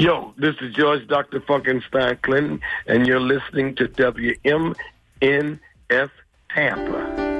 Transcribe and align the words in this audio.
Yo, 0.00 0.32
this 0.38 0.54
is 0.62 0.74
George 0.74 1.06
Dr. 1.08 1.40
Funkenstein 1.40 2.22
Clinton, 2.22 2.58
and 2.86 3.06
you're 3.06 3.20
listening 3.20 3.74
to 3.74 3.86
WMNF 3.86 4.78
Tampa. 6.48 7.30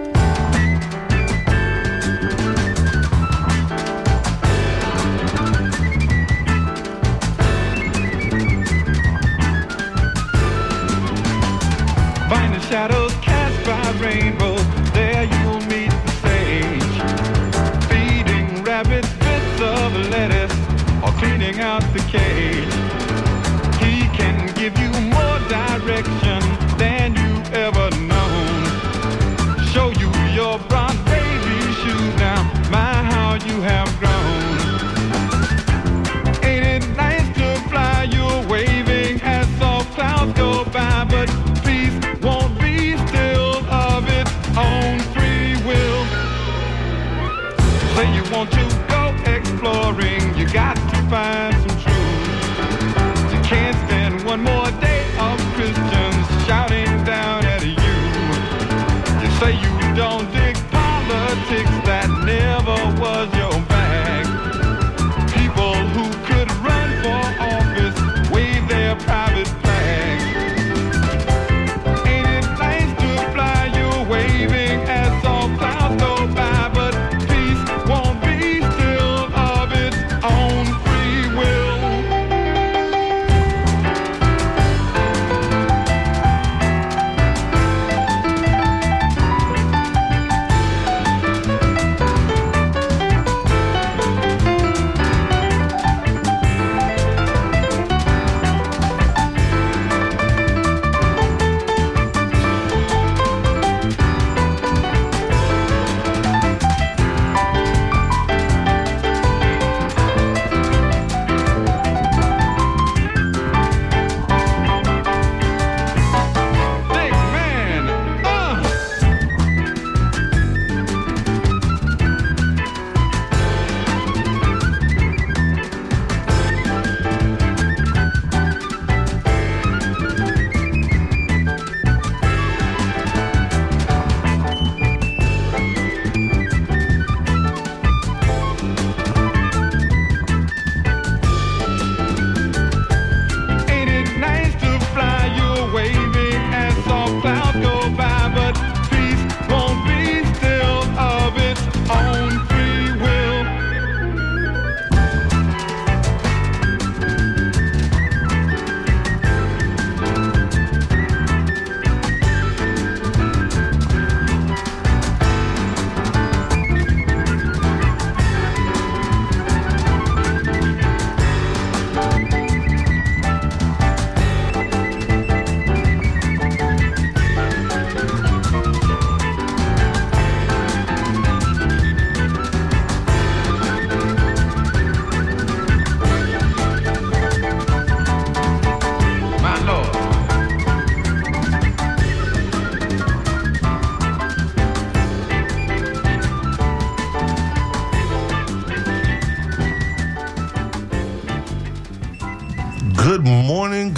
Shadows 12.69 13.13
cast 13.15 13.67
by 13.67 14.05
rainbows. 14.05 14.50
Cage. 22.11 22.75
He 23.79 24.03
can 24.19 24.53
give 24.55 24.77
you 24.83 24.91
more 25.15 25.39
direction 25.49 26.41
than 26.77 27.15
you 27.15 27.33
ever 27.55 27.89
known. 28.11 28.51
Show 29.73 29.91
you 30.03 30.11
your 30.35 30.59
brown 30.69 30.97
baby 31.05 31.59
shoes 31.81 32.15
now. 32.19 32.43
My, 32.69 32.95
how 33.13 33.35
you 33.47 33.61
have 33.63 33.91
grown. 34.01 34.43
Ain't 36.43 36.67
it 36.67 36.85
nice 36.97 37.29
to 37.39 37.49
fly? 37.69 38.09
You're 38.11 38.43
waving 38.49 39.21
as 39.23 39.47
soft 39.59 39.95
clouds 39.95 40.33
go 40.37 40.65
by, 40.65 41.05
but 41.05 41.29
peace 41.65 41.97
won't 42.23 42.59
be 42.59 42.97
still 43.07 43.65
of 43.71 44.03
its 44.19 44.33
own 44.59 44.99
free 45.15 45.55
will. 45.69 46.03
Say 47.95 48.07
you 48.17 48.25
want 48.35 48.51
to 48.59 48.65
go 48.89 49.03
exploring, 49.37 50.23
you 50.37 50.49
got 50.53 50.75
to 50.75 50.97
find 51.09 51.50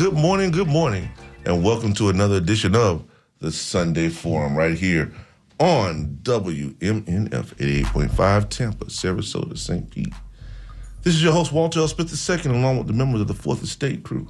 good 0.03 0.15
morning, 0.15 0.51
good 0.51 0.67
morning, 0.67 1.09
and 1.45 1.63
welcome 1.63 1.95
to 1.95 2.09
another 2.09 2.35
edition 2.35 2.75
of 2.75 3.05
the 3.39 3.53
Sunday 3.53 4.09
Forum 4.09 4.57
right 4.57 4.77
here 4.77 5.13
on 5.61 6.19
WMNF 6.25 6.75
88.5 7.31 8.49
Tampa, 8.49 8.87
Sarasota, 8.87 9.57
St. 9.57 9.89
Pete. 9.89 10.13
This 11.03 11.15
is 11.15 11.23
your 11.23 11.33
host, 11.33 11.53
Walter 11.53 11.79
L. 11.79 11.87
Smith 11.87 12.11
II, 12.45 12.51
along 12.51 12.79
with 12.79 12.89
the 12.89 12.93
members 12.93 13.21
of 13.21 13.29
the 13.29 13.35
Fourth 13.35 13.63
Estate 13.63 14.03
crew. 14.03 14.27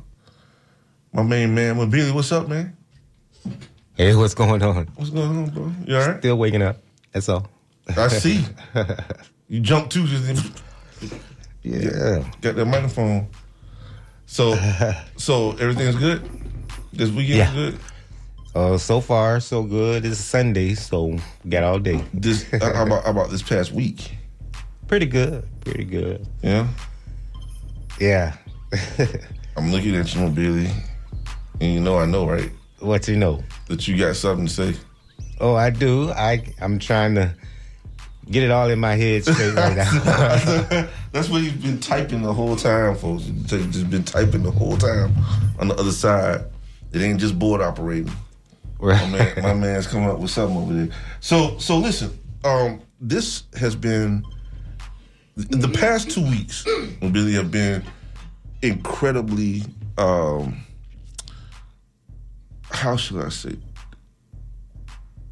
My 1.15 1.23
main 1.23 1.55
man, 1.55 1.77
Mobili, 1.77 2.13
what's 2.13 2.33
up, 2.33 2.51
man? 2.51 2.77
Hey, 3.95 4.15
what's 4.15 4.35
going 4.35 4.63
on? 4.63 4.89
What's 4.97 5.09
going 5.09 5.39
on, 5.39 5.49
bro? 5.49 5.73
You 5.87 5.97
all 5.97 6.07
right? 6.07 6.19
Still 6.19 6.37
waking 6.37 6.61
up. 6.61 6.83
That's 7.13 7.31
all. 7.31 7.49
I 7.97 8.09
see. 8.09 8.45
you 9.49 9.61
jumped 9.61 9.93
too, 9.93 10.07
just 10.07 10.53
Yeah. 11.63 12.29
got 12.43 12.57
that 12.57 12.67
microphone. 12.67 13.31
So, 14.33 14.57
so 15.19 15.51
everything's 15.61 15.97
good. 15.97 16.23
This 16.95 17.11
weekend 17.11 17.37
Yeah. 17.39 17.53
good. 17.53 17.79
Uh, 18.55 18.79
so 18.79 19.03
far, 19.03 19.41
so 19.41 19.63
good. 19.63 20.07
It's 20.07 20.19
Sunday, 20.21 20.73
so 20.75 21.19
got 21.47 21.65
all 21.65 21.79
day. 21.79 22.03
This 22.15 22.47
uh, 22.55 22.73
how 22.75 22.87
about 22.87 23.05
how 23.05 23.11
about 23.11 23.29
this 23.29 23.43
past 23.43 23.73
week? 23.73 24.17
Pretty 24.89 25.05
good. 25.05 25.45
Pretty 25.61 25.85
good. 25.85 26.27
Yeah, 26.43 26.67
Yeah. 28.01 28.33
I'm 29.57 29.71
looking 29.71 29.95
at 29.97 30.15
you, 30.15 30.31
Billy, 30.31 30.71
and 31.61 31.75
you 31.75 31.81
know 31.81 31.99
I 31.99 32.07
know, 32.07 32.27
right, 32.27 32.51
what 32.79 33.07
you 33.09 33.17
know? 33.19 33.45
that 33.69 33.87
you 33.87 33.99
got 33.99 34.17
something 34.17 34.47
to 34.47 34.53
say. 34.53 34.75
Oh, 35.41 35.55
I 35.55 35.69
do. 35.69 36.11
I 36.13 36.43
I'm 36.59 36.79
trying 36.79 37.15
to 37.17 37.35
get 38.31 38.43
it 38.43 38.51
all 38.51 38.71
in 38.71 38.79
my 38.79 38.95
head 38.95 39.25
straight 39.25 39.55
right 39.55 39.77
now. 39.77 40.89
That's 41.13 41.29
what 41.29 41.43
you've 41.43 41.63
been 41.63 41.81
typing 41.81 42.23
the 42.23 42.33
whole 42.33 42.57
time, 42.57 42.97
folks. 42.97 43.25
Just 43.25 43.91
been 43.91 44.05
typing 44.05 44.43
the 44.43 44.51
whole 44.51 44.77
time 44.77 45.15
on 45.59 45.69
the 45.69 45.75
other 45.75 45.93
side. 45.93 46.45
It 46.93 47.01
ain't 47.01 47.21
just 47.21 47.39
board 47.39 47.61
operating. 47.61 48.13
My, 48.81 49.07
man, 49.09 49.43
my 49.43 49.55
man's 49.55 49.87
coming 49.87 50.09
up 50.09 50.19
with 50.19 50.31
something 50.31 50.57
over 50.57 50.73
there. 50.73 50.89
So, 51.21 51.59
so 51.59 51.79
listen. 51.79 52.19
Um, 52.45 52.81
this 53.01 53.45
has 53.55 53.77
been 53.77 54.25
the 55.37 55.69
past 55.69 56.11
two 56.11 56.23
weeks. 56.23 56.65
Really 57.03 57.33
have 57.33 57.51
been 57.51 57.83
incredibly. 58.63 59.63
Um, 59.99 60.65
how 62.71 62.97
should 62.97 63.25
I 63.25 63.29
say? 63.29 63.57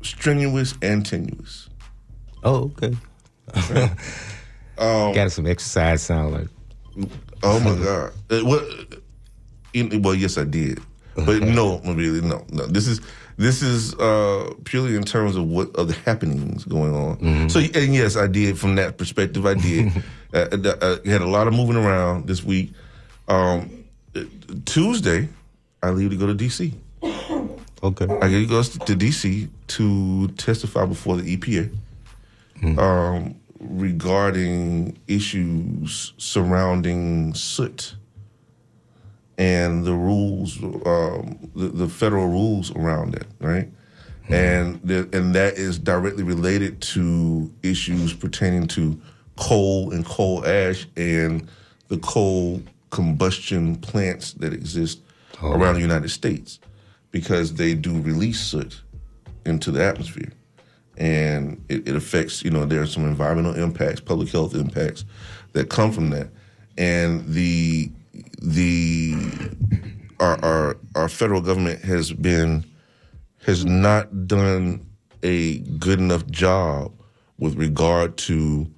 Strenuous 0.02 0.74
and 0.82 1.06
tenuous. 1.06 1.69
Oh, 2.44 2.72
okay. 2.76 2.96
Um, 4.78 5.12
Got 5.14 5.32
some 5.32 5.46
exercise 5.46 6.02
sound 6.02 6.32
like. 6.32 6.48
Oh 7.42 7.60
my 7.60 7.74
God! 7.82 8.12
Uh, 8.30 8.40
what? 8.44 8.64
in- 9.72 10.02
well, 10.02 10.14
yes, 10.14 10.38
I 10.38 10.44
did, 10.44 10.80
but 11.14 11.42
no, 11.42 11.80
really, 11.84 12.20
no, 12.20 12.44
no. 12.50 12.66
This 12.66 12.86
is 12.86 13.00
this 13.36 13.62
is 13.62 13.94
uh, 13.94 14.52
purely 14.64 14.96
in 14.96 15.04
terms 15.04 15.36
of 15.36 15.46
what 15.46 15.74
other 15.76 15.94
happenings 16.04 16.64
going 16.64 16.94
on. 16.94 17.48
So, 17.48 17.60
and 17.60 17.94
yes, 17.94 18.16
I 18.16 18.26
did 18.26 18.58
from 18.58 18.74
that 18.76 18.98
perspective. 18.98 19.46
I 19.46 19.54
did. 19.54 19.92
uh, 20.34 20.46
uh, 20.52 20.98
I 21.04 21.08
had 21.08 21.22
a 21.22 21.26
lot 21.28 21.46
of 21.46 21.54
moving 21.54 21.76
around 21.76 22.26
this 22.26 22.44
week. 22.44 22.72
Um, 23.28 23.84
uh, 24.14 24.24
Tuesday, 24.64 25.28
I 25.82 25.90
leave 25.90 26.10
to 26.10 26.16
go 26.16 26.26
to 26.26 26.34
DC. 26.34 26.72
Okay. 27.82 28.04
I 28.04 28.28
get 28.28 28.40
to 28.40 28.46
go 28.46 28.62
to 28.62 28.94
DC 28.94 29.48
to 29.68 30.28
testify 30.28 30.84
before 30.84 31.16
the 31.16 31.36
EPA 31.36 31.74
um, 32.78 33.34
regarding 33.58 34.98
issues 35.06 36.12
surrounding 36.18 37.34
soot 37.34 37.94
and 39.38 39.84
the 39.84 39.94
rules, 39.94 40.62
um, 40.62 41.50
the, 41.54 41.68
the 41.68 41.88
federal 41.88 42.28
rules 42.28 42.70
around 42.76 43.14
it, 43.14 43.26
right? 43.40 43.68
And 44.28 44.80
the, 44.84 45.08
and 45.12 45.34
that 45.34 45.54
is 45.54 45.78
directly 45.78 46.22
related 46.22 46.80
to 46.82 47.52
issues 47.62 48.12
pertaining 48.12 48.68
to 48.68 49.00
coal 49.36 49.92
and 49.92 50.04
coal 50.04 50.46
ash 50.46 50.86
and 50.96 51.48
the 51.88 51.96
coal 51.98 52.62
combustion 52.90 53.76
plants 53.76 54.34
that 54.34 54.52
exist 54.52 55.00
around 55.42 55.74
the 55.74 55.80
United 55.80 56.10
States 56.10 56.60
because 57.10 57.54
they 57.54 57.74
do 57.74 58.00
release 58.02 58.40
soot 58.40 58.82
into 59.46 59.70
the 59.70 59.82
atmosphere. 59.82 60.32
And 61.00 61.64
it, 61.70 61.88
it 61.88 61.96
affects, 61.96 62.44
you 62.44 62.50
know, 62.50 62.66
there 62.66 62.82
are 62.82 62.86
some 62.86 63.04
environmental 63.04 63.54
impacts, 63.54 64.00
public 64.00 64.28
health 64.28 64.54
impacts 64.54 65.06
that 65.54 65.70
come 65.70 65.92
from 65.92 66.10
that. 66.10 66.28
And 66.76 67.26
the 67.26 67.90
the 68.42 69.14
our 70.20 70.38
our, 70.44 70.76
our 70.94 71.08
federal 71.08 71.40
government 71.40 71.82
has 71.82 72.12
been 72.12 72.64
has 73.46 73.64
not 73.64 74.28
done 74.28 74.86
a 75.22 75.58
good 75.58 75.98
enough 75.98 76.26
job 76.26 76.92
with 77.38 77.54
regard 77.54 78.18
to 78.18 78.70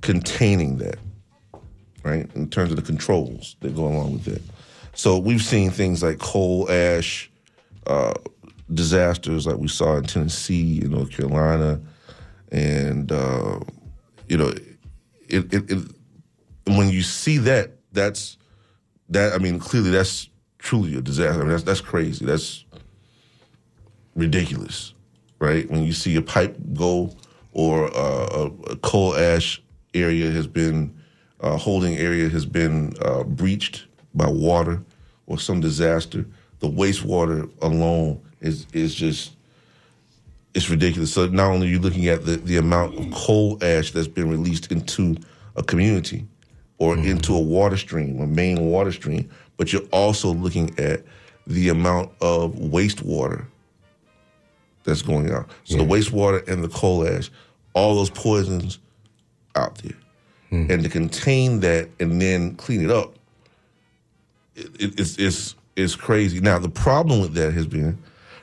containing 0.00 0.78
that, 0.78 0.98
right? 2.04 2.30
In 2.36 2.48
terms 2.48 2.70
of 2.70 2.76
the 2.76 2.82
controls 2.82 3.56
that 3.60 3.74
go 3.74 3.86
along 3.86 4.12
with 4.12 4.28
it. 4.28 4.42
So 4.94 5.18
we've 5.18 5.42
seen 5.42 5.70
things 5.70 6.04
like 6.04 6.18
coal 6.18 6.70
ash 6.70 7.30
uh, 7.88 8.14
disasters, 8.72 9.46
like 9.46 9.56
we 9.56 9.68
saw 9.68 9.96
in 9.96 10.04
Tennessee, 10.04 10.80
and 10.80 10.90
North 10.90 11.10
Carolina, 11.10 11.80
and 12.50 13.10
uh, 13.10 13.60
you 14.28 14.36
know, 14.36 14.48
it, 15.28 15.52
it, 15.52 15.70
it 15.70 15.88
when 16.66 16.90
you 16.90 17.02
see 17.02 17.38
that, 17.38 17.72
that's 17.92 18.36
that. 19.10 19.32
I 19.32 19.38
mean, 19.38 19.58
clearly, 19.58 19.90
that's 19.90 20.28
truly 20.58 20.96
a 20.96 21.00
disaster. 21.00 21.40
I 21.40 21.44
mean, 21.44 21.52
that's 21.52 21.62
that's 21.62 21.80
crazy. 21.80 22.24
That's 22.24 22.64
ridiculous, 24.14 24.94
right? 25.38 25.70
When 25.70 25.84
you 25.84 25.92
see 25.92 26.16
a 26.16 26.22
pipe 26.22 26.56
go 26.74 27.14
or 27.52 27.86
uh, 27.96 28.50
a, 28.68 28.76
coal 28.76 29.16
ash 29.16 29.62
area 29.94 30.30
has 30.30 30.46
been 30.46 30.94
uh, 31.40 31.56
holding 31.56 31.96
area 31.96 32.28
has 32.28 32.44
been 32.44 32.92
uh, 33.02 33.22
breached 33.22 33.86
by 34.14 34.28
water 34.28 34.82
or 35.26 35.38
some 35.38 35.60
disaster, 35.60 36.26
the 36.60 36.68
wastewater 36.68 37.50
alone 37.62 38.20
is 38.40 38.66
is 38.72 38.94
just 38.94 39.32
it's 40.54 40.70
ridiculous. 40.70 41.12
So 41.12 41.26
not 41.26 41.50
only 41.50 41.68
are 41.68 41.70
you 41.70 41.78
looking 41.78 42.08
at 42.08 42.24
the, 42.24 42.36
the 42.36 42.56
amount 42.56 42.98
of 42.98 43.10
coal 43.12 43.58
ash 43.62 43.92
that's 43.92 44.08
been 44.08 44.28
released 44.28 44.72
into 44.72 45.16
a 45.56 45.62
community 45.62 46.26
or 46.78 46.96
mm-hmm. 46.96 47.08
into 47.08 47.34
a 47.34 47.40
water 47.40 47.76
stream, 47.76 48.20
a 48.20 48.26
main 48.26 48.60
water 48.66 48.92
stream, 48.92 49.28
but 49.56 49.72
you're 49.72 49.86
also 49.92 50.32
looking 50.32 50.76
at 50.78 51.02
the 51.46 51.68
amount 51.68 52.10
of 52.20 52.54
wastewater 52.54 53.44
that's 54.84 55.02
going 55.02 55.30
out. 55.30 55.48
So 55.64 55.76
the 55.76 55.84
wastewater 55.84 56.46
and 56.48 56.64
the 56.64 56.68
coal 56.68 57.06
ash, 57.06 57.30
all 57.74 57.94
those 57.94 58.10
poisons 58.10 58.78
out 59.54 59.76
there. 59.76 59.96
Mm-hmm. 60.50 60.72
And 60.72 60.82
to 60.82 60.88
contain 60.88 61.60
that 61.60 61.88
and 62.00 62.20
then 62.20 62.56
clean 62.56 62.84
it 62.84 62.90
up, 62.90 63.14
it, 64.54 64.66
it- 64.80 65.00
it's, 65.00 65.16
it's, 65.18 65.54
it's 65.78 65.94
crazy. 65.94 66.40
Now, 66.40 66.58
the 66.58 66.68
problem 66.68 67.20
with 67.20 67.34
that 67.34 67.52
has 67.54 67.66
been 67.66 67.96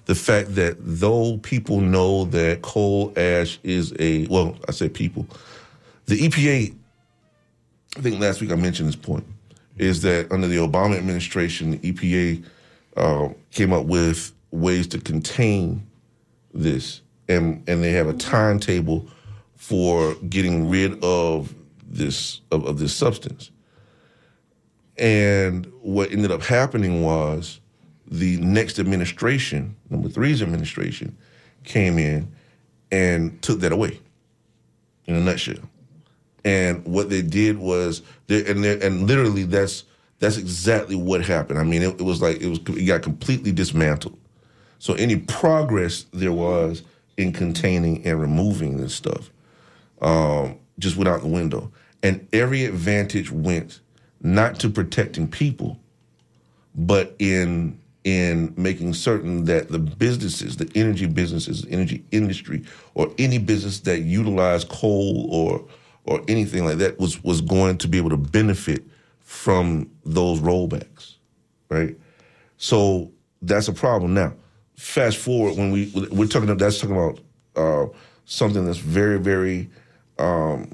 the 0.05 0.15
fact 0.15 0.55
that 0.55 0.77
though 0.79 1.37
people 1.39 1.81
know 1.81 2.25
that 2.25 2.61
coal 2.61 3.11
ash 3.17 3.59
is 3.63 3.93
a, 3.99 4.25
well, 4.27 4.55
I 4.67 4.71
say 4.71 4.87
people, 4.87 5.27
the 6.05 6.17
EPA, 6.17 6.73
I 7.97 8.01
think 8.01 8.19
last 8.19 8.39
week 8.39 8.51
I 8.51 8.55
mentioned 8.55 8.87
this 8.87 8.95
point, 8.95 9.25
is 9.77 10.01
that 10.03 10.31
under 10.31 10.47
the 10.47 10.57
Obama 10.57 10.97
administration, 10.97 11.71
the 11.71 11.91
EPA 11.91 12.45
uh, 12.95 13.29
came 13.51 13.73
up 13.73 13.85
with 13.85 14.31
ways 14.51 14.87
to 14.87 14.99
contain 14.99 15.85
this, 16.53 17.01
and 17.27 17.61
and 17.67 17.83
they 17.83 17.91
have 17.91 18.07
a 18.07 18.13
timetable 18.13 19.07
for 19.55 20.15
getting 20.29 20.69
rid 20.69 21.03
of 21.03 21.53
this 21.85 22.39
of, 22.51 22.65
of 22.65 22.79
this 22.79 22.93
substance. 22.93 23.51
And 24.97 25.71
what 25.81 26.12
ended 26.12 26.31
up 26.31 26.42
happening 26.42 27.01
was 27.03 27.59
the 28.07 28.38
next 28.38 28.80
administration, 28.80 29.75
number 29.89 30.09
three's 30.09 30.42
administration, 30.42 31.18
came 31.63 31.97
in 31.97 32.31
and 32.92 33.42
took 33.42 33.59
that 33.62 33.71
away. 33.71 34.00
In 35.07 35.15
a 35.15 35.19
nutshell. 35.19 35.69
And 36.44 36.83
what 36.86 37.09
they 37.09 37.21
did 37.21 37.57
was, 37.59 38.01
and 38.27 38.65
and 38.65 39.07
literally 39.07 39.44
that's 39.44 39.83
that's 40.19 40.38
exactly 40.38 40.95
what 40.95 41.24
happened. 41.24 41.59
I 41.59 41.63
mean, 41.63 41.83
it, 41.83 42.00
it 42.00 42.03
was 42.03 42.21
like 42.21 42.42
it 42.42 42.47
was 42.47 42.59
it 42.59 42.86
got 42.86 43.01
completely 43.01 43.51
dismantled. 43.51 44.18
So 44.80 44.94
any 44.95 45.18
progress 45.18 46.06
there 46.13 46.31
was 46.33 46.83
in 47.18 47.33
containing 47.33 48.06
and 48.06 48.19
removing 48.19 48.77
this 48.77 48.94
stuff 48.94 49.31
um, 50.01 50.57
just 50.80 50.97
went 50.97 51.07
out 51.07 51.21
the 51.21 51.27
window. 51.27 51.71
And 52.03 52.27
every 52.33 52.65
advantage 52.65 53.31
went 53.31 53.80
not 54.25 54.60
to 54.60 54.69
protecting 54.69 55.27
people, 55.27 55.80
but 56.74 57.16
in 57.19 57.80
in 58.04 58.54
making 58.57 58.94
certain 58.94 59.45
that 59.45 59.69
the 59.69 59.80
businesses, 59.80 60.57
the 60.57 60.69
energy 60.75 61.06
businesses, 61.06 61.63
the 61.63 61.72
energy 61.72 62.04
industry, 62.12 62.63
or 62.95 63.12
any 63.18 63.38
business 63.38 63.80
that 63.81 64.01
utilized 64.01 64.68
coal 64.69 65.27
or 65.31 65.63
or 66.06 66.22
anything 66.27 66.66
like 66.66 66.80
that 66.80 67.00
was 67.00 67.24
was 67.24 67.39
going 67.39 67.77
to 67.77 67.88
be 67.88 68.00
able 68.00 68.10
to 68.10 68.18
benefit 68.18 68.83
from 69.22 69.89
those 70.04 70.39
rollbacks, 70.39 71.16
right? 71.69 71.95
So 72.57 73.11
that's 73.44 73.68
a 73.68 73.73
problem. 73.73 74.16
Now, 74.16 74.33
fast 74.76 75.18
forward 75.18 75.56
when 75.56 75.69
we 75.69 75.92
we're 76.11 76.28
talking 76.28 76.49
about 76.49 76.57
that's 76.57 76.80
talking 76.80 76.97
about 76.97 77.19
uh, 77.56 77.88
something 78.26 78.66
that's 78.66 78.80
very 78.80 79.19
very 79.19 79.69
um, 80.18 80.71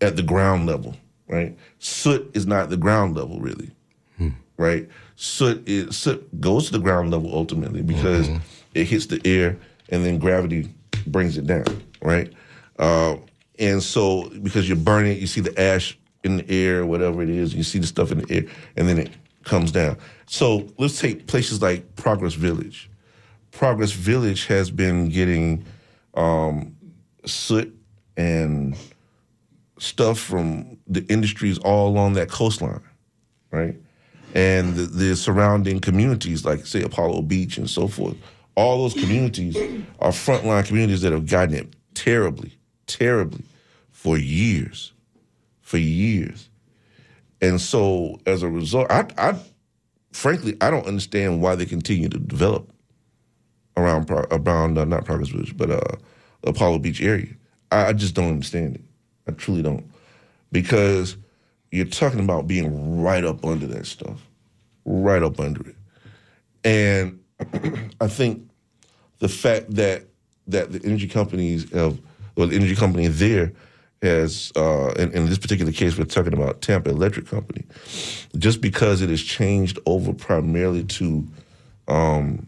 at 0.00 0.16
the 0.16 0.22
ground 0.22 0.66
level, 0.66 0.96
right? 1.30 1.56
Soot 1.78 2.30
is 2.34 2.46
not 2.46 2.68
the 2.68 2.76
ground 2.76 3.16
level 3.16 3.40
really, 3.40 3.70
right? 4.58 4.88
Soot 5.16 5.66
is 5.68 5.96
soot 5.96 6.40
goes 6.40 6.66
to 6.66 6.72
the 6.72 6.78
ground 6.78 7.10
level 7.10 7.32
ultimately 7.32 7.82
because 7.82 8.28
it 8.74 8.84
hits 8.84 9.06
the 9.06 9.20
air 9.24 9.56
and 9.88 10.04
then 10.04 10.18
gravity 10.18 10.68
brings 11.06 11.38
it 11.38 11.46
down, 11.46 11.64
right? 12.02 12.32
Uh, 12.78 13.16
and 13.58 13.82
so 13.82 14.28
because 14.42 14.68
you're 14.68 14.76
burning 14.76 15.12
it, 15.12 15.18
you 15.18 15.26
see 15.26 15.40
the 15.40 15.58
ash 15.60 15.96
in 16.24 16.38
the 16.38 16.50
air, 16.50 16.84
whatever 16.84 17.22
it 17.22 17.30
is, 17.30 17.54
you 17.54 17.62
see 17.62 17.78
the 17.78 17.86
stuff 17.86 18.10
in 18.12 18.18
the 18.18 18.34
air, 18.34 18.44
and 18.76 18.88
then 18.88 18.98
it 18.98 19.10
comes 19.44 19.72
down. 19.72 19.96
So 20.26 20.68
let's 20.78 21.00
take 21.00 21.26
places 21.26 21.62
like 21.62 21.96
Progress 21.96 22.34
Village. 22.34 22.90
Progress 23.52 23.92
Village 23.92 24.46
has 24.46 24.70
been 24.70 25.08
getting 25.08 25.64
um, 26.14 26.76
soot 27.24 27.74
and 28.16 28.76
stuff 29.82 30.18
from 30.18 30.78
the 30.86 31.04
industries 31.06 31.58
all 31.58 31.88
along 31.88 32.14
that 32.14 32.30
coastline, 32.30 32.80
right? 33.50 33.76
And 34.34 34.74
the, 34.74 34.82
the 34.82 35.16
surrounding 35.16 35.80
communities, 35.80 36.44
like 36.44 36.66
say 36.66 36.82
Apollo 36.82 37.22
Beach 37.22 37.58
and 37.58 37.68
so 37.68 37.88
forth, 37.88 38.16
all 38.54 38.82
those 38.82 38.94
communities 38.94 39.56
are 39.98 40.10
frontline 40.10 40.64
communities 40.66 41.00
that 41.00 41.12
have 41.12 41.26
gotten 41.26 41.54
it 41.54 41.74
terribly, 41.94 42.58
terribly 42.86 43.44
for 43.90 44.16
years, 44.16 44.92
for 45.62 45.78
years. 45.78 46.48
And 47.40 47.60
so 47.60 48.20
as 48.26 48.42
a 48.42 48.48
result, 48.48 48.90
I, 48.90 49.06
I 49.16 49.38
frankly, 50.12 50.56
I 50.60 50.70
don't 50.70 50.86
understand 50.86 51.40
why 51.40 51.54
they 51.54 51.66
continue 51.66 52.08
to 52.08 52.18
develop 52.18 52.70
around 53.76 54.10
around 54.10 54.78
uh, 54.78 54.84
not 54.84 55.04
Progress 55.04 55.30
Village, 55.30 55.56
but 55.56 55.70
uh, 55.70 55.96
Apollo 56.44 56.80
Beach 56.80 57.00
area. 57.00 57.34
I, 57.70 57.86
I 57.86 57.92
just 57.94 58.14
don't 58.14 58.28
understand 58.28 58.76
it. 58.76 58.82
I 59.30 59.34
truly 59.34 59.62
don't, 59.62 59.84
because 60.52 61.16
you're 61.70 61.86
talking 61.86 62.20
about 62.20 62.46
being 62.46 63.00
right 63.00 63.24
up 63.24 63.44
under 63.44 63.66
that 63.68 63.86
stuff, 63.86 64.20
right 64.84 65.22
up 65.22 65.38
under 65.38 65.68
it, 65.68 65.76
and 66.64 67.20
I 68.00 68.08
think 68.08 68.48
the 69.20 69.28
fact 69.28 69.74
that 69.74 70.04
that 70.48 70.72
the 70.72 70.80
energy 70.84 71.06
companies 71.06 71.70
have, 71.72 72.00
or 72.36 72.46
the 72.46 72.56
energy 72.56 72.74
company 72.74 73.06
there 73.06 73.52
has, 74.02 74.50
uh, 74.56 74.92
in, 74.98 75.12
in 75.12 75.26
this 75.26 75.38
particular 75.38 75.70
case, 75.70 75.96
we're 75.96 76.04
talking 76.04 76.32
about 76.32 76.60
Tampa 76.62 76.90
Electric 76.90 77.26
Company, 77.26 77.64
just 78.36 78.60
because 78.60 79.02
it 79.02 79.10
has 79.10 79.22
changed 79.22 79.78
over 79.86 80.12
primarily 80.12 80.84
to 80.84 81.26
um, 81.86 82.46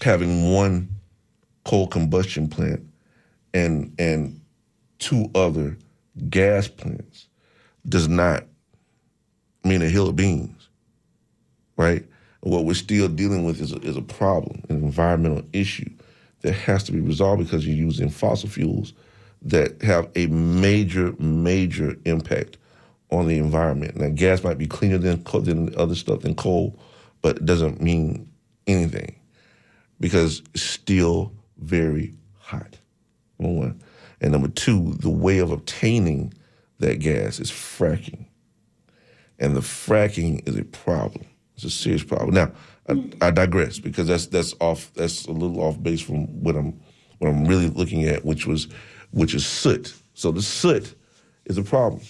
having 0.00 0.52
one 0.52 0.88
coal 1.64 1.86
combustion 1.86 2.48
plant 2.48 2.82
and 3.52 3.92
and 3.98 4.40
two 5.00 5.28
other 5.34 5.76
gas 6.28 6.68
plants 6.68 7.26
does 7.88 8.06
not 8.06 8.44
mean 9.64 9.82
a 9.82 9.88
hill 9.88 10.08
of 10.08 10.16
beans, 10.16 10.68
right? 11.76 12.04
What 12.42 12.64
we're 12.64 12.74
still 12.74 13.08
dealing 13.08 13.44
with 13.44 13.60
is 13.60 13.72
a, 13.72 13.78
is 13.78 13.96
a 13.96 14.02
problem, 14.02 14.62
an 14.68 14.76
environmental 14.76 15.42
issue 15.52 15.90
that 16.42 16.52
has 16.52 16.84
to 16.84 16.92
be 16.92 17.00
resolved 17.00 17.42
because 17.42 17.66
you're 17.66 17.76
using 17.76 18.08
fossil 18.08 18.48
fuels 18.48 18.94
that 19.42 19.82
have 19.82 20.08
a 20.16 20.26
major, 20.26 21.14
major 21.18 21.96
impact 22.04 22.56
on 23.10 23.26
the 23.26 23.38
environment. 23.38 23.96
Now, 23.96 24.08
gas 24.08 24.44
might 24.44 24.58
be 24.58 24.66
cleaner 24.66 24.98
than 24.98 25.22
than 25.22 25.74
other 25.76 25.94
stuff 25.94 26.20
than 26.20 26.34
coal, 26.34 26.78
but 27.22 27.38
it 27.38 27.46
doesn't 27.46 27.82
mean 27.82 28.30
anything 28.66 29.16
because 29.98 30.42
it's 30.54 30.62
still 30.62 31.32
very 31.58 32.14
hot. 32.38 32.78
One, 33.36 33.80
and 34.20 34.32
number 34.32 34.48
two, 34.48 34.94
the 35.00 35.10
way 35.10 35.38
of 35.38 35.50
obtaining 35.50 36.34
that 36.78 36.98
gas 37.00 37.40
is 37.40 37.50
fracking, 37.50 38.26
and 39.38 39.56
the 39.56 39.60
fracking 39.60 40.46
is 40.48 40.56
a 40.56 40.64
problem. 40.64 41.24
It's 41.54 41.64
a 41.64 41.70
serious 41.70 42.02
problem. 42.02 42.34
Now, 42.34 42.52
I, 42.88 43.28
I 43.28 43.30
digress 43.30 43.78
because 43.78 44.08
that's 44.08 44.26
that's 44.26 44.54
off. 44.60 44.90
That's 44.94 45.26
a 45.26 45.32
little 45.32 45.60
off 45.62 45.82
base 45.82 46.00
from 46.00 46.26
what 46.42 46.56
I'm 46.56 46.80
what 47.18 47.28
I'm 47.28 47.44
really 47.44 47.68
looking 47.68 48.04
at, 48.04 48.24
which 48.24 48.46
was 48.46 48.68
which 49.12 49.34
is 49.34 49.46
soot. 49.46 49.94
So 50.14 50.32
the 50.32 50.42
soot 50.42 50.94
is 51.46 51.58
a 51.58 51.62
problem. 51.62 52.02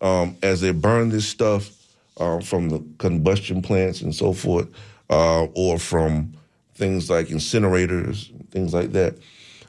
Um, 0.00 0.36
as 0.42 0.60
they 0.60 0.72
burn 0.72 1.08
this 1.08 1.26
stuff 1.26 1.70
uh, 2.18 2.40
from 2.40 2.68
the 2.68 2.84
combustion 2.98 3.62
plants 3.62 4.02
and 4.02 4.14
so 4.14 4.32
forth, 4.32 4.68
uh, 5.10 5.44
or 5.54 5.78
from 5.78 6.34
things 6.74 7.08
like 7.08 7.28
incinerators, 7.28 8.30
things 8.50 8.74
like 8.74 8.92
that, 8.92 9.16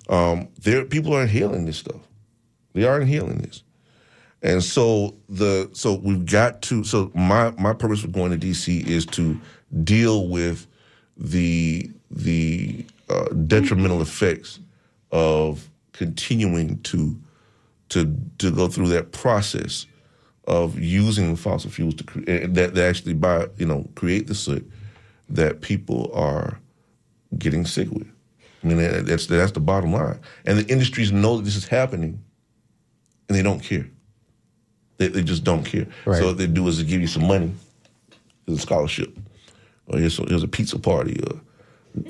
um, 0.10 0.48
there 0.62 0.86
people 0.86 1.14
aren't 1.14 1.32
healing 1.32 1.66
this 1.66 1.78
stuff. 1.78 2.02
They 2.74 2.86
aren't 2.86 3.08
healing 3.08 3.40
this. 3.40 3.64
And 4.42 4.64
so 4.64 5.16
the 5.28 5.70
so 5.74 5.96
we've 5.96 6.26
got 6.26 6.62
to 6.64 6.84
so 6.84 7.12
my 7.16 7.52
my 7.52 7.74
purpose 7.74 8.02
for 8.02 8.10
going 8.10 8.38
to 8.38 8.38
DC 8.38 8.86
is 8.86 9.06
to 9.08 9.40
deal 9.84 10.28
with 10.28 10.68
the 11.18 11.90
the 12.12 12.86
uh, 13.10 13.30
detrimental 13.48 14.02
effects 14.02 14.60
of 15.12 15.70
continuing 15.94 16.80
to 16.84 17.18
to 17.90 18.16
to 18.38 18.52
go 18.52 18.68
through 18.68 18.90
that 18.90 19.12
process 19.12 19.88
of 20.48 20.78
using 20.78 21.36
fossil 21.36 21.72
fuels 21.72 21.96
to 21.96 22.04
create 22.04 22.54
that, 22.54 22.76
that 22.76 22.88
actually 22.88 23.14
by 23.14 23.48
you 23.58 23.66
know 23.66 23.88
create 23.96 24.28
the 24.28 24.36
soot 24.36 24.70
that 25.30 25.62
people 25.62 26.12
are 26.14 26.60
getting 27.38 27.66
sick 27.66 27.90
with. 27.90 28.08
I 28.66 28.74
mean 28.74 29.06
that's 29.06 29.28
that's 29.28 29.52
the 29.52 29.60
bottom 29.60 29.94
line, 29.94 30.20
and 30.46 30.58
the 30.58 30.66
industries 30.72 31.12
know 31.12 31.38
that 31.38 31.44
this 31.44 31.56
is 31.56 31.68
happening, 31.68 32.24
and 33.30 33.38
they 33.38 33.44
don't 33.44 33.60
care. 33.60 33.88
They, 34.98 35.08
they 35.08 35.24
just 35.24 35.44
don't 35.44 35.64
care. 35.64 35.88
Right. 36.06 36.18
So 36.18 36.28
what 36.28 36.38
they 36.38 36.48
do 36.48 36.68
is 36.68 36.78
they 36.78 36.84
give 36.84 37.02
you 37.02 37.08
some 37.08 37.28
money, 37.28 37.54
as 38.48 38.56
a 38.56 38.60
scholarship, 38.60 39.16
or 39.88 40.00
here's, 40.00 40.18
here's 40.18 40.44
a 40.44 40.48
pizza 40.48 40.80
party, 40.80 41.22
or 41.24 41.42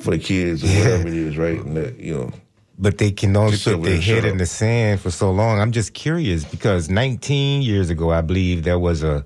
for 0.01 0.11
the 0.11 0.19
kids, 0.19 0.63
or 0.63 0.67
whatever 0.67 1.07
it 1.07 1.13
is, 1.13 1.37
right? 1.37 1.59
And 1.59 1.75
that 1.75 1.99
you 1.99 2.13
know, 2.17 2.31
But 2.79 2.99
they 2.99 3.11
can 3.11 3.35
only 3.35 3.57
put 3.57 3.63
their 3.65 3.77
there 3.77 3.93
and 3.95 4.03
shut 4.03 4.23
head 4.23 4.25
in 4.25 4.37
the 4.37 4.45
sand 4.45 5.01
for 5.01 5.11
so 5.11 5.31
long. 5.31 5.59
I'm 5.59 5.71
just 5.73 5.93
curious 5.93 6.45
because 6.45 6.89
19 6.89 7.63
years 7.63 7.89
ago, 7.89 8.11
I 8.11 8.21
believe 8.21 8.63
there 8.63 8.79
was 8.79 9.03
a 9.03 9.25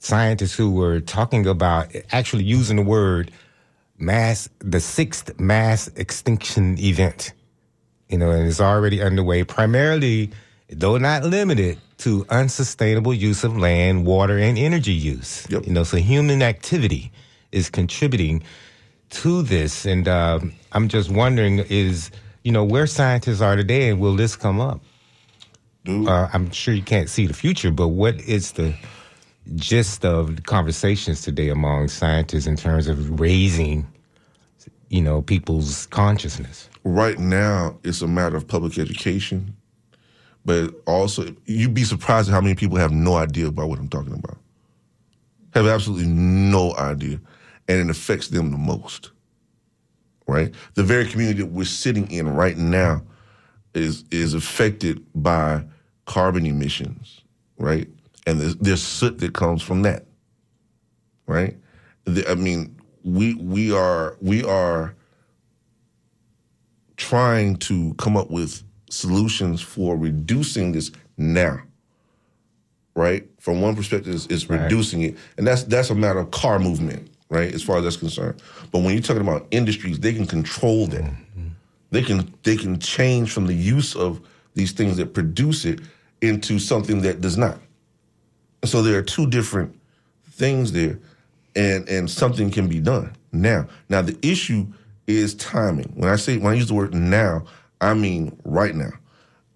scientist 0.00 0.56
who 0.56 0.70
were 0.72 1.00
talking 1.00 1.46
about 1.46 1.94
actually 2.12 2.44
using 2.44 2.76
the 2.76 2.82
word 2.82 3.30
mass, 4.00 4.48
the 4.58 4.80
sixth 4.80 5.38
mass 5.38 5.88
extinction 5.96 6.78
event. 6.78 7.32
You 8.08 8.18
know, 8.18 8.30
and 8.30 8.48
it's 8.48 8.60
already 8.60 9.00
underway, 9.00 9.44
primarily, 9.44 10.30
though 10.68 10.98
not 10.98 11.24
limited 11.24 11.78
to 11.98 12.26
unsustainable 12.28 13.14
use 13.14 13.44
of 13.44 13.56
land, 13.56 14.06
water, 14.06 14.38
and 14.38 14.58
energy 14.58 14.92
use. 14.92 15.46
Yep. 15.50 15.66
You 15.66 15.72
know, 15.72 15.84
so 15.84 15.98
human 15.98 16.42
activity 16.42 17.12
is 17.52 17.70
contributing 17.70 18.42
to 19.10 19.42
this. 19.42 19.84
And 19.86 20.08
um, 20.08 20.52
I'm 20.72 20.88
just 20.88 21.10
wondering 21.10 21.58
is, 21.58 22.10
you 22.42 22.52
know, 22.52 22.64
where 22.64 22.86
scientists 22.86 23.40
are 23.40 23.54
today 23.54 23.90
and 23.90 24.00
will 24.00 24.16
this 24.16 24.34
come 24.34 24.60
up? 24.60 24.80
dude. 25.84 26.08
Uh, 26.08 26.28
I'm 26.32 26.50
sure 26.50 26.74
you 26.74 26.82
can't 26.82 27.08
see 27.08 27.26
the 27.26 27.34
future, 27.34 27.70
but 27.70 27.88
what 27.88 28.20
is 28.20 28.52
the 28.52 28.74
gist 29.56 30.04
of 30.04 30.42
conversations 30.44 31.22
today 31.22 31.48
among 31.48 31.88
scientists 31.88 32.46
in 32.46 32.56
terms 32.56 32.86
of 32.88 33.20
raising, 33.20 33.86
you 34.88 35.02
know, 35.02 35.22
people's 35.22 35.86
consciousness? 35.86 36.70
right 36.84 37.18
now 37.18 37.78
it's 37.84 38.02
a 38.02 38.08
matter 38.08 38.36
of 38.36 38.46
public 38.46 38.78
education, 38.78 39.54
but 40.44 40.74
also 40.86 41.34
you'd 41.46 41.74
be 41.74 41.84
surprised 41.84 42.28
at 42.28 42.32
how 42.32 42.40
many 42.40 42.54
people 42.54 42.78
have 42.78 42.92
no 42.92 43.14
idea 43.14 43.46
about 43.46 43.68
what 43.68 43.78
I'm 43.78 43.88
talking 43.88 44.14
about. 44.14 44.38
Have 45.54 45.66
absolutely 45.66 46.06
no 46.06 46.74
idea, 46.76 47.20
and 47.68 47.80
it 47.80 47.90
affects 47.90 48.28
them 48.28 48.50
the 48.50 48.58
most. 48.58 49.10
Right, 50.26 50.54
the 50.74 50.84
very 50.84 51.06
community 51.06 51.42
that 51.42 51.50
we're 51.50 51.64
sitting 51.64 52.08
in 52.10 52.28
right 52.28 52.56
now 52.56 53.02
is 53.74 54.04
is 54.12 54.32
affected 54.32 55.04
by 55.14 55.64
carbon 56.04 56.46
emissions, 56.46 57.20
right? 57.58 57.88
And 58.26 58.40
there's, 58.40 58.56
there's 58.56 58.82
soot 58.82 59.18
that 59.18 59.32
comes 59.32 59.62
from 59.62 59.82
that, 59.82 60.04
right? 61.26 61.56
The- 62.04 62.30
I 62.30 62.34
mean, 62.34 62.76
we 63.02 63.34
we 63.34 63.72
are 63.74 64.16
we 64.20 64.44
are 64.44 64.94
trying 66.96 67.56
to 67.56 67.94
come 67.94 68.16
up 68.16 68.30
with 68.30 68.62
solutions 68.90 69.60
for 69.60 69.96
reducing 69.96 70.72
this 70.72 70.90
now. 71.16 71.60
Right? 72.94 73.26
From 73.38 73.62
one 73.62 73.74
perspective, 73.76 74.14
it's, 74.14 74.26
it's 74.26 74.50
Right. 74.50 74.62
reducing 74.62 75.02
it, 75.02 75.16
and 75.38 75.46
that's 75.46 75.62
that's 75.64 75.90
a 75.90 75.94
matter 75.94 76.18
of 76.18 76.30
car 76.32 76.58
movement, 76.58 77.08
right? 77.30 77.54
As 77.54 77.62
far 77.62 77.78
as 77.78 77.84
that's 77.84 77.96
concerned. 77.96 78.42
But 78.72 78.80
when 78.80 78.92
you're 78.92 79.02
talking 79.02 79.22
about 79.22 79.46
industries, 79.50 79.98
they 80.00 80.12
can 80.12 80.26
control 80.26 80.86
that. 80.88 81.02
Mm-hmm. 81.04 81.48
They 81.92 82.02
can 82.02 82.34
they 82.42 82.56
can 82.56 82.78
change 82.78 83.32
from 83.32 83.46
the 83.46 83.54
use 83.54 83.94
of 83.96 84.20
these 84.54 84.72
things 84.72 84.96
that 84.98 85.14
produce 85.14 85.64
it 85.64 85.80
into 86.20 86.58
something 86.58 87.00
that 87.02 87.20
does 87.22 87.38
not. 87.38 87.58
So 88.64 88.82
there 88.82 88.98
are 88.98 89.02
two 89.02 89.26
different 89.26 89.78
things 90.32 90.72
there, 90.72 90.98
and 91.56 91.88
and 91.88 92.10
something 92.10 92.50
can 92.50 92.68
be 92.68 92.80
done 92.80 93.16
now. 93.32 93.66
Now 93.88 94.02
the 94.02 94.18
issue 94.22 94.66
is 95.06 95.34
timing. 95.34 95.92
When 95.94 96.10
I 96.10 96.16
say 96.16 96.36
when 96.38 96.52
I 96.52 96.56
use 96.56 96.68
the 96.68 96.74
word 96.74 96.94
now, 96.94 97.44
I 97.80 97.94
mean 97.94 98.38
right 98.44 98.74
now. 98.74 98.90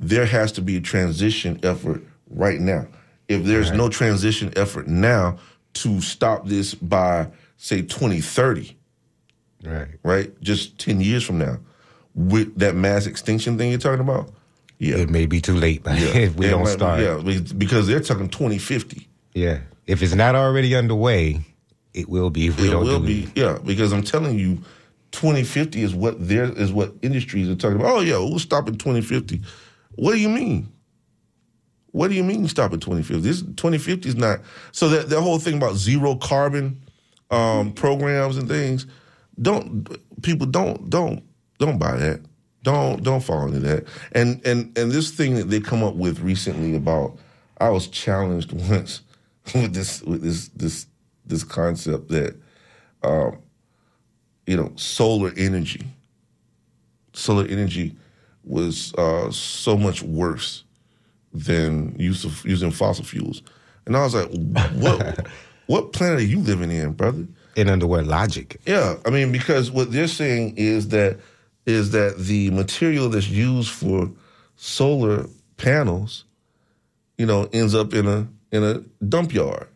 There 0.00 0.26
has 0.26 0.52
to 0.52 0.60
be 0.62 0.76
a 0.76 0.80
transition 0.80 1.60
effort 1.62 2.02
right 2.28 2.60
now. 2.60 2.86
If 3.28 3.44
there's 3.44 3.70
no 3.70 3.88
transition 3.88 4.52
effort 4.56 4.86
now 4.88 5.38
to 5.74 6.00
stop 6.00 6.46
this 6.46 6.74
by 6.74 7.28
say 7.56 7.82
2030, 7.82 8.76
Right. 9.64 9.88
right? 10.02 10.40
Just 10.42 10.78
10 10.78 11.00
years 11.00 11.22
from 11.24 11.38
now, 11.38 11.58
with 12.14 12.58
that 12.58 12.74
mass 12.74 13.06
extinction 13.06 13.56
thing 13.56 13.70
you're 13.70 13.78
talking 13.78 14.00
about, 14.00 14.30
yeah. 14.78 14.96
It 14.96 15.10
may 15.10 15.26
be 15.26 15.40
too 15.40 15.54
late 15.54 15.82
if 15.86 16.36
we 16.36 16.48
don't 16.48 16.64
might 16.64 16.72
start. 16.72 17.00
Yeah, 17.00 17.20
because 17.56 17.86
they're 17.86 18.00
talking 18.00 18.28
2050. 18.28 19.08
Yeah. 19.34 19.60
If 19.86 20.02
it's 20.02 20.14
not 20.14 20.34
already 20.34 20.74
underway, 20.74 21.40
it 21.92 22.08
will 22.08 22.30
be 22.30 22.48
if 22.48 22.60
we 22.60 22.68
it 22.68 22.70
don't 22.70 22.84
will 22.84 23.00
do 23.00 23.06
be, 23.06 23.22
it. 23.24 23.30
yeah, 23.36 23.58
because 23.64 23.92
I'm 23.92 24.02
telling 24.02 24.38
you, 24.38 24.62
2050 25.12 25.82
is 25.82 25.94
what 25.94 26.26
there 26.26 26.44
is 26.44 26.72
what 26.72 26.92
industries 27.02 27.48
are 27.48 27.54
talking 27.54 27.76
about. 27.76 27.96
Oh 27.96 28.00
yeah, 28.00 28.18
we'll 28.18 28.38
stop 28.38 28.68
in 28.68 28.76
2050. 28.76 29.40
What 29.96 30.12
do 30.12 30.18
you 30.18 30.28
mean? 30.28 30.68
What 31.92 32.08
do 32.08 32.14
you 32.14 32.24
mean 32.24 32.48
stop 32.48 32.72
at 32.72 32.80
2050? 32.80 33.20
This 33.20 33.42
2050 33.42 34.08
is 34.08 34.16
not 34.16 34.40
so 34.72 34.88
that 34.88 35.08
the 35.08 35.20
whole 35.20 35.38
thing 35.38 35.56
about 35.56 35.76
zero 35.76 36.16
carbon 36.16 36.82
um, 37.30 37.72
programs 37.72 38.36
and 38.36 38.48
things. 38.48 38.86
Don't 39.40 39.88
people 40.22 40.46
don't 40.46 40.90
don't 40.90 41.22
don't 41.58 41.78
buy 41.78 41.96
that. 41.96 42.20
Don't 42.64 43.02
don't 43.02 43.20
fall 43.20 43.46
into 43.46 43.60
that. 43.60 43.84
And 44.12 44.40
and 44.44 44.76
and 44.76 44.90
this 44.90 45.10
thing 45.10 45.36
that 45.36 45.50
they 45.50 45.60
come 45.60 45.84
up 45.84 45.94
with 45.94 46.18
recently 46.20 46.74
about 46.74 47.16
I 47.58 47.68
was 47.68 47.86
challenged 47.86 48.52
once 48.70 49.02
with 49.54 49.74
this 49.74 50.02
with 50.02 50.22
this 50.22 50.48
this 50.48 50.86
this 51.26 51.44
concept 51.44 52.08
that 52.08 52.34
um, 53.02 53.38
you 54.46 54.56
know 54.56 54.72
solar 54.76 55.32
energy 55.36 55.82
solar 57.14 57.46
energy 57.46 57.94
was 58.44 58.94
uh, 58.94 59.30
so 59.30 59.76
much 59.76 60.02
worse 60.02 60.64
than 61.32 61.94
use 61.98 62.24
of 62.24 62.44
using 62.44 62.70
fossil 62.70 63.04
fuels. 63.04 63.42
And 63.86 63.96
I 63.96 64.02
was 64.02 64.14
like, 64.14 64.30
what 64.74 65.26
what 65.66 65.92
planet 65.92 66.18
are 66.18 66.24
you 66.24 66.40
living 66.40 66.70
in, 66.70 66.92
brother? 66.92 67.26
And 67.56 67.70
under 67.70 67.86
what 67.86 68.04
logic? 68.04 68.60
Yeah, 68.66 68.96
I 69.06 69.10
mean, 69.10 69.32
because 69.32 69.70
what 69.70 69.92
they're 69.92 70.08
saying 70.08 70.54
is 70.56 70.88
that 70.88 71.18
is 71.66 71.92
that 71.92 72.18
the 72.18 72.50
material 72.50 73.08
that's 73.08 73.28
used 73.28 73.70
for 73.70 74.10
solar 74.56 75.26
panels, 75.56 76.24
you 77.18 77.26
know, 77.26 77.48
ends 77.52 77.74
up 77.74 77.94
in 77.94 78.06
a 78.06 78.26
in 78.52 78.62
a 78.62 78.78
dump 79.04 79.32
yard. 79.32 79.68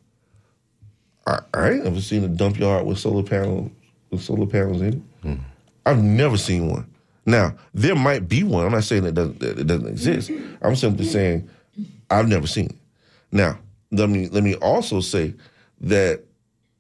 I, 1.26 1.40
I 1.52 1.71
ain't 1.71 1.85
never 1.85 2.00
seen 2.00 2.25
a 2.25 2.28
dump 2.28 2.59
yard 2.59 2.87
with 2.87 2.99
solar 2.99 3.23
panels 3.23 3.71
with 4.11 4.23
solar 4.23 4.47
panels 4.47 4.80
in 4.80 4.95
it. 4.95 5.02
Hmm. 5.23 5.35
I've 5.85 6.02
never 6.02 6.37
seen 6.37 6.68
one. 6.68 6.88
Now 7.26 7.54
there 7.75 7.95
might 7.95 8.28
be 8.28 8.42
one. 8.42 8.66
I'm 8.66 8.73
not 8.73 8.85
saying 8.85 9.04
it 9.04 9.14
doesn't 9.14 9.40
that 9.40 9.59
it 9.59 9.66
doesn't 9.66 9.88
exist. 9.88 10.30
I'm 10.62 10.76
simply 10.76 11.04
saying 11.04 11.49
I've 12.11 12.28
never 12.28 12.47
seen 12.47 12.66
it. 12.66 12.76
Now 13.33 13.59
let 13.90 14.09
me 14.09 14.28
let 14.28 14.42
me 14.42 14.54
also 14.57 15.00
say 15.00 15.35
that 15.80 16.25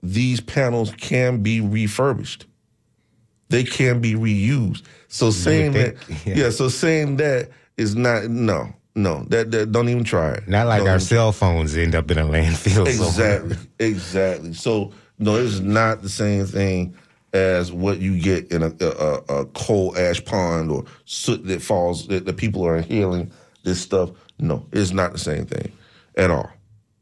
these 0.02 0.40
panels 0.40 0.92
can 0.92 1.42
be 1.42 1.60
refurbished. 1.60 2.46
They 3.48 3.64
can 3.64 4.00
be 4.00 4.14
reused. 4.14 4.82
So 5.08 5.30
saying 5.30 5.72
think, 5.72 5.98
that, 5.98 6.26
yeah. 6.26 6.34
yeah. 6.36 6.50
So 6.50 6.68
saying 6.68 7.16
that 7.16 7.48
is 7.76 7.96
not 7.96 8.28
no 8.28 8.72
no 8.94 9.24
that, 9.28 9.50
that 9.52 9.72
don't 9.72 9.88
even 9.88 10.04
try 10.04 10.32
it. 10.32 10.48
Not 10.48 10.66
like 10.66 10.80
Don't 10.80 10.88
our 10.88 10.98
cell 10.98 11.32
phones 11.32 11.76
end 11.76 11.94
up 11.94 12.10
in 12.10 12.18
a 12.18 12.24
landfill. 12.24 12.86
somewhere. 12.88 13.42
Exactly, 13.42 13.56
exactly. 13.78 14.52
So 14.54 14.92
no, 15.18 15.36
it's 15.36 15.60
not 15.60 16.02
the 16.02 16.08
same 16.08 16.46
thing 16.46 16.94
as 17.32 17.72
what 17.72 17.98
you 17.98 18.18
get 18.18 18.50
in 18.50 18.62
a, 18.62 18.72
a, 18.80 19.40
a 19.40 19.46
coal 19.46 19.96
ash 19.96 20.24
pond 20.24 20.70
or 20.70 20.84
soot 21.04 21.46
that 21.46 21.60
falls 21.62 22.06
that 22.08 22.24
the 22.24 22.32
people 22.32 22.66
are 22.66 22.76
inhaling. 22.76 23.30
This 23.64 23.80
stuff, 23.80 24.10
no, 24.38 24.66
it's 24.72 24.92
not 24.92 25.12
the 25.12 25.18
same 25.18 25.44
thing 25.44 25.72
at 26.16 26.30
all, 26.30 26.50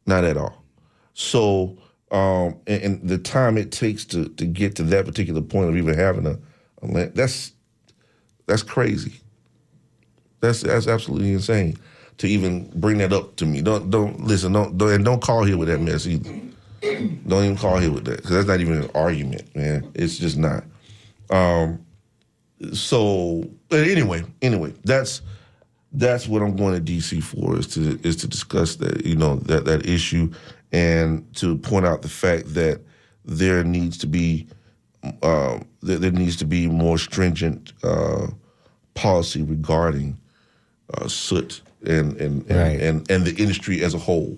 not 0.07 0.25
at 0.25 0.37
all. 0.37 0.65
So, 1.15 1.79
um, 2.11 2.57
and, 2.67 2.83
and 2.83 3.09
the 3.09 3.19
time 3.19 3.59
it 3.59 3.73
takes 3.73 4.05
to 4.07 4.29
to 4.31 4.47
get 4.47 4.77
to 4.77 4.83
that 4.85 5.07
particular 5.07 5.41
point 5.41 5.69
of 5.69 5.77
even 5.77 5.95
having 5.95 6.27
a, 6.27 6.39
a 6.83 6.87
land, 6.87 7.13
that's 7.15 7.53
that's 8.47 8.63
crazy. 8.63 9.21
That's 10.41 10.63
that's 10.63 10.87
absolutely 10.87 11.33
insane 11.33 11.79
to 12.19 12.27
even 12.27 12.71
bring 12.79 12.99
that 12.99 13.13
up 13.13 13.37
to 13.37 13.47
me. 13.47 13.63
Don't 13.63 13.91
don't 13.91 14.21
listen. 14.25 14.53
Don't, 14.53 14.79
don't 14.79 14.93
and 14.93 15.05
don't 15.05 15.23
call 15.23 15.45
here 15.45 15.57
with 15.57 15.69
that 15.69 15.81
mess 15.81 16.07
either. 16.07 16.31
Don't 17.27 17.45
even 17.45 17.57
call 17.57 17.79
here 17.79 17.91
with 17.91 18.05
that 18.05 18.17
because 18.17 18.31
that's 18.31 18.47
not 18.47 18.61
even 18.61 18.83
an 18.83 18.91
argument, 18.95 19.55
man. 19.57 19.91
It's 19.95 20.19
just 20.19 20.37
not. 20.37 20.65
Um, 21.31 21.85
so 22.73 23.51
but 23.69 23.87
anyway, 23.89 24.25
anyway, 24.43 24.73
that's 24.85 25.23
that's 25.93 26.29
what 26.29 26.43
I'm 26.43 26.57
going 26.57 26.83
to 26.83 26.93
DC 26.93 27.23
for 27.23 27.59
is 27.59 27.67
to 27.69 27.99
is 28.03 28.17
to 28.17 28.29
discuss 28.29 28.77
that 28.77 29.05
you 29.05 29.17
know 29.17 29.37
that 29.37 29.65
that 29.65 29.87
issue 29.87 30.33
and 30.73 31.25
to 31.37 31.57
point 31.59 31.87
out 31.87 32.03
the 32.03 32.09
fact 32.09 32.55
that 32.55 32.81
there 33.25 33.65
needs 33.65 33.99
to 33.99 34.07
be 34.07 34.47
um, 35.23 35.65
there, 35.83 35.99
there 35.99 36.11
needs 36.11 36.37
to 36.37 36.45
be 36.45 36.67
more 36.67 36.99
stringent 36.99 37.73
uh, 37.85 38.27
policy 38.95 39.43
regarding 39.43 40.19
uh, 40.95 41.07
soot 41.09 41.63
and 41.87 42.17
and 42.21 42.43
and, 42.51 42.59
Right. 42.59 42.81
and 42.81 43.11
and 43.11 43.25
the 43.25 43.35
industry 43.41 43.83
as 43.85 43.95
a 43.95 43.99
whole. 43.99 44.37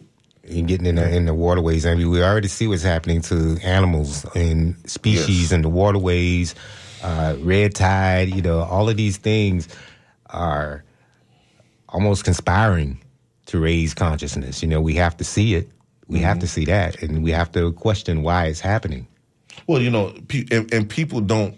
and 0.49 0.67
getting 0.69 0.87
in 0.87 0.95
the, 0.97 1.09
in 1.15 1.27
the 1.27 1.35
waterways. 1.35 1.85
I 1.87 1.95
mean, 1.95 2.11
we 2.11 2.23
already 2.23 2.49
see 2.49 2.67
what's 2.69 2.83
happening 2.83 3.21
to 3.23 3.59
animals 3.63 4.25
and 4.35 4.75
species 4.89 5.41
Yes. 5.45 5.53
in 5.53 5.63
the 5.63 5.69
waterways, 5.69 6.55
uh, 7.03 7.37
red 7.41 7.75
tide. 7.75 8.29
You 8.35 8.43
know, 8.43 8.61
all 8.61 8.89
of 8.89 8.97
these 8.97 9.17
things 9.19 9.69
are 10.31 10.85
almost 11.89 12.25
conspiring 12.25 12.99
to 13.47 13.59
raise 13.61 13.95
consciousness. 13.95 14.63
You 14.63 14.69
know, 14.69 14.81
we 14.81 14.95
have 14.95 15.17
to 15.19 15.25
see 15.25 15.55
it. 15.55 15.71
We 16.09 16.21
have 16.21 16.39
to 16.39 16.47
mm-hmm. 16.47 16.53
see 16.53 16.65
that, 16.67 17.03
and 17.03 17.23
we 17.23 17.31
have 17.33 17.53
to 17.53 17.73
question 17.73 18.23
why 18.23 18.47
it's 18.47 18.61
happening. 18.61 19.07
Well, 19.67 19.83
you 19.83 19.91
know, 19.91 20.15
pe- 20.29 20.47
and, 20.51 20.73
and 20.73 20.89
people 20.89 21.21
don't 21.21 21.55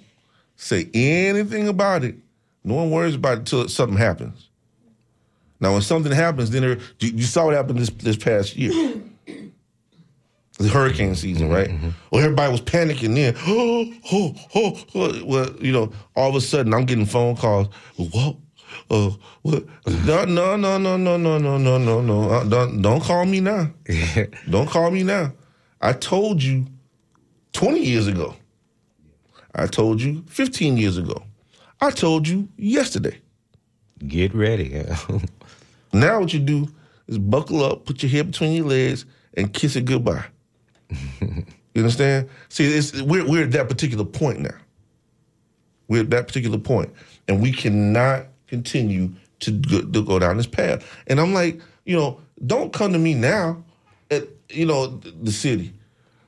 say 0.57 0.91
anything 0.93 1.69
about 1.69 2.05
it. 2.05 2.17
No 2.65 2.75
one 2.75 2.91
worries 2.91 3.15
about 3.15 3.35
it 3.35 3.39
until 3.41 3.69
something 3.69 3.97
happens. 3.97 4.49
Now, 5.61 5.73
when 5.73 5.83
something 5.83 6.13
happens, 6.13 6.51
then 6.51 6.63
there, 6.63 6.79
you, 6.99 7.23
saw 7.23 7.47
what 7.47 7.55
happened 7.55 7.79
this 7.79 7.91
this 7.91 8.17
past 8.17 8.57
year. 8.57 9.01
The 10.59 10.69
hurricane 10.69 11.15
season, 11.15 11.47
mm-hmm, 11.47 11.55
right? 11.55 11.69
Mm-hmm. 11.69 11.89
Well, 12.11 12.23
everybody 12.23 12.53
was 12.53 12.61
panicking 12.61 13.15
then. 13.15 13.35
Oh, 13.47 13.93
oh, 14.13 14.35
oh, 14.55 14.85
oh. 14.95 15.25
Well, 15.25 15.51
you 15.61 15.73
know, 15.73 15.93
all 16.17 16.29
of 16.29 16.35
a 16.35 16.41
sudden 16.41 16.75
I'm 16.75 16.85
getting 16.85 17.07
phone 17.07 17.37
calls. 17.37 17.69
What? 17.97 18.37
Uh, 18.91 19.11
what? 19.43 19.65
No, 20.07 20.25
no, 20.25 20.57
no, 20.57 20.79
no, 20.79 20.97
no, 20.97 21.17
no, 21.17 21.39
no, 21.39 21.59
no, 21.59 21.79
no, 21.79 22.01
no. 22.01 22.31
Uh, 22.31 22.45
don't, 22.45 22.83
don't 22.83 23.03
call 23.03 23.25
me 23.25 23.41
now. 23.41 23.71
don't 24.51 24.69
call 24.69 24.91
me 24.91 25.03
now. 25.03 25.33
I 25.81 25.93
told 25.93 26.43
you 26.43 26.67
20 27.53 27.81
years 27.81 28.07
ago. 28.07 28.35
I 29.55 29.67
told 29.67 30.01
you 30.01 30.23
15 30.29 30.77
years 30.77 30.97
ago. 30.97 31.23
I 31.81 31.91
told 31.91 32.29
you 32.29 32.49
yesterday. 32.57 33.19
Get 34.07 34.35
ready. 34.35 34.85
Now 35.93 36.21
what 36.21 36.33
you 36.33 36.41
do 36.41 36.69
is 37.09 37.19
buckle 37.19 37.65
up, 37.65 37.85
put 37.85 38.03
your 38.03 38.11
head 38.11 38.31
between 38.31 38.53
your 38.53 38.67
legs, 38.67 39.05
and 39.35 39.53
kiss 39.53 39.77
it 39.77 39.85
goodbye. 39.85 40.25
you 41.21 41.45
understand? 41.77 42.29
See, 42.49 42.65
it's, 42.65 43.01
we're, 43.03 43.29
we're 43.29 43.45
at 43.45 43.53
that 43.53 43.69
particular 43.69 44.05
point 44.05 44.41
now. 44.41 44.57
We're 45.89 46.03
at 46.03 46.11
that 46.11 46.29
particular 46.29 46.59
point, 46.59 46.93
and 47.27 47.41
we 47.43 47.53
cannot 47.53 48.27
continue 48.51 49.13
to 49.39 49.53
go, 49.53 49.81
to 49.81 50.05
go 50.05 50.19
down 50.19 50.37
this 50.37 50.47
path. 50.47 50.85
And 51.07 51.19
I'm 51.19 51.33
like, 51.33 51.61
you 51.85 51.97
know, 51.97 52.21
don't 52.47 52.73
come 52.73 52.93
to 52.93 52.99
me 52.99 53.15
now 53.15 53.65
at 54.11 54.25
you 54.51 54.67
know 54.67 54.89
the 54.89 55.33
city 55.33 55.73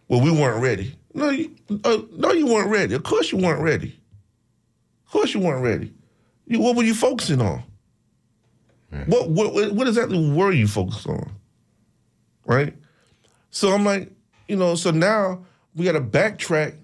where 0.06 0.22
we 0.22 0.30
weren't 0.30 0.62
ready. 0.62 0.96
No, 1.12 1.28
you, 1.28 1.54
uh, 1.84 1.98
no, 2.12 2.32
you 2.32 2.46
weren't 2.46 2.70
ready. 2.70 2.94
Of 2.94 3.02
course, 3.02 3.32
you 3.32 3.38
weren't 3.38 3.60
ready. 3.60 3.98
Of 5.06 5.12
course, 5.12 5.34
you 5.34 5.40
weren't 5.40 5.62
ready. 5.62 5.92
You, 6.46 6.60
what 6.60 6.76
were 6.76 6.84
you 6.84 6.94
focusing 6.94 7.42
on? 7.42 7.62
What, 9.06 9.30
what 9.30 9.54
what 9.54 9.72
what 9.72 9.88
exactly 9.88 10.30
were 10.30 10.52
you 10.52 10.68
focused 10.68 11.06
on? 11.06 11.32
Right? 12.46 12.74
So 13.50 13.72
I'm 13.72 13.84
like, 13.84 14.10
you 14.48 14.56
know, 14.56 14.74
so 14.74 14.90
now 14.90 15.44
we 15.74 15.84
gotta 15.84 16.00
backtrack 16.00 16.76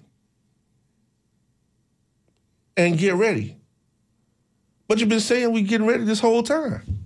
and 2.77 2.97
get 2.97 3.13
ready. 3.15 3.58
But 4.89 4.99
you've 4.99 5.07
been 5.07 5.19
saying 5.19 5.51
we 5.53 5.61
getting 5.61 5.85
ready 5.85 6.03
this 6.03 6.19
whole 6.19 6.41
time. 6.41 7.05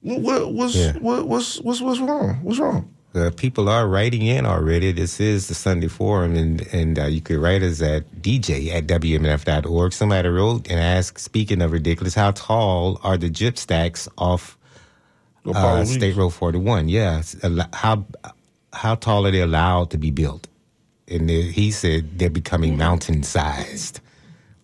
What, 0.00 0.20
what 0.20 0.52
what's 0.52 0.76
Yeah. 0.76 0.92
what, 0.98 1.26
what's 1.26 1.60
what's 1.60 1.80
what's 1.80 1.98
wrong? 1.98 2.38
What's 2.42 2.60
wrong? 2.60 2.88
Uh, 3.12 3.32
people 3.36 3.68
are 3.68 3.88
writing 3.88 4.22
in 4.22 4.46
already. 4.46 4.92
This 4.92 5.18
is 5.18 5.48
the 5.48 5.54
Sunday 5.54 5.88
Forum, 5.88 6.36
and, 6.36 6.60
and 6.72 6.96
uh, 6.96 7.06
you 7.06 7.20
could 7.20 7.38
write 7.38 7.60
us 7.64 7.82
at 7.82 8.04
dj 8.22 8.72
at 8.72 8.86
wmnf.org. 8.86 9.92
Somebody 9.92 10.28
wrote 10.28 10.70
and 10.70 10.78
asked, 10.78 11.18
speaking 11.18 11.60
of 11.60 11.72
ridiculous, 11.72 12.14
how 12.14 12.30
tall 12.30 13.00
are 13.02 13.16
the 13.16 13.28
gyp 13.28 13.58
stacks 13.58 14.08
off 14.16 14.56
uh, 15.44 15.84
State 15.84 16.14
Road 16.14 16.30
41? 16.30 16.88
Yeah. 16.88 17.22
How, 17.72 18.04
how 18.72 18.94
tall 18.94 19.26
are 19.26 19.32
they 19.32 19.40
allowed 19.40 19.90
to 19.90 19.98
be 19.98 20.12
built? 20.12 20.46
And 21.08 21.28
they- 21.28 21.50
he 21.50 21.72
said 21.72 22.16
they're 22.20 22.30
becoming 22.30 22.76
mountain 22.78 23.24
sized. 23.24 23.98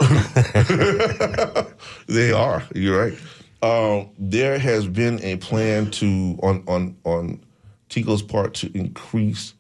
They 2.07 2.31
are. 2.33 2.63
You're 2.75 2.99
right. 2.99 3.19
Um, 3.63 4.11
there 4.19 4.59
has 4.59 4.87
been 4.87 5.21
a 5.23 5.37
plan 5.37 5.91
to 5.93 6.39
on 6.43 6.63
on 6.69 6.97
on 7.05 7.45
TECO's 7.89 8.23
part 8.23 8.55
to 8.55 8.71
increase 8.77 9.55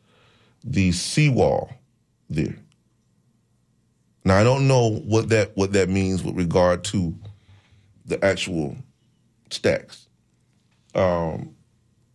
the 0.63 0.93
seawall 0.93 1.71
there. 2.29 2.57
Now 4.25 4.37
I 4.39 4.45
don't 4.45 4.69
know 4.69 4.97
what 5.07 5.29
that 5.31 5.57
what 5.57 5.73
that 5.73 5.89
means 5.89 6.23
with 6.23 6.37
regard 6.37 6.85
to 6.85 7.15
the 8.05 8.25
actual 8.25 8.77
stacks, 9.51 10.07
um, 10.95 11.55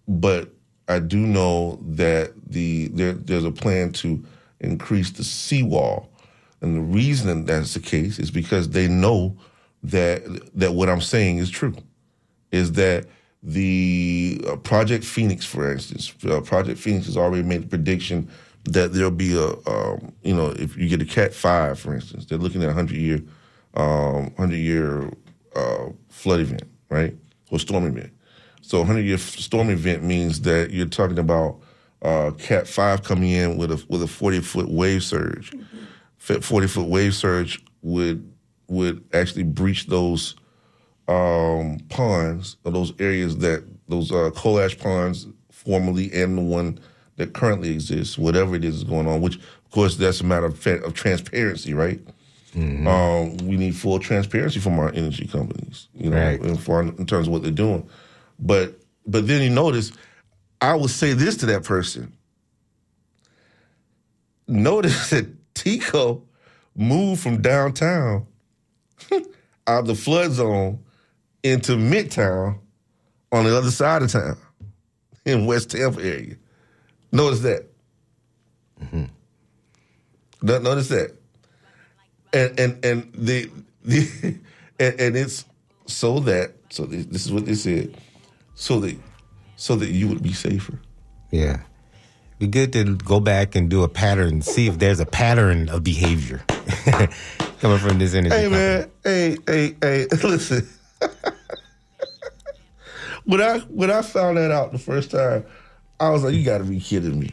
but 0.07 0.53
I 0.87 0.99
do 0.99 1.17
know 1.17 1.79
that 1.81 2.33
the 2.47 2.89
there, 2.89 3.13
there's 3.13 3.45
a 3.45 3.51
plan 3.51 3.91
to 3.93 4.23
increase 4.59 5.11
the 5.11 5.23
seawall, 5.23 6.10
and 6.61 6.75
the 6.75 6.81
reason 6.81 7.45
that's 7.45 7.73
the 7.73 7.79
case 7.79 8.19
is 8.19 8.31
because 8.31 8.69
they 8.69 8.87
know 8.87 9.35
that 9.83 10.23
that 10.55 10.73
what 10.73 10.89
I'm 10.89 11.01
saying 11.01 11.37
is 11.37 11.49
true, 11.49 11.75
is 12.51 12.73
that 12.73 13.07
the 13.43 14.41
uh, 14.47 14.55
Project 14.57 15.03
Phoenix, 15.03 15.45
for 15.45 15.71
instance, 15.71 16.13
uh, 16.25 16.41
Project 16.41 16.79
Phoenix 16.79 17.07
has 17.07 17.17
already 17.17 17.43
made 17.43 17.63
the 17.63 17.67
prediction 17.67 18.29
that 18.65 18.93
there'll 18.93 19.09
be 19.09 19.35
a, 19.35 19.47
um, 19.67 20.13
you 20.21 20.35
know, 20.35 20.49
if 20.51 20.77
you 20.77 20.87
get 20.87 21.01
a 21.01 21.05
Cat 21.05 21.33
Five, 21.33 21.79
for 21.79 21.95
instance, 21.95 22.25
they're 22.25 22.37
looking 22.37 22.61
at 22.63 22.69
a 22.69 22.73
hundred 22.73 22.97
year, 22.97 23.21
um, 23.73 24.31
hundred 24.37 24.57
year 24.57 25.11
uh, 25.55 25.85
flood 26.09 26.41
event, 26.41 26.63
right, 26.89 27.15
or 27.49 27.57
storm 27.57 27.87
event. 27.87 28.11
So, 28.61 28.81
a 28.81 28.85
hundred 28.85 29.05
year 29.05 29.17
storm 29.17 29.71
event 29.71 30.03
means 30.03 30.41
that 30.41 30.69
you're 30.69 30.85
talking 30.85 31.17
about 31.17 31.59
uh, 32.03 32.31
Cat 32.37 32.67
Five 32.67 33.03
coming 33.03 33.31
in 33.31 33.57
with 33.57 33.71
a 33.71 33.83
with 33.89 34.03
a 34.03 34.07
forty 34.07 34.41
foot 34.41 34.69
wave 34.69 35.03
surge. 35.03 35.51
Forty 36.21 36.67
foot 36.67 36.87
wave 36.87 37.15
surge 37.15 37.63
would 37.81 38.31
would 38.67 39.03
actually 39.13 39.43
breach 39.43 39.87
those 39.87 40.35
um, 41.07 41.79
ponds 41.89 42.57
or 42.63 42.71
those 42.71 42.93
areas 42.99 43.37
that 43.39 43.63
those 43.89 44.11
uh, 44.11 44.29
coal 44.35 44.59
ash 44.59 44.77
ponds 44.77 45.27
formerly 45.51 46.11
and 46.13 46.37
the 46.37 46.41
one 46.41 46.79
that 47.17 47.33
currently 47.33 47.71
exists, 47.71 48.17
whatever 48.17 48.55
it 48.55 48.63
is 48.63 48.83
going 48.83 49.07
on. 49.07 49.19
Which, 49.21 49.35
of 49.37 49.71
course, 49.71 49.97
that's 49.97 50.21
a 50.21 50.23
matter 50.23 50.45
of, 50.45 50.65
of 50.67 50.93
transparency, 50.93 51.73
right? 51.73 51.99
Um, 52.55 53.37
we 53.47 53.57
need 53.57 53.75
full 53.75 53.97
transparency 53.99 54.59
from 54.59 54.77
our 54.77 54.89
energy 54.89 55.25
companies, 55.25 55.87
you 55.93 56.09
know, 56.09 56.17
Right. 56.17 56.39
in, 56.41 56.57
for, 56.57 56.81
in 56.81 57.05
terms 57.05 57.27
of 57.27 57.33
what 57.33 57.43
they're 57.43 57.51
doing. 57.51 57.87
But 58.39 58.79
but 59.07 59.25
then 59.27 59.41
you 59.41 59.49
notice, 59.49 59.91
I 60.61 60.75
would 60.75 60.89
say 60.91 61.13
this 61.13 61.35
to 61.37 61.45
that 61.47 61.63
person. 61.63 62.13
Notice 64.47 65.09
that 65.11 65.25
TECO 65.61 66.23
moved 66.75 67.21
from 67.21 67.41
downtown 67.41 68.25
out 69.11 69.79
of 69.81 69.87
the 69.87 69.95
flood 69.95 70.31
zone 70.31 70.83
into 71.43 71.73
Midtown 71.73 72.59
on 73.31 73.43
the 73.43 73.55
other 73.55 73.71
side 73.71 74.01
of 74.01 74.11
town 74.11 74.37
in 75.25 75.45
West 75.45 75.71
Tampa 75.71 76.01
area. 76.01 76.35
Notice 77.11 77.41
that. 77.41 77.67
Mm-hmm. 78.81 79.05
No- 80.41 80.59
Notice 80.59 80.87
that. 80.89 81.11
And 82.33 82.59
and 82.59 82.85
and 82.85 83.11
the 83.13 83.49
the 83.83 84.07
and, 84.79 84.99
and 84.99 85.17
it's 85.17 85.45
so 85.85 86.19
that 86.21 86.53
so 86.69 86.85
this 86.85 87.05
this 87.07 87.25
is 87.25 87.31
what 87.31 87.45
they 87.45 87.55
said. 87.55 87.95
So 88.55 88.79
that 88.79 88.97
so 89.57 89.75
that 89.75 89.89
you 89.89 90.07
would 90.07 90.23
be 90.23 90.33
safer. 90.33 90.79
Yeah. 91.31 91.61
Be 92.41 92.47
good 92.47 92.73
to 92.73 92.95
go 92.95 93.19
back 93.19 93.53
and 93.53 93.69
do 93.69 93.83
a 93.83 93.87
pattern, 93.87 94.41
see 94.41 94.65
if 94.65 94.79
there's 94.79 94.99
a 94.99 95.05
pattern 95.05 95.69
of 95.69 95.83
behavior 95.83 96.39
coming 97.59 97.77
from 97.77 97.99
this 97.99 98.15
energy. 98.15 98.35
Hey 98.35 98.43
company. 98.45 98.49
man, 98.49 98.91
hey, 99.03 99.37
hey, 99.45 99.75
hey, 99.79 100.07
listen. 100.23 100.67
when 103.25 103.43
I 103.43 103.59
when 103.59 103.91
I 103.91 104.01
found 104.01 104.37
that 104.37 104.49
out 104.49 104.71
the 104.71 104.79
first 104.79 105.11
time, 105.11 105.45
I 105.99 106.09
was 106.09 106.23
like, 106.23 106.33
you 106.33 106.43
gotta 106.43 106.63
be 106.63 106.79
kidding 106.79 107.19
me. 107.19 107.29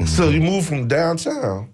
So 0.00 0.24
mm-hmm. 0.24 0.34
you 0.34 0.42
move 0.42 0.66
from 0.66 0.86
downtown 0.86 1.72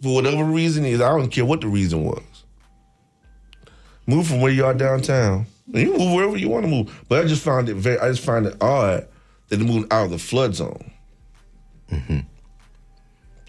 for 0.00 0.14
whatever 0.14 0.44
reason 0.44 0.84
is, 0.84 1.00
I 1.00 1.08
don't 1.08 1.28
care 1.28 1.44
what 1.44 1.60
the 1.60 1.66
reason 1.66 2.04
was. 2.04 2.44
Move 4.06 4.28
from 4.28 4.40
where 4.40 4.52
you 4.52 4.64
are 4.64 4.74
downtown. 4.74 5.46
And 5.74 5.82
you 5.82 5.98
move 5.98 6.12
wherever 6.14 6.36
you 6.38 6.48
want 6.48 6.64
to 6.64 6.70
move. 6.70 7.04
But 7.08 7.24
I 7.24 7.28
just 7.28 7.42
found 7.44 7.68
it 7.68 7.74
very 7.74 7.98
I 7.98 8.08
just 8.10 8.24
find 8.24 8.46
it 8.46 8.56
odd 8.62 9.06
that 9.48 9.56
they 9.56 9.64
moved 9.64 9.92
out 9.92 10.06
of 10.06 10.10
the 10.12 10.18
flood 10.18 10.54
zone. 10.54 10.90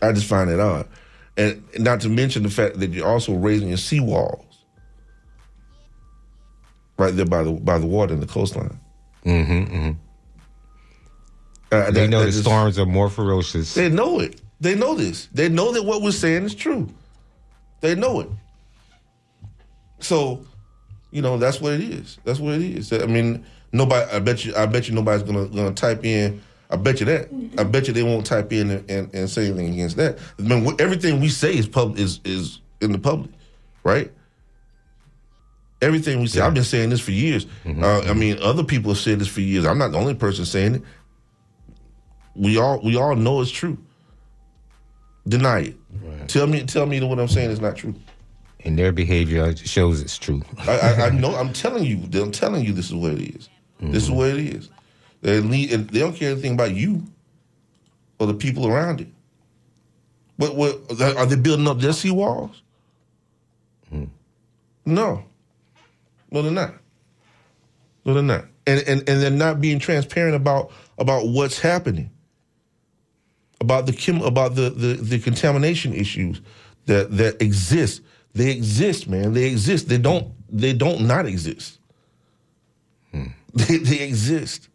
I 0.02 0.12
just 0.12 0.26
find 0.28 0.50
it 0.50 0.60
odd. 0.60 0.88
And 1.38 1.64
not 1.80 2.02
to 2.02 2.10
mention 2.10 2.44
the 2.44 2.50
fact 2.50 2.80
that 2.80 2.92
you're 2.92 3.08
also 3.08 3.34
raising 3.34 3.70
your 3.70 3.78
seawalls 3.78 4.44
right 6.98 7.16
there 7.16 7.26
by 7.26 7.44
the 7.44 7.52
by 7.52 7.78
the 7.78 7.86
water 7.88 8.14
in 8.14 8.20
the 8.20 8.28
coastline. 8.28 8.80
Mm-hmm. 9.26 9.92
Uh, 11.72 11.92
They 11.92 12.02
that- 12.02 12.10
know 12.10 12.20
that 12.20 12.26
the 12.26 12.32
just- 12.32 12.44
storms 12.44 12.80
are 12.80 12.86
more 12.86 13.10
ferocious. 13.10 13.74
They 13.74 13.90
know 13.90 14.20
it. 14.20 14.42
They 14.62 14.76
know 14.76 14.96
this. 14.96 15.28
They 15.34 15.50
know 15.50 15.74
that 15.74 15.84
what 15.84 16.02
we're 16.02 16.12
saying 16.12 16.44
is 16.46 16.56
true. 16.56 16.88
They 17.82 17.94
know 17.96 18.22
it. 18.22 18.30
So, 20.00 20.46
you 21.15 21.21
know, 21.21 21.38
that's 21.38 21.62
what 21.62 21.71
it 21.71 21.80
is. 21.80 22.17
That's 22.25 22.39
what 22.41 22.56
it 22.56 22.62
is. 22.62 22.91
I 22.91 23.06
mean, 23.06 23.45
nobody. 23.71 24.12
I 24.12 24.19
bet 24.19 24.43
you. 24.43 24.54
I 24.54 24.65
bet 24.65 24.89
you 24.89 24.93
nobody's 24.93 25.23
gonna 25.23 25.45
gonna 25.47 25.71
type 25.73 26.04
in. 26.04 26.41
I 26.69 26.75
bet 26.75 26.99
you 26.99 27.06
that. 27.06 27.30
I 27.58 27.63
bet 27.63 27.88
you 27.88 27.93
they 27.93 28.04
won't 28.04 28.25
type 28.25 28.51
in 28.51 28.69
and, 28.69 28.91
and, 28.91 29.15
and 29.15 29.30
say 29.30 29.45
anything 29.47 29.71
against 29.73 29.95
that. 29.95 30.19
I 30.38 30.41
mean, 30.41 30.65
wh- 30.65 30.75
everything 30.78 31.21
we 31.21 31.30
say 31.30 31.56
is 31.56 31.69
pub 31.69 31.97
is 31.97 32.19
is 32.25 32.60
in 32.82 32.91
the 32.91 32.99
public, 32.99 33.32
right? 33.86 34.12
Everything 35.82 36.19
we 36.19 36.28
say. 36.28 36.41
I've 36.41 36.54
been 36.54 36.63
saying 36.65 36.89
this 36.89 36.99
for 36.99 37.12
years. 37.12 37.45
Uh, 37.65 38.01
I 38.01 38.13
mean, 38.13 38.38
other 38.41 38.63
people 38.65 38.91
have 38.91 38.97
said 38.97 39.19
this 39.19 39.30
for 39.30 39.39
years. 39.41 39.65
I'm 39.65 39.78
not 39.78 39.93
the 39.93 39.97
only 39.97 40.15
person 40.15 40.43
saying 40.43 40.75
it. 40.75 40.82
We 42.36 42.58
all 42.58 42.82
we 42.84 42.97
all 42.97 43.15
know 43.15 43.39
it's 43.39 43.51
true. 43.51 43.78
Deny 45.25 45.60
it. 45.60 45.78
Tell 46.28 46.47
me 46.47 46.63
tell 46.65 46.86
me 46.86 46.99
that 46.99 47.08
what 47.08 47.19
I'm 47.19 47.30
saying 47.30 47.51
is 47.51 47.62
not 47.62 47.78
true. 47.78 47.95
And 48.65 48.78
their 48.78 48.91
behavior 48.91 49.56
shows 49.56 50.01
it's 50.01 50.17
true. 50.17 50.41
I, 50.60 50.78
I, 50.78 51.06
I 51.06 51.10
know. 51.12 51.36
I'm 51.36 51.54
telling 51.54 51.86
you. 51.86 51.97
I'm 52.21 52.32
telling 52.32 52.65
you. 52.65 52.73
This 52.73 52.88
is 52.88 52.95
what 52.95 53.13
it 53.13 53.36
is. 53.36 53.49
This 53.80 54.04
is 54.04 54.10
mm-hmm. 54.10 54.17
what 54.17 54.30
it 54.30 54.38
is. 54.38 54.69
They 55.21 55.39
lead, 55.39 55.69
they 55.69 55.99
don't 55.99 56.15
care 56.15 56.32
anything 56.32 56.54
about 56.54 56.73
you 56.73 57.04
or 58.19 58.28
the 58.28 58.34
people 58.34 58.67
around 58.67 59.01
it. 59.01 59.08
What? 60.38 60.56
What? 60.56 61.01
Are 61.01 61.25
they 61.25 61.36
building 61.36 61.67
up 61.67 61.80
their 61.80 61.91
seawalls? 61.91 62.56
Mm. 63.93 64.10
No. 64.86 65.23
No, 66.32 66.41
they're 66.41 66.51
not. 66.51 66.73
No, 68.04 68.13
they're 68.13 68.23
not. 68.23 68.45
And, 68.67 68.82
and 68.88 69.10
and 69.10 69.21
they're 69.21 69.30
not 69.30 69.62
being 69.62 69.80
transparent 69.80 70.36
about 70.36 70.71
about 70.97 71.28
what's 71.28 71.60
happening. 71.60 72.10
About 73.62 73.86
the 73.86 73.93
chem, 73.93 74.21
about 74.21 74.56
the, 74.56 74.69
the 74.69 74.93
the 74.95 75.19
contamination 75.19 75.93
issues 75.93 76.41
that 76.88 77.15
that 77.17 77.41
exist. 77.41 78.01
They 78.36 78.52
exist, 78.52 79.08
man. 79.08 79.34
They 79.34 79.45
exist. 79.45 79.88
They 79.89 79.98
don't 79.98 80.32
they 80.50 80.74
don't 80.74 81.08
not 81.08 81.26
exist. 81.26 81.80
They 83.54 83.78
they 83.78 84.02
exist. 84.02 84.67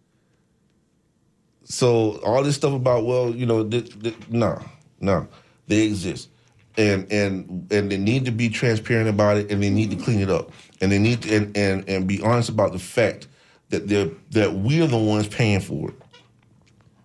So 1.64 2.18
all 2.24 2.42
this 2.42 2.56
stuff 2.56 2.72
about 2.72 3.04
well, 3.04 3.34
you 3.34 3.44
know, 3.46 3.62
th- 3.68 4.00
th- 4.02 4.16
no, 4.30 4.60
no, 5.00 5.28
they 5.68 5.82
exist, 5.82 6.30
and 6.78 7.06
and 7.12 7.70
and 7.70 7.92
they 7.92 7.98
need 7.98 8.24
to 8.24 8.32
be 8.32 8.48
transparent 8.48 9.08
about 9.10 9.36
it, 9.36 9.52
and 9.52 9.62
they 9.62 9.68
need 9.70 9.90
to 9.90 9.96
clean 9.96 10.20
it 10.20 10.30
up, 10.30 10.50
and 10.80 10.90
they 10.90 10.98
need 10.98 11.22
to 11.22 11.36
and 11.36 11.56
and, 11.56 11.88
and 11.88 12.06
be 12.08 12.22
honest 12.22 12.48
about 12.48 12.72
the 12.72 12.78
fact 12.78 13.28
that 13.68 13.86
they're 13.86 14.08
that 14.30 14.52
we 14.54 14.80
are 14.82 14.86
the 14.88 14.96
ones 14.98 15.28
paying 15.28 15.60
for 15.60 15.90
it. 15.90 15.94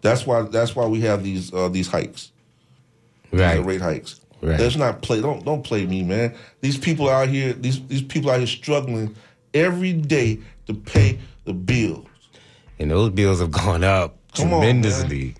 That's 0.01 0.25
why 0.25 0.43
that's 0.43 0.75
why 0.75 0.85
we 0.87 1.01
have 1.01 1.23
these 1.23 1.53
uh, 1.53 1.67
these 1.67 1.87
hikes, 1.89 2.31
these 3.31 3.41
Right. 3.41 3.63
rate 3.65 3.81
hikes. 3.81 4.21
Right. 4.45 4.60
Let's 4.60 4.75
not 4.75 5.01
play. 5.01 5.21
Don't 5.21 5.43
don't 5.43 5.63
play 5.63 5.86
me, 5.86 6.03
man. 6.03 6.36
These 6.62 6.77
people 6.77 7.10
out 7.10 7.29
here, 7.29 7.53
these 7.53 7.86
these 7.88 8.03
people 8.03 8.29
out 8.29 8.38
here 8.38 8.47
struggling 8.47 9.15
every 9.53 9.93
day 9.93 10.39
to 10.67 10.73
pay 10.73 11.19
the 11.45 11.53
bills. 11.53 12.08
And 12.79 12.91
those 12.91 13.10
bills 13.12 13.39
have 13.39 13.51
gone 13.51 13.84
up 13.84 14.17
Come 14.36 14.53
on, 14.53 14.62
tremendously. 14.62 15.36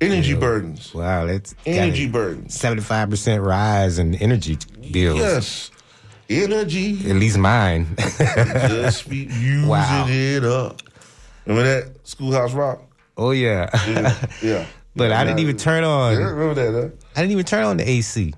Energy 0.00 0.34
burdens. 0.34 0.92
wow, 0.92 1.26
that's 1.26 1.54
Energy 1.64 2.08
burdens. 2.08 2.54
Seventy-five 2.58 3.08
percent 3.10 3.42
rise 3.42 3.98
in 4.00 4.16
energy 4.16 4.58
bills. 4.90 5.18
Yes. 5.20 5.70
Energy. 6.28 6.94
At 7.10 7.16
least 7.16 7.38
mine. 7.38 7.94
Just 8.18 9.08
be 9.08 9.16
using 9.30 9.68
Wow. 9.68 10.06
it 10.08 10.42
up. 10.44 10.82
Remember 11.46 11.68
that 11.68 12.06
Schoolhouse 12.06 12.52
Rock? 12.54 12.82
oh 13.16 13.30
yeah. 13.32 13.68
Yeah. 13.86 14.26
yeah. 14.42 14.66
but 14.96 15.12
I 15.12 15.24
didn't 15.24 15.40
even 15.40 15.56
turn 15.56 15.84
on. 15.84 16.12
Yeah, 16.14 16.30
remember 16.30 16.54
that, 16.54 16.82
huh? 16.90 16.96
I 17.16 17.20
didn't 17.20 17.32
even 17.32 17.44
turn 17.44 17.64
on 17.64 17.76
the 17.78 17.88
AC 17.88 18.34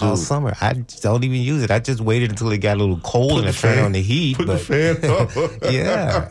all 0.00 0.16
summer. 0.16 0.54
I 0.60 0.72
don't 0.72 1.22
even 1.24 1.40
use 1.40 1.62
it. 1.62 1.70
I 1.70 1.78
just 1.78 2.00
waited 2.00 2.30
until 2.30 2.50
it 2.52 2.58
got 2.58 2.76
a 2.76 2.80
little 2.80 3.00
cold 3.00 3.38
and 3.40 3.48
I 3.48 3.52
turned 3.52 3.74
fan- 3.76 3.84
on 3.84 3.92
the 3.92 4.02
heat. 4.02 4.36
Put 4.36 4.46
but 4.46 4.58
the 4.66 4.94
fan 4.98 5.10
up. 5.10 5.72
yeah, 5.72 6.30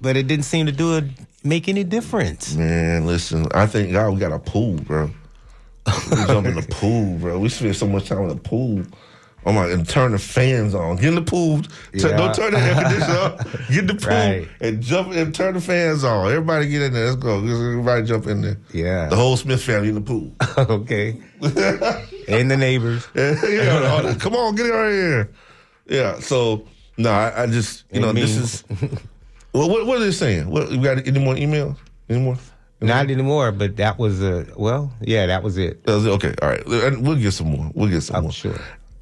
but 0.00 0.16
it 0.16 0.26
didn't 0.26 0.44
seem 0.44 0.66
to 0.66 0.72
do 0.72 0.96
it 0.96 1.04
make 1.42 1.68
any 1.68 1.84
difference. 1.84 2.54
Man, 2.54 3.06
listen, 3.06 3.46
I 3.54 3.66
think 3.66 3.92
God, 3.92 4.10
we 4.12 4.20
got 4.20 4.32
a 4.32 4.38
pool, 4.38 4.74
bro. 4.76 5.10
We 6.10 6.16
jump 6.26 6.46
in 6.46 6.54
the 6.56 6.62
pool, 6.70 7.16
bro. 7.18 7.38
We 7.38 7.48
spend 7.48 7.74
so 7.74 7.86
much 7.86 8.08
time 8.08 8.22
in 8.22 8.28
the 8.28 8.36
pool. 8.36 8.84
Oh 9.46 9.52
my! 9.52 9.68
And 9.68 9.88
turn 9.88 10.12
the 10.12 10.18
fans 10.18 10.74
on. 10.74 10.96
Get 10.96 11.06
in 11.06 11.14
the 11.14 11.22
pool. 11.22 11.62
Yeah. 11.94 12.16
Don't 12.16 12.34
turn 12.34 12.52
the 12.52 12.58
air 12.60 12.74
conditioner 12.74 13.18
up. 13.18 13.38
Get 13.68 13.78
in 13.78 13.86
the 13.86 13.94
pool 13.94 14.08
Right. 14.08 14.48
and 14.60 14.82
jump 14.82 15.12
and 15.12 15.34
turn 15.34 15.54
the 15.54 15.60
fans 15.62 16.04
on. 16.04 16.26
Everybody 16.30 16.68
get 16.68 16.82
in 16.82 16.92
there. 16.92 17.06
Let's 17.10 17.16
go. 17.22 17.38
Everybody 17.38 18.02
jump 18.06 18.26
in 18.26 18.42
there. 18.42 18.58
Yeah. 18.72 19.08
The 19.08 19.16
whole 19.16 19.36
Smith 19.38 19.62
family 19.62 19.88
in 19.88 19.94
the 19.94 20.00
pool. 20.02 20.32
okay, 20.58 21.20
and 22.28 22.50
the 22.50 22.56
neighbors. 22.58 23.06
yeah, 23.14 23.90
all 24.04 24.14
come 24.16 24.34
on, 24.36 24.54
get 24.56 24.66
it 24.66 24.72
right 24.72 24.90
here. 24.92 25.30
Yeah. 25.86 26.18
So 26.20 26.66
no, 26.98 27.10
I, 27.10 27.44
I 27.44 27.46
just 27.46 27.84
you 27.92 28.00
It 28.00 28.02
know 28.02 28.12
this 28.12 28.36
is. 28.36 28.64
Well, 29.52 29.68
what 29.70 29.86
what 29.86 29.96
are 29.96 30.04
they 30.04 30.12
saying? 30.12 30.50
What 30.50 30.70
you 30.70 30.82
got 30.82 31.06
any 31.06 31.18
more 31.18 31.34
emails? 31.34 31.76
Any 32.08 32.20
more? 32.20 32.36
Not 32.82 33.10
anymore, 33.10 33.52
but 33.52 33.76
that 33.76 33.98
was 33.98 34.22
a 34.22 34.46
well, 34.56 34.92
yeah, 35.00 35.26
that 35.26 35.42
was 35.42 35.58
it. 35.58 35.84
That 35.84 35.94
was 35.96 36.06
it? 36.06 36.10
Okay, 36.10 36.34
all 36.42 36.48
right. 36.48 36.62
We'll 36.66 37.16
get 37.16 37.32
some 37.32 37.48
more. 37.50 37.70
We'll 37.74 37.88
get 37.90 38.02
some 38.02 38.16
I'm 38.16 38.22
more. 38.24 38.32
sure. 38.32 38.58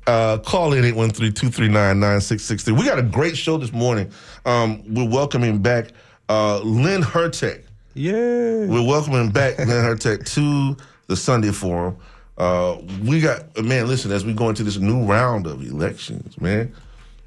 Uh, 0.08 0.38
call 0.38 0.72
in 0.72 0.84
813-239-9663. 0.84 2.78
We 2.78 2.86
got 2.86 2.98
a 2.98 3.02
great 3.02 3.36
show 3.36 3.58
this 3.58 3.74
morning. 3.74 4.10
Um, 4.46 4.82
we're 4.94 5.06
welcoming 5.06 5.58
back 5.58 5.88
uh, 6.30 6.60
Lynn 6.60 7.02
Hurtak. 7.02 7.64
Yeah. 7.92 8.12
We're 8.14 8.86
welcoming 8.86 9.30
back 9.30 9.58
Lynn 9.58 9.68
Hurtak 9.68 10.24
to 10.32 10.82
the 11.08 11.14
Sunday 11.14 11.50
Forum. 11.50 11.98
Uh, 12.38 12.78
we 13.02 13.20
got 13.20 13.54
man. 13.62 13.86
Listen, 13.86 14.10
as 14.10 14.24
we 14.24 14.32
go 14.32 14.48
into 14.48 14.64
this 14.64 14.78
new 14.78 15.04
round 15.04 15.46
of 15.46 15.60
elections, 15.60 16.40
man. 16.40 16.74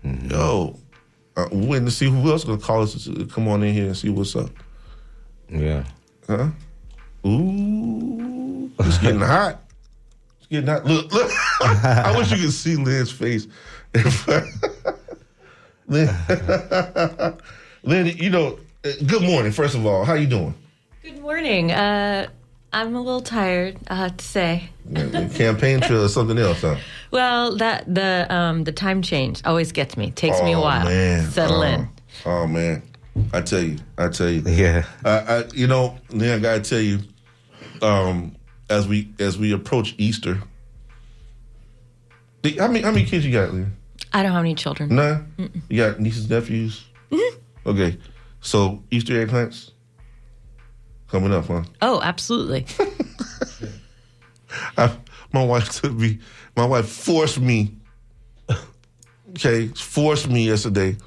Yo, 0.04 0.76
uh, 1.38 1.50
we're 1.52 1.67
waiting 1.67 1.86
to 1.86 1.91
see 1.91 2.10
who 2.10 2.32
else 2.32 2.44
going 2.44 2.58
to 2.58 2.65
call 2.65 2.82
us 2.82 3.04
to 3.04 3.28
come 3.28 3.48
on 3.48 3.62
in 3.62 3.76
here 3.76 3.86
and 3.86 3.96
see 3.96 4.10
what's 4.10 4.36
up. 4.36 4.50
Yeah. 5.50 5.84
Huh? 6.26 6.48
Ooh, 7.28 8.72
it's 8.80 8.98
getting 8.98 9.20
hot. 9.20 9.62
It's 10.51 10.65
getting 10.65 10.67
hot. 10.67 10.85
Look, 10.85 11.13
look. 11.13 11.31
I 11.61 12.13
wish 12.17 12.29
you 12.31 12.37
could 12.37 12.51
see 12.51 12.75
Lynn's 12.75 13.11
face. 13.11 13.47
Lynn, 15.87 16.09
Lynn, 17.83 18.07
you 18.17 18.29
know, 18.29 18.59
uh, 18.85 18.89
good 19.05 19.21
morning. 19.23 19.51
First 19.53 19.75
of 19.75 19.85
all, 19.85 20.03
how 20.05 20.13
you 20.13 20.27
doing? 20.27 20.53
Good 21.03 21.19
morning. 21.19 21.71
Uh, 21.71 22.27
I'm 22.73 22.95
a 22.95 23.01
little 23.01 23.21
tired, 23.21 23.77
I 23.87 23.95
have 23.95 24.17
to 24.17 24.25
say. 24.25 24.69
The 24.85 25.31
campaign 25.35 25.81
trail 25.81 26.03
or 26.03 26.09
something 26.09 26.37
else, 26.37 26.61
huh? 26.61 26.75
Well, 27.11 27.55
that 27.57 27.93
the 27.93 28.27
um, 28.33 28.63
the 28.65 28.71
time 28.73 29.01
change 29.01 29.41
always 29.45 29.71
gets 29.71 29.95
me. 29.97 30.11
Takes 30.11 30.41
me 30.41 30.53
a 30.53 30.57
Oh, 30.57 30.61
while. 30.61 30.85
man. 30.85 31.29
Settle 31.31 31.59
oh, 31.59 31.63
in. 31.63 31.89
Oh 32.25 32.47
man, 32.47 32.81
I 33.33 33.41
tell 33.41 33.61
you, 33.61 33.77
I 33.97 34.09
tell 34.09 34.29
you. 34.29 34.41
Yeah. 34.41 34.85
I, 35.03 35.09
I 35.09 35.43
you 35.53 35.67
know, 35.67 35.97
then 36.09 36.39
I 36.39 36.41
gotta 36.41 36.61
tell 36.61 36.79
you, 36.81 36.99
um, 37.81 38.35
as 38.71 38.88
we 38.88 39.10
as 39.19 39.38
we 39.38 39.51
approach 39.51 39.93
Easter, 39.97 40.41
the- 42.41 42.57
how 42.57 42.67
many 42.67 42.81
how 42.81 42.91
many 42.91 43.05
kids 43.05 43.25
you 43.25 43.31
got, 43.31 43.53
Leah? 43.53 43.67
I 44.13 44.23
don't 44.23 44.31
have 44.31 44.41
any 44.41 44.55
children. 44.55 44.95
None. 44.95 45.63
You 45.69 45.77
got 45.77 45.99
nieces, 45.99 46.29
nephews. 46.29 46.84
Mm-hmm. 47.12 47.69
Okay, 47.69 47.97
so 48.41 48.84
Easter 48.91 49.21
egg 49.21 49.29
hunts 49.29 49.71
coming 51.10 51.31
up, 51.34 51.45
huh? 51.45 51.63
Oh, 51.81 52.01
absolutely. 52.01 52.65
I, 54.77 54.97
my 55.31 55.43
wife 55.45 55.69
took 55.69 55.93
me. 55.93 56.19
My 56.55 56.65
wife 56.65 56.88
forced 56.89 57.39
me. 57.39 57.75
Okay, 59.31 59.67
forced 59.67 60.27
me 60.29 60.47
yesterday 60.47 60.97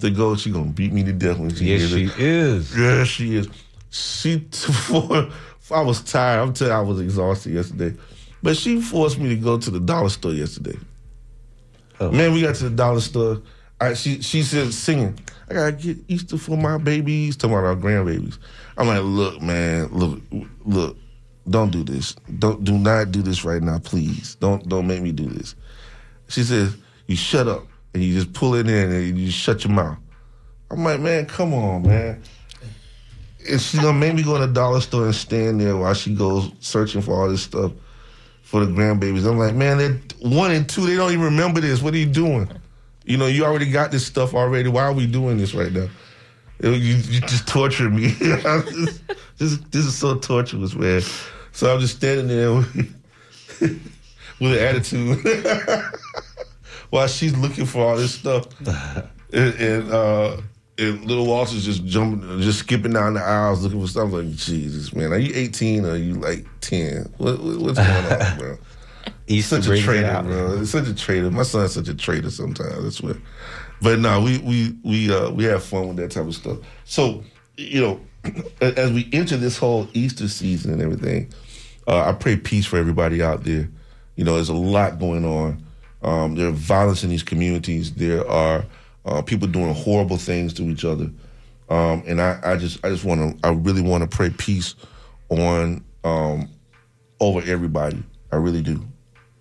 to 0.00 0.10
go. 0.10 0.36
She 0.36 0.50
gonna 0.52 0.70
beat 0.70 0.92
me 0.92 1.02
to 1.02 1.12
death 1.12 1.38
when 1.38 1.52
she 1.54 1.64
Yes, 1.64 1.80
hears 1.80 1.90
she 1.90 2.04
it. 2.04 2.18
is. 2.20 2.78
Yeah, 2.78 3.04
she 3.04 3.34
is. 3.36 3.48
She 3.90 4.40
t- 4.40 4.72
for, 4.72 5.28
I 5.70 5.80
was 5.80 6.02
tired. 6.02 6.40
I'm 6.40 6.52
telling 6.52 6.72
you, 6.72 6.78
I 6.78 6.82
was 6.82 7.00
exhausted 7.00 7.52
yesterday, 7.52 7.96
but 8.42 8.56
she 8.56 8.80
forced 8.80 9.18
me 9.18 9.28
to 9.30 9.36
go 9.36 9.58
to 9.58 9.70
the 9.70 9.80
dollar 9.80 10.08
store 10.08 10.32
yesterday. 10.32 10.78
Oh. 12.00 12.10
Man, 12.10 12.32
we 12.32 12.42
got 12.42 12.54
to 12.56 12.64
the 12.64 12.76
dollar 12.76 13.00
store. 13.00 13.42
I, 13.80 13.94
she 13.94 14.22
she 14.22 14.42
said 14.42 14.72
singing. 14.72 15.18
I 15.50 15.54
gotta 15.54 15.72
get 15.72 15.98
Easter 16.08 16.38
for 16.38 16.56
my 16.56 16.78
babies. 16.78 17.36
Talking 17.36 17.56
about 17.56 17.66
our 17.66 17.76
grandbabies. 17.76 18.38
I'm 18.76 18.88
like, 18.88 19.02
look, 19.02 19.42
man, 19.42 19.88
look, 19.92 20.20
look. 20.64 20.96
Don't 21.48 21.70
do 21.70 21.84
this. 21.84 22.16
Don't 22.38 22.64
do 22.64 22.76
not 22.76 23.12
do 23.12 23.22
this 23.22 23.44
right 23.44 23.62
now, 23.62 23.78
please. 23.78 24.34
Don't 24.36 24.68
don't 24.68 24.86
make 24.86 25.02
me 25.02 25.12
do 25.12 25.26
this. 25.26 25.54
She 26.28 26.42
says, 26.42 26.76
you 27.06 27.16
shut 27.16 27.46
up 27.46 27.66
and 27.94 28.02
you 28.02 28.14
just 28.14 28.32
pull 28.32 28.54
it 28.54 28.68
in 28.68 28.92
and 28.92 29.18
you 29.18 29.30
shut 29.30 29.64
your 29.64 29.72
mouth. 29.72 29.98
I'm 30.70 30.82
like, 30.82 31.00
man, 31.00 31.26
come 31.26 31.54
on, 31.54 31.82
man. 31.82 32.22
And 33.48 33.60
she's 33.60 33.80
gonna 33.80 33.98
make 33.98 34.14
me 34.14 34.22
go 34.22 34.38
to 34.38 34.46
the 34.46 34.52
dollar 34.52 34.80
store 34.80 35.04
and 35.04 35.14
stand 35.14 35.60
there 35.60 35.76
while 35.76 35.94
she 35.94 36.14
goes 36.14 36.50
searching 36.60 37.02
for 37.02 37.12
all 37.12 37.28
this 37.28 37.42
stuff 37.42 37.72
for 38.42 38.64
the 38.64 38.72
grandbabies. 38.72 39.28
I'm 39.28 39.38
like, 39.38 39.54
man, 39.54 39.78
they're 39.78 40.00
one 40.20 40.52
and 40.52 40.68
two, 40.68 40.86
they 40.86 40.94
don't 40.94 41.10
even 41.12 41.24
remember 41.24 41.60
this. 41.60 41.82
What 41.82 41.94
are 41.94 41.98
you 41.98 42.06
doing? 42.06 42.48
You 43.04 43.16
know, 43.16 43.26
you 43.26 43.44
already 43.44 43.70
got 43.70 43.90
this 43.90 44.06
stuff 44.06 44.34
already. 44.34 44.68
Why 44.68 44.82
are 44.82 44.92
we 44.92 45.06
doing 45.06 45.36
this 45.36 45.52
right 45.52 45.72
now? 45.72 45.88
You, 46.60 46.70
you 46.70 47.20
just 47.22 47.46
torture 47.46 47.90
me. 47.90 48.08
this, 48.08 49.00
this, 49.38 49.58
this 49.58 49.84
is 49.84 49.96
so 49.96 50.16
torturous, 50.16 50.74
man. 50.74 51.02
So 51.52 51.72
I'm 51.72 51.80
just 51.80 51.96
standing 51.96 52.28
there 52.28 52.54
with, 52.54 53.02
with 54.40 54.52
an 54.52 54.58
attitude 54.58 55.24
while 56.90 57.08
she's 57.08 57.36
looking 57.36 57.66
for 57.66 57.80
all 57.84 57.96
this 57.96 58.14
stuff. 58.14 58.46
And, 59.32 59.54
and, 59.54 59.92
uh, 59.92 60.36
and 60.78 61.04
little 61.04 61.26
Walter's 61.26 61.64
just 61.64 61.84
jumping, 61.84 62.40
just 62.40 62.60
skipping 62.60 62.92
down 62.92 63.14
the 63.14 63.20
aisles 63.20 63.62
looking 63.62 63.80
for 63.80 63.88
stuff. 63.88 64.12
Like, 64.12 64.30
Jesus, 64.32 64.94
man, 64.94 65.12
are 65.12 65.18
you 65.18 65.32
18 65.34 65.84
or 65.84 65.90
are 65.90 65.96
you 65.96 66.14
like 66.14 66.46
10? 66.60 67.12
What, 67.18 67.42
what, 67.42 67.58
what's 67.58 67.78
going 67.78 68.22
on, 68.22 68.38
bro? 68.38 68.58
He's 69.26 69.46
such 69.46 69.66
a 69.66 69.80
traitor, 69.80 70.06
out. 70.06 70.24
bro. 70.24 70.60
It's 70.60 70.70
such 70.70 70.86
a 70.88 70.94
traitor. 70.94 71.30
My 71.30 71.42
son's 71.42 71.72
such 71.72 71.88
a 71.88 71.94
traitor 71.94 72.30
sometimes. 72.30 72.84
I 72.84 72.90
swear. 72.90 73.16
But 73.82 73.98
no, 73.98 74.20
we 74.20 74.38
we 74.38 74.76
we 74.84 75.12
uh, 75.12 75.30
we 75.30 75.44
have 75.44 75.62
fun 75.62 75.88
with 75.88 75.96
that 75.98 76.10
type 76.10 76.26
of 76.26 76.34
stuff. 76.34 76.58
So 76.84 77.24
you 77.56 77.80
know, 77.80 78.00
as 78.60 78.92
we 78.92 79.08
enter 79.12 79.36
this 79.36 79.58
whole 79.58 79.88
Easter 79.94 80.28
season 80.28 80.72
and 80.72 80.80
everything, 80.80 81.32
uh, 81.86 82.08
I 82.08 82.12
pray 82.12 82.36
peace 82.36 82.66
for 82.66 82.78
everybody 82.78 83.22
out 83.22 83.44
there. 83.44 83.68
You 84.14 84.24
know, 84.24 84.34
there's 84.34 84.48
a 84.48 84.54
lot 84.54 84.98
going 84.98 85.24
on. 85.24 85.64
Um, 86.02 86.34
there 86.36 86.48
are 86.48 86.52
violence 86.52 87.02
in 87.04 87.10
these 87.10 87.22
communities. 87.22 87.94
There 87.94 88.26
are 88.28 88.64
uh, 89.06 89.22
people 89.22 89.48
doing 89.48 89.72
horrible 89.74 90.16
things 90.18 90.52
to 90.54 90.62
each 90.64 90.84
other. 90.84 91.10
Um, 91.68 92.02
and 92.06 92.20
I, 92.20 92.38
I 92.44 92.56
just 92.56 92.84
I 92.84 92.90
just 92.90 93.04
want 93.04 93.40
to 93.40 93.48
I 93.48 93.52
really 93.52 93.82
want 93.82 94.08
to 94.08 94.16
pray 94.16 94.30
peace 94.30 94.74
on 95.30 95.84
um, 96.04 96.48
over 97.20 97.40
everybody. 97.50 98.02
I 98.30 98.36
really 98.36 98.62
do, 98.62 98.86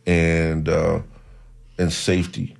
and 0.07 0.67
uh, 0.69 1.01
and 1.77 1.91
safety. 1.91 2.55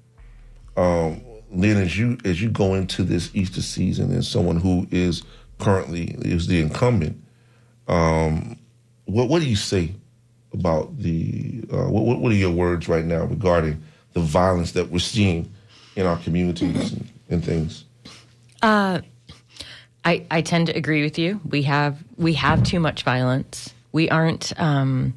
Um, 0.78 1.22
then 1.52 1.78
as 1.78 1.98
you 1.98 2.18
as 2.26 2.42
you 2.42 2.50
go 2.50 2.76
into 2.76 3.04
this 3.04 3.32
Easter 3.34 3.62
season, 3.62 4.12
as 4.16 4.28
someone 4.28 4.58
who 4.58 4.88
is 4.92 5.24
currently 5.60 6.16
is 6.20 6.48
the 6.48 6.62
incumbent, 6.62 7.20
um, 7.88 8.60
what 9.06 9.30
what 9.30 9.42
do 9.42 9.50
you 9.50 9.56
say 9.56 9.94
about 10.54 10.98
the 11.00 11.64
uh, 11.72 11.90
what- 11.90 12.20
what 12.20 12.32
are 12.32 12.36
your 12.36 12.52
words 12.52 12.88
right 12.88 13.06
now 13.06 13.24
regarding 13.26 13.82
the 14.14 14.20
violence 14.22 14.74
that 14.74 14.90
we're 14.90 15.00
seeing 15.00 15.52
in 15.96 16.06
our 16.06 16.18
communities 16.18 16.94
and, 16.94 17.10
and 17.30 17.44
things? 17.44 17.86
I, 20.04 20.26
I 20.30 20.42
tend 20.42 20.68
to 20.68 20.78
agree 20.78 21.02
with 21.02 21.18
you. 21.18 21.42
We 21.50 21.64
have 21.64 22.04
we 22.18 22.34
have 22.34 22.64
too 22.64 22.80
much 22.80 23.04
violence. 23.04 23.74
We 23.92 24.10
aren't 24.10 24.58
um, 24.60 25.16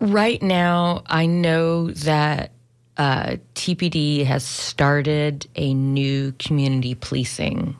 right 0.00 0.42
now. 0.42 1.02
I 1.06 1.26
know 1.26 1.90
that 1.90 2.50
uh, 2.96 3.36
TPD 3.54 4.24
has 4.24 4.44
started 4.44 5.46
a 5.54 5.72
new 5.72 6.32
community 6.32 6.96
policing 6.96 7.76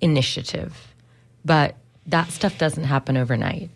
initiative, 0.00 0.94
but 1.44 1.74
that 2.06 2.30
stuff 2.30 2.58
doesn't 2.58 2.84
happen 2.84 3.16
overnight. 3.16 3.70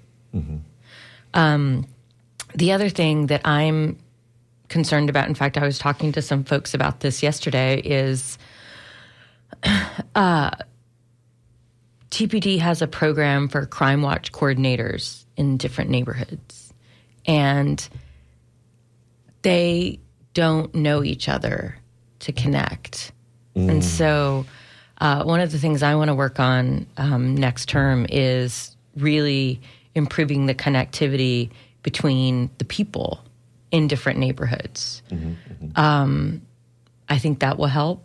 Um, 1.35 1.87
the 2.55 2.73
other 2.73 2.89
thing 2.89 3.27
that 3.27 3.41
I'm 3.45 3.99
concerned 4.75 5.09
about, 5.09 5.29
in 5.29 5.37
fact, 5.37 5.57
I 5.57 5.65
was 5.65 5.79
talking 5.79 6.11
to 6.11 6.21
some 6.21 6.43
folks 6.43 6.75
about 6.75 6.99
this 6.99 7.23
yesterday, 7.23 7.79
is 7.79 8.39
uh, 10.17 10.51
TPD 12.11 12.59
has 12.59 12.83
a 12.83 12.89
program 12.89 13.49
for 13.49 13.67
crime 13.67 14.03
watch 14.03 14.33
coordinators 14.33 15.27
in 15.37 15.59
different 15.59 15.91
neighborhoods. 15.91 16.75
And 17.25 17.89
they 19.43 20.01
don't 20.35 20.75
know 20.75 21.05
each 21.05 21.29
other 21.29 21.79
to 22.19 22.33
connect. 22.33 23.13
And 23.55 23.85
so, 23.85 24.45
uh, 24.99 25.23
one 25.23 25.39
of 25.39 25.53
the 25.53 25.59
things 25.61 25.85
I 25.85 25.95
want 25.95 26.09
to 26.09 26.17
work 26.17 26.41
on 26.41 26.89
um, 26.97 27.37
next 27.37 27.69
term 27.69 28.07
is 28.11 28.77
really 28.97 29.61
improving 29.95 30.47
the 30.47 30.55
connectivity 30.55 31.51
between 31.85 32.51
the 32.59 32.65
people 32.65 33.25
in 33.75 33.89
different 33.89 34.19
neighborhoods. 34.21 35.03
Um, 35.77 36.43
I 37.09 37.19
think 37.19 37.41
that 37.41 37.59
will 37.59 37.67
help. 37.67 38.03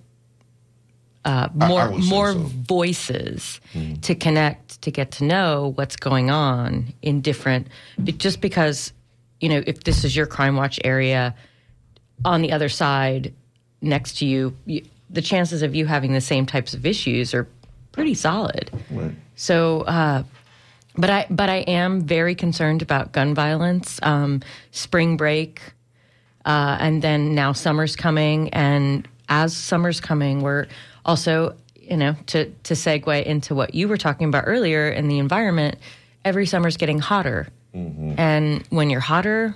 Uh, 1.26 1.50
more 1.54 1.82
I 1.82 2.00
say 2.00 2.10
more 2.10 2.32
so. 2.34 2.40
voices 2.40 3.60
to 4.02 4.16
connect 4.16 4.82
to 4.82 4.90
get 4.90 5.12
to 5.12 5.26
know 5.26 5.74
what's 5.76 5.96
going 5.98 6.32
on 6.32 6.94
in 7.02 7.20
different 7.22 7.68
just 8.18 8.40
because 8.42 8.94
you 9.42 9.50
know 9.50 9.62
if 9.68 9.84
this 9.84 10.04
is 10.06 10.16
your 10.16 10.26
crime 10.26 10.56
watch 10.56 10.80
area 10.84 11.36
on 12.24 12.42
the 12.42 12.52
other 12.54 12.70
side 12.70 13.34
next 13.82 14.18
to 14.20 14.26
you, 14.26 14.56
you 14.66 14.82
the 15.10 15.22
chances 15.22 15.62
of 15.62 15.76
you 15.76 15.86
having 15.86 16.14
the 16.14 16.22
same 16.22 16.46
types 16.46 16.74
of 16.74 16.86
issues 16.86 17.34
are 17.34 17.48
pretty 17.92 18.14
solid 18.14 18.72
Right. 18.90 19.14
so 19.36 19.82
uh, 19.82 20.24
but 21.00 21.10
i 21.10 21.26
but 21.30 21.50
i 21.50 21.58
am 21.58 22.02
very 22.02 22.36
concerned 22.36 22.82
about 22.82 23.12
gun 23.12 23.34
violence. 23.34 24.00
Um, 24.04 24.42
spring 24.72 25.18
break 25.18 25.62
uh, 26.46 26.78
and 26.80 27.02
then 27.02 27.36
now 27.36 27.54
summer's 27.54 27.96
coming. 27.96 28.50
And 28.50 29.08
as 29.28 29.56
summer's 29.56 30.00
coming 30.00 30.42
we're 30.42 30.68
also 31.06 31.56
you 31.76 31.98
know 31.98 32.16
to 32.28 32.46
to 32.64 32.74
segue 32.74 33.24
into 33.24 33.56
what 33.56 33.74
you 33.74 33.88
were 33.88 33.98
talking 33.98 34.28
about 34.28 34.44
earlier 34.46 34.90
in 34.90 35.08
the 35.08 35.20
environment 35.20 35.78
every 36.26 36.46
summer's 36.46 36.78
getting 36.78 37.00
hotter. 37.00 37.48
And 38.18 38.66
when 38.70 38.90
you're 38.90 39.00
hotter 39.00 39.56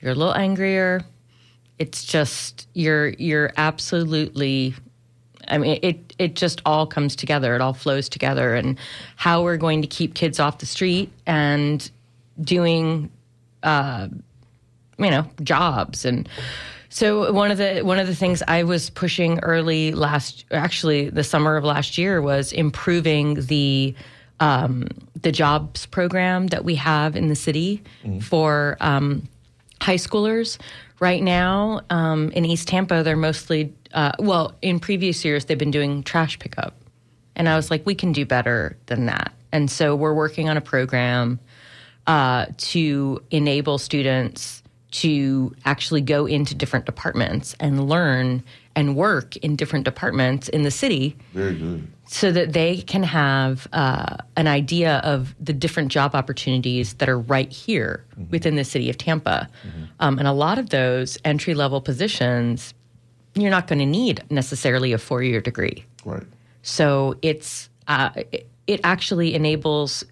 you're 0.00 0.12
a 0.12 0.14
little 0.14 0.34
angrier. 0.34 1.02
It's 1.78 2.04
just 2.04 2.68
you're 2.74 3.08
you're 3.08 3.52
absolutely 3.56 4.74
I 5.48 5.58
mean, 5.58 5.78
it 5.82 6.14
it 6.18 6.36
just 6.36 6.60
all 6.64 6.86
comes 6.86 7.16
together. 7.16 7.54
It 7.54 7.60
all 7.60 7.74
flows 7.74 8.08
together, 8.08 8.54
and 8.54 8.78
how 9.16 9.42
we're 9.42 9.56
going 9.56 9.82
to 9.82 9.88
keep 9.88 10.14
kids 10.14 10.38
off 10.40 10.58
the 10.58 10.66
street 10.66 11.10
and 11.26 11.90
doing, 12.40 13.10
uh, 13.62 14.08
you 14.98 15.10
know, 15.10 15.28
jobs. 15.42 16.04
And 16.04 16.28
so 16.88 17.32
one 17.32 17.50
of 17.50 17.58
the 17.58 17.80
one 17.82 17.98
of 17.98 18.06
the 18.06 18.14
things 18.14 18.42
I 18.48 18.62
was 18.64 18.90
pushing 18.90 19.40
early 19.40 19.92
last, 19.92 20.44
actually 20.50 21.10
the 21.10 21.24
summer 21.24 21.56
of 21.56 21.64
last 21.64 21.98
year, 21.98 22.20
was 22.20 22.52
improving 22.52 23.34
the 23.46 23.94
um, 24.40 24.86
the 25.20 25.32
jobs 25.32 25.86
program 25.86 26.48
that 26.48 26.64
we 26.64 26.74
have 26.76 27.16
in 27.16 27.28
the 27.28 27.36
city 27.36 27.82
for. 28.22 28.76
Um, 28.80 29.28
high 29.80 29.94
schoolers. 29.94 30.58
Right 31.00 31.22
now 31.22 31.82
um, 31.90 32.30
in 32.32 32.44
East 32.44 32.66
Tampa, 32.66 33.04
they're 33.04 33.16
mostly, 33.16 33.72
uh, 33.94 34.12
well, 34.18 34.54
in 34.62 34.80
previous 34.80 35.24
years, 35.24 35.46
they've 35.46 35.58
been 35.58 35.70
doing 35.70 36.02
trash 36.02 36.38
pickup. 36.38 36.74
And 37.36 37.48
I 37.48 37.56
was 37.56 37.70
like, 37.70 37.86
we 37.86 37.94
can 37.94 38.12
do 38.12 38.26
better 38.26 38.76
than 38.86 39.06
that. 39.06 39.32
And 39.52 39.70
so 39.70 39.94
we're 39.94 40.14
working 40.14 40.48
on 40.48 40.56
a 40.56 40.60
program 40.60 41.38
uh, 42.06 42.46
to 42.56 43.22
enable 43.30 43.78
students 43.78 44.62
to 44.90 45.54
actually 45.64 46.00
go 46.00 46.26
into 46.26 46.54
different 46.54 46.86
departments 46.86 47.54
and 47.60 47.88
learn 47.88 48.42
and 48.74 48.96
work 48.96 49.36
in 49.38 49.56
different 49.56 49.84
departments 49.84 50.48
in 50.48 50.62
the 50.62 50.70
city 50.70 51.16
Very 51.34 51.56
good. 51.56 51.86
so 52.06 52.32
that 52.32 52.52
they 52.54 52.80
can 52.82 53.02
have 53.02 53.66
uh, 53.72 54.16
an 54.36 54.46
idea 54.46 54.98
of 54.98 55.34
the 55.38 55.52
different 55.52 55.90
job 55.90 56.14
opportunities 56.14 56.94
that 56.94 57.08
are 57.08 57.18
right 57.18 57.52
here 57.52 58.06
within 58.30 58.56
the 58.56 58.64
city 58.64 58.88
of 58.88 58.96
Tampa. 58.96 59.48
Um, 60.00 60.18
and 60.18 60.26
a 60.26 60.32
lot 60.32 60.58
of 60.58 60.70
those 60.70 61.18
entry 61.24 61.54
level 61.54 61.80
positions, 61.80 62.72
you're 63.40 63.50
not 63.50 63.66
going 63.66 63.78
to 63.78 63.86
need 63.86 64.22
necessarily 64.30 64.92
a 64.92 64.98
four 64.98 65.22
year 65.22 65.40
degree. 65.40 65.84
Right. 66.04 66.24
So 66.62 67.16
it's 67.22 67.68
uh, 67.86 68.10
it, 68.32 68.48
it 68.66 68.80
actually 68.84 69.34
enables 69.34 70.04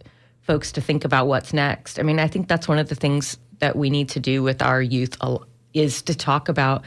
folks 0.43 0.73
to 0.73 0.81
think 0.81 1.05
about 1.05 1.27
what's 1.27 1.53
next. 1.53 1.99
I 1.99 2.03
mean, 2.03 2.19
I 2.19 2.29
think 2.29 2.49
that's 2.49 2.69
one 2.69 2.79
of 2.79 2.89
the 2.89 2.95
things 2.95 3.37
that 3.59 3.77
we 3.77 3.91
need 3.91 4.09
to 4.11 4.21
do 4.21 4.43
with 4.43 4.63
our 4.63 4.81
youth 4.81 5.17
is 5.75 6.03
to 6.03 6.15
talk 6.15 6.49
about 6.49 6.83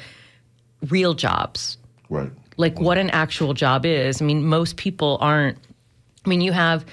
real 0.89 1.13
jobs, 1.13 1.78
Right. 2.10 2.32
like 2.58 2.80
what 2.80 2.97
an 2.97 3.10
actual 3.10 3.54
job 3.54 3.86
is. 3.86 4.21
I 4.21 4.25
mean, 4.25 4.45
most 4.45 4.78
people 4.78 5.17
aren't. 5.21 5.58
I 6.25 6.30
mean, 6.30 6.41
you 6.41 6.52
have 6.52 6.86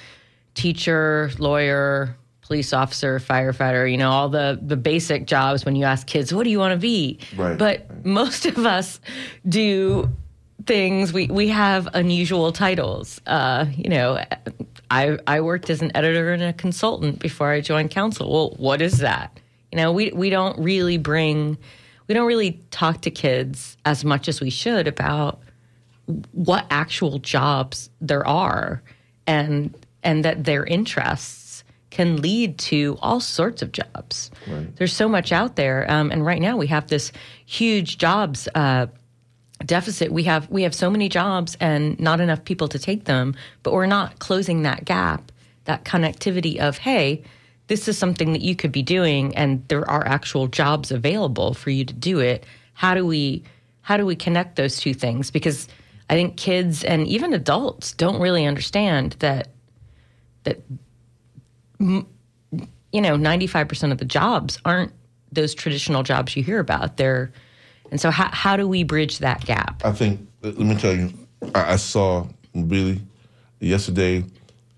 teacher, 0.54 1.30
lawyer, 1.38 2.16
police 2.46 2.72
officer, 2.72 3.18
firefighter. 3.18 3.90
You 3.90 3.96
know, 3.98 4.10
all 4.10 4.28
the 4.28 4.58
the 4.62 4.76
basic 4.76 5.26
jobs. 5.26 5.64
When 5.64 5.76
you 5.76 5.84
ask 5.84 6.06
kids, 6.06 6.32
"What 6.32 6.44
do 6.44 6.50
you 6.50 6.58
want 6.58 6.72
to 6.72 6.78
be?" 6.78 7.18
Right. 7.36 7.58
But 7.58 8.04
most 8.04 8.46
of 8.46 8.64
us 8.64 9.00
do 9.48 10.08
things. 10.66 11.12
We 11.12 11.26
we 11.26 11.48
have 11.48 11.88
unusual 11.94 12.52
titles. 12.52 13.20
Uh, 13.26 13.66
you 13.76 13.90
know, 13.90 14.22
I 14.90 15.18
I 15.26 15.40
worked 15.40 15.70
as 15.70 15.82
an 15.82 15.92
editor 15.94 16.32
and 16.32 16.42
a 16.42 16.52
consultant 16.52 17.18
before 17.18 17.50
I 17.50 17.60
joined 17.60 17.90
council. 17.90 18.32
Well, 18.32 18.54
what 18.56 18.80
is 18.80 18.98
that? 18.98 19.38
You 19.72 19.78
know, 19.78 19.92
we 19.92 20.10
we 20.12 20.30
don't 20.30 20.58
really 20.58 20.98
bring. 20.98 21.58
We 22.08 22.14
don't 22.14 22.26
really 22.28 22.62
talk 22.70 23.00
to 23.02 23.10
kids 23.10 23.76
as 23.84 24.04
much 24.04 24.28
as 24.28 24.40
we 24.40 24.50
should 24.50 24.86
about 24.86 25.40
what 26.30 26.64
actual 26.70 27.18
jobs 27.18 27.90
there 28.00 28.24
are 28.26 28.80
and 29.26 29.74
and 30.04 30.24
that 30.24 30.44
their 30.44 30.64
interests 30.64 31.45
can 31.90 32.20
lead 32.20 32.58
to 32.58 32.98
all 33.00 33.20
sorts 33.20 33.62
of 33.62 33.72
jobs. 33.72 34.30
There's 34.76 34.92
so 34.92 35.08
much 35.08 35.32
out 35.32 35.56
there 35.56 35.90
um, 35.90 36.10
and 36.10 36.24
right 36.24 36.40
now 36.40 36.56
we 36.56 36.66
have 36.66 36.88
this 36.88 37.12
huge 37.44 37.98
jobs 37.98 38.48
uh, 38.54 38.86
deficit. 39.64 40.12
We 40.12 40.24
have 40.24 40.50
we 40.50 40.62
have 40.62 40.74
so 40.74 40.90
many 40.90 41.08
jobs 41.08 41.56
and 41.60 41.98
not 41.98 42.20
enough 42.20 42.44
people 42.44 42.68
to 42.68 42.78
take 42.78 43.04
them 43.04 43.34
but 43.62 43.72
we're 43.72 43.86
not 43.86 44.18
closing 44.18 44.62
that 44.62 44.84
gap 44.84 45.32
that 45.64 45.84
connectivity 45.84 46.58
of 46.58 46.78
hey 46.78 47.22
this 47.68 47.88
is 47.88 47.98
something 47.98 48.32
that 48.32 48.42
you 48.42 48.54
could 48.54 48.70
be 48.70 48.82
doing 48.82 49.34
and 49.36 49.66
there 49.68 49.88
are 49.90 50.06
actual 50.06 50.46
jobs 50.46 50.92
available 50.92 51.52
for 51.54 51.70
you 51.70 51.84
to 51.84 51.94
do 51.94 52.20
it. 52.20 52.44
How 52.74 52.94
do 52.94 53.04
we 53.04 53.42
how 53.82 53.96
do 53.96 54.04
we 54.04 54.16
connect 54.16 54.56
those 54.56 54.78
two 54.78 54.94
things? 54.94 55.30
Because 55.30 55.68
i 56.08 56.14
think 56.14 56.36
kids 56.36 56.84
and 56.84 57.06
even 57.06 57.32
adults 57.32 57.92
don't 57.92 58.20
really 58.20 58.46
understand 58.46 59.16
that 59.18 59.48
that 60.44 60.60
you 61.78 63.00
know 63.00 63.16
95% 63.16 63.92
of 63.92 63.98
the 63.98 64.04
jobs 64.04 64.58
aren't 64.64 64.92
those 65.32 65.54
traditional 65.54 66.02
jobs 66.02 66.36
you 66.36 66.42
hear 66.42 66.60
about 66.60 66.96
they're 66.96 67.32
and 67.90 68.00
so 68.00 68.10
how, 68.10 68.28
how 68.32 68.56
do 68.56 68.66
we 68.66 68.82
bridge 68.82 69.18
that 69.18 69.44
gap 69.44 69.76
I 69.84 69.92
think. 69.92 70.26
Let 70.42 70.58
me 70.58 70.76
tell 70.76 70.94
you. 70.94 71.12
I, 71.54 71.72
I 71.72 71.76
saw 71.76 72.26
Billy 72.52 73.00
yesterday. 73.60 74.24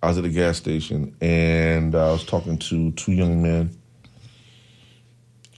I 0.03 0.09
was 0.09 0.19
at 0.19 0.25
a 0.25 0.29
gas 0.29 0.57
station 0.57 1.15
and 1.21 1.95
I 1.95 2.13
was 2.13 2.25
talking 2.25 2.59
to 2.59 2.93
two 2.93 3.13
young 3.13 3.43
men, 3.43 3.77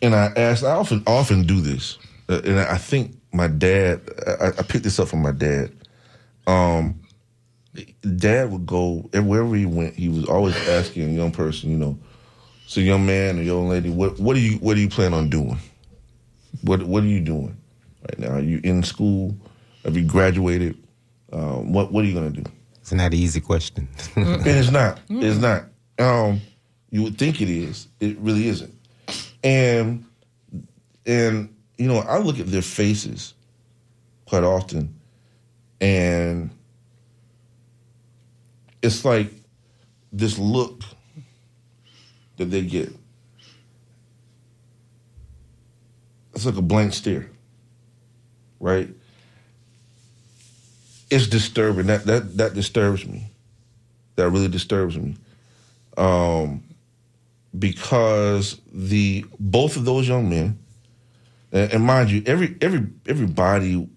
and 0.03 0.15
I 0.15 0.33
asked. 0.37 0.65
I 0.65 0.73
often 0.73 1.03
often 1.07 1.47
do 1.47 1.61
this, 1.61 1.99
uh, 2.29 2.41
and 2.45 2.59
I 2.59 2.79
think 2.79 3.17
my 3.33 3.49
dad. 3.49 4.01
I, 4.27 4.49
I 4.49 4.63
picked 4.63 4.85
this 4.85 4.99
up 4.99 5.09
from 5.09 5.23
my 5.23 5.33
dad. 5.33 5.73
Um, 6.47 7.00
dad 8.17 8.51
would 8.51 8.67
go 8.67 9.09
wherever 9.13 9.55
he 9.55 9.67
went. 9.67 9.95
He 9.95 10.09
was 10.09 10.25
always 10.27 10.57
asking 10.69 11.11
a 11.11 11.13
young 11.13 11.33
person, 11.33 11.71
you 11.71 11.77
know, 11.77 11.99
so 12.67 12.81
young 12.81 13.07
man 13.07 13.39
or 13.39 13.43
young 13.43 13.69
lady, 13.69 13.91
what 13.91 14.19
what 14.19 14.35
do 14.35 14.41
you 14.41 14.59
what 14.59 14.75
do 14.75 14.81
you 14.81 14.89
plan 14.89 15.13
on 15.15 15.29
doing? 15.29 15.59
What 16.63 16.83
what 16.83 17.03
are 17.03 17.09
you 17.09 17.21
doing 17.21 17.57
right 18.09 18.19
now? 18.19 18.35
Are 18.37 18.41
you 18.41 18.61
in 18.63 18.83
school? 18.83 19.37
Have 19.85 19.97
you 19.97 20.05
graduated? 20.05 20.77
Um, 21.33 21.73
what 21.73 21.93
what 21.93 22.05
are 22.05 22.07
you 22.07 22.15
gonna 22.15 22.31
do? 22.31 22.45
It's 22.81 22.93
not 22.93 23.07
an 23.07 23.15
easy 23.15 23.41
question. 23.41 23.89
And 24.17 24.47
it's 24.47 24.71
not. 24.71 25.01
It's 25.09 25.41
not. 25.41 25.65
Um, 25.99 26.41
you 26.91 27.03
would 27.03 27.19
think 27.19 27.41
it 27.41 27.49
is. 27.49 27.89
It 28.01 28.19
really 28.19 28.49
isn't. 28.49 28.75
And 29.43 30.05
and 31.07 31.55
you 31.77 31.89
know, 31.89 31.99
I 31.99 32.19
look 32.19 32.39
at 32.39 32.47
their 32.47 32.63
faces 32.63 33.35
quite 34.27 34.45
often, 34.45 34.95
and 35.81 36.51
it's 38.83 39.05
like 39.05 39.33
this 40.13 40.39
look 40.39 40.83
that 42.37 42.47
they 42.47 42.63
get. 42.63 42.93
It's 46.35 46.47
like 46.47 46.57
a 46.57 46.63
blank 46.63 46.95
stare, 46.95 47.29
right? 48.61 48.89
It's 51.11 51.27
disturbing. 51.27 51.87
That 51.87 52.07
that 52.07 52.37
that 52.39 52.55
disturbs 52.55 53.07
me. 53.07 53.31
That 54.17 54.31
really 54.31 54.49
disturbs 54.49 54.97
me. 54.97 55.17
Um, 55.97 56.63
because 57.59 58.61
the 58.73 59.27
both 59.39 59.77
of 59.77 59.85
those 59.85 60.09
young 60.09 60.31
men, 60.31 60.59
and, 61.53 61.73
and 61.73 61.85
mind 61.85 62.11
you, 62.11 62.23
every 62.27 62.57
every 62.61 62.87
everybody 63.07 63.89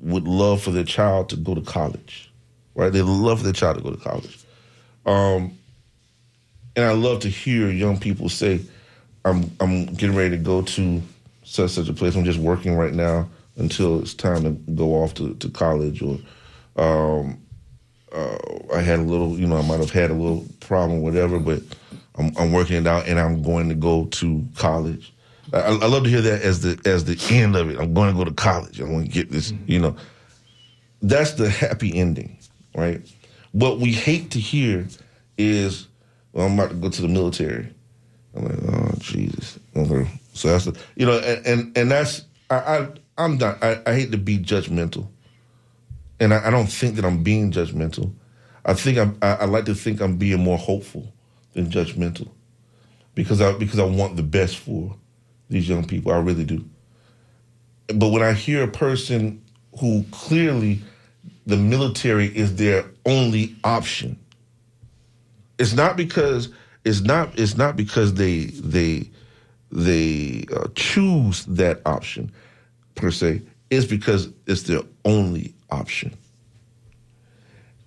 would 0.00 0.28
love 0.28 0.62
for 0.62 0.70
their 0.70 0.84
child 0.84 1.28
to 1.30 1.36
go 1.36 1.54
to 1.54 1.60
college, 1.60 2.27
right? 2.74 2.92
They 2.92 3.02
love 3.02 3.42
their 3.42 3.52
child 3.52 3.78
to 3.78 3.82
go 3.82 3.90
to 3.90 3.96
college. 3.96 4.38
Um, 5.06 5.58
and 6.76 6.84
I 6.84 6.92
love 6.92 7.20
to 7.20 7.28
hear 7.28 7.70
young 7.70 7.98
people 7.98 8.28
say, 8.28 8.60
"I'm 9.24 9.50
I'm 9.60 9.86
getting 9.86 10.16
ready 10.16 10.30
to 10.30 10.42
go 10.42 10.62
to 10.62 11.02
such 11.44 11.70
such 11.70 11.88
a 11.88 11.92
place. 11.92 12.14
I'm 12.14 12.24
just 12.24 12.38
working 12.38 12.76
right 12.76 12.92
now 12.92 13.28
until 13.56 14.00
it's 14.00 14.14
time 14.14 14.44
to 14.44 14.50
go 14.72 14.94
off 15.02 15.14
to, 15.14 15.34
to 15.34 15.48
college." 15.48 16.02
Or 16.02 16.18
um, 16.76 17.38
uh, 18.12 18.38
I 18.74 18.80
had 18.80 19.00
a 19.00 19.02
little, 19.02 19.38
you 19.38 19.46
know, 19.46 19.56
I 19.56 19.62
might 19.62 19.80
have 19.80 19.90
had 19.90 20.10
a 20.10 20.14
little 20.14 20.46
problem, 20.60 21.02
whatever, 21.02 21.38
but 21.38 21.62
I'm, 22.16 22.32
I'm 22.38 22.52
working 22.52 22.76
it 22.76 22.86
out, 22.86 23.06
and 23.06 23.18
I'm 23.18 23.42
going 23.42 23.68
to 23.68 23.74
go 23.74 24.06
to 24.06 24.44
college. 24.56 25.12
I, 25.52 25.58
I 25.58 25.86
love 25.86 26.04
to 26.04 26.10
hear 26.10 26.20
that 26.20 26.42
as 26.42 26.60
the 26.60 26.78
as 26.84 27.04
the 27.04 27.18
end 27.34 27.56
of 27.56 27.70
it. 27.70 27.78
I'm 27.78 27.94
going 27.94 28.10
to 28.12 28.16
go 28.16 28.24
to 28.24 28.34
college. 28.34 28.80
I'm 28.80 28.92
going 28.92 29.04
to 29.06 29.10
get 29.10 29.30
this, 29.30 29.52
you 29.66 29.78
know. 29.78 29.96
That's 31.00 31.32
the 31.32 31.48
happy 31.48 31.96
ending, 31.96 32.37
right? 32.78 33.00
What 33.52 33.78
we 33.78 33.92
hate 33.92 34.30
to 34.32 34.40
hear 34.40 34.86
is, 35.36 35.88
well, 36.32 36.46
I'm 36.46 36.54
about 36.54 36.70
to 36.70 36.76
go 36.76 36.88
to 36.88 37.02
the 37.02 37.08
military. 37.08 37.72
I'm 38.34 38.44
like, 38.44 38.58
oh 38.68 38.94
Jesus. 38.98 39.58
Okay. 39.74 40.08
So 40.32 40.48
that's 40.48 40.66
the, 40.66 40.78
you 40.96 41.06
know, 41.06 41.18
and 41.18 41.46
and, 41.46 41.78
and 41.78 41.90
that's 41.90 42.24
I, 42.50 42.56
I 42.56 42.88
I'm 43.16 43.38
not. 43.38 43.62
I, 43.62 43.80
I 43.86 43.94
hate 43.94 44.12
to 44.12 44.18
be 44.18 44.38
judgmental, 44.38 45.08
and 46.20 46.32
I, 46.32 46.46
I 46.46 46.50
don't 46.50 46.68
think 46.68 46.96
that 46.96 47.04
I'm 47.04 47.22
being 47.22 47.50
judgmental. 47.50 48.14
I 48.64 48.74
think 48.74 48.98
I'm, 48.98 49.18
I, 49.22 49.34
I 49.34 49.44
like 49.46 49.64
to 49.64 49.74
think 49.74 50.00
I'm 50.00 50.16
being 50.16 50.40
more 50.40 50.58
hopeful 50.58 51.12
than 51.54 51.70
judgmental, 51.70 52.30
because 53.14 53.40
I 53.40 53.52
because 53.52 53.80
I 53.80 53.84
want 53.84 54.16
the 54.16 54.22
best 54.22 54.58
for 54.58 54.94
these 55.48 55.68
young 55.68 55.84
people. 55.84 56.12
I 56.12 56.18
really 56.18 56.44
do. 56.44 56.64
But 57.88 58.10
when 58.10 58.22
I 58.22 58.34
hear 58.34 58.62
a 58.62 58.68
person 58.68 59.42
who 59.80 60.04
clearly 60.12 60.82
the 61.48 61.56
military 61.56 62.26
is 62.26 62.56
their 62.56 62.84
only 63.06 63.56
option, 63.64 64.18
it's 65.58 65.72
not 65.72 65.96
because 65.96 66.50
it's 66.84 67.00
not 67.00 67.38
it's 67.38 67.56
not 67.56 67.74
because 67.74 68.12
they 68.14 68.44
they 68.44 69.10
they 69.72 70.44
uh, 70.54 70.68
choose 70.74 71.46
that 71.46 71.80
option 71.86 72.30
per 72.96 73.10
se. 73.10 73.40
It's 73.70 73.86
because 73.86 74.28
it's 74.46 74.64
their 74.64 74.82
only 75.06 75.54
option. 75.70 76.14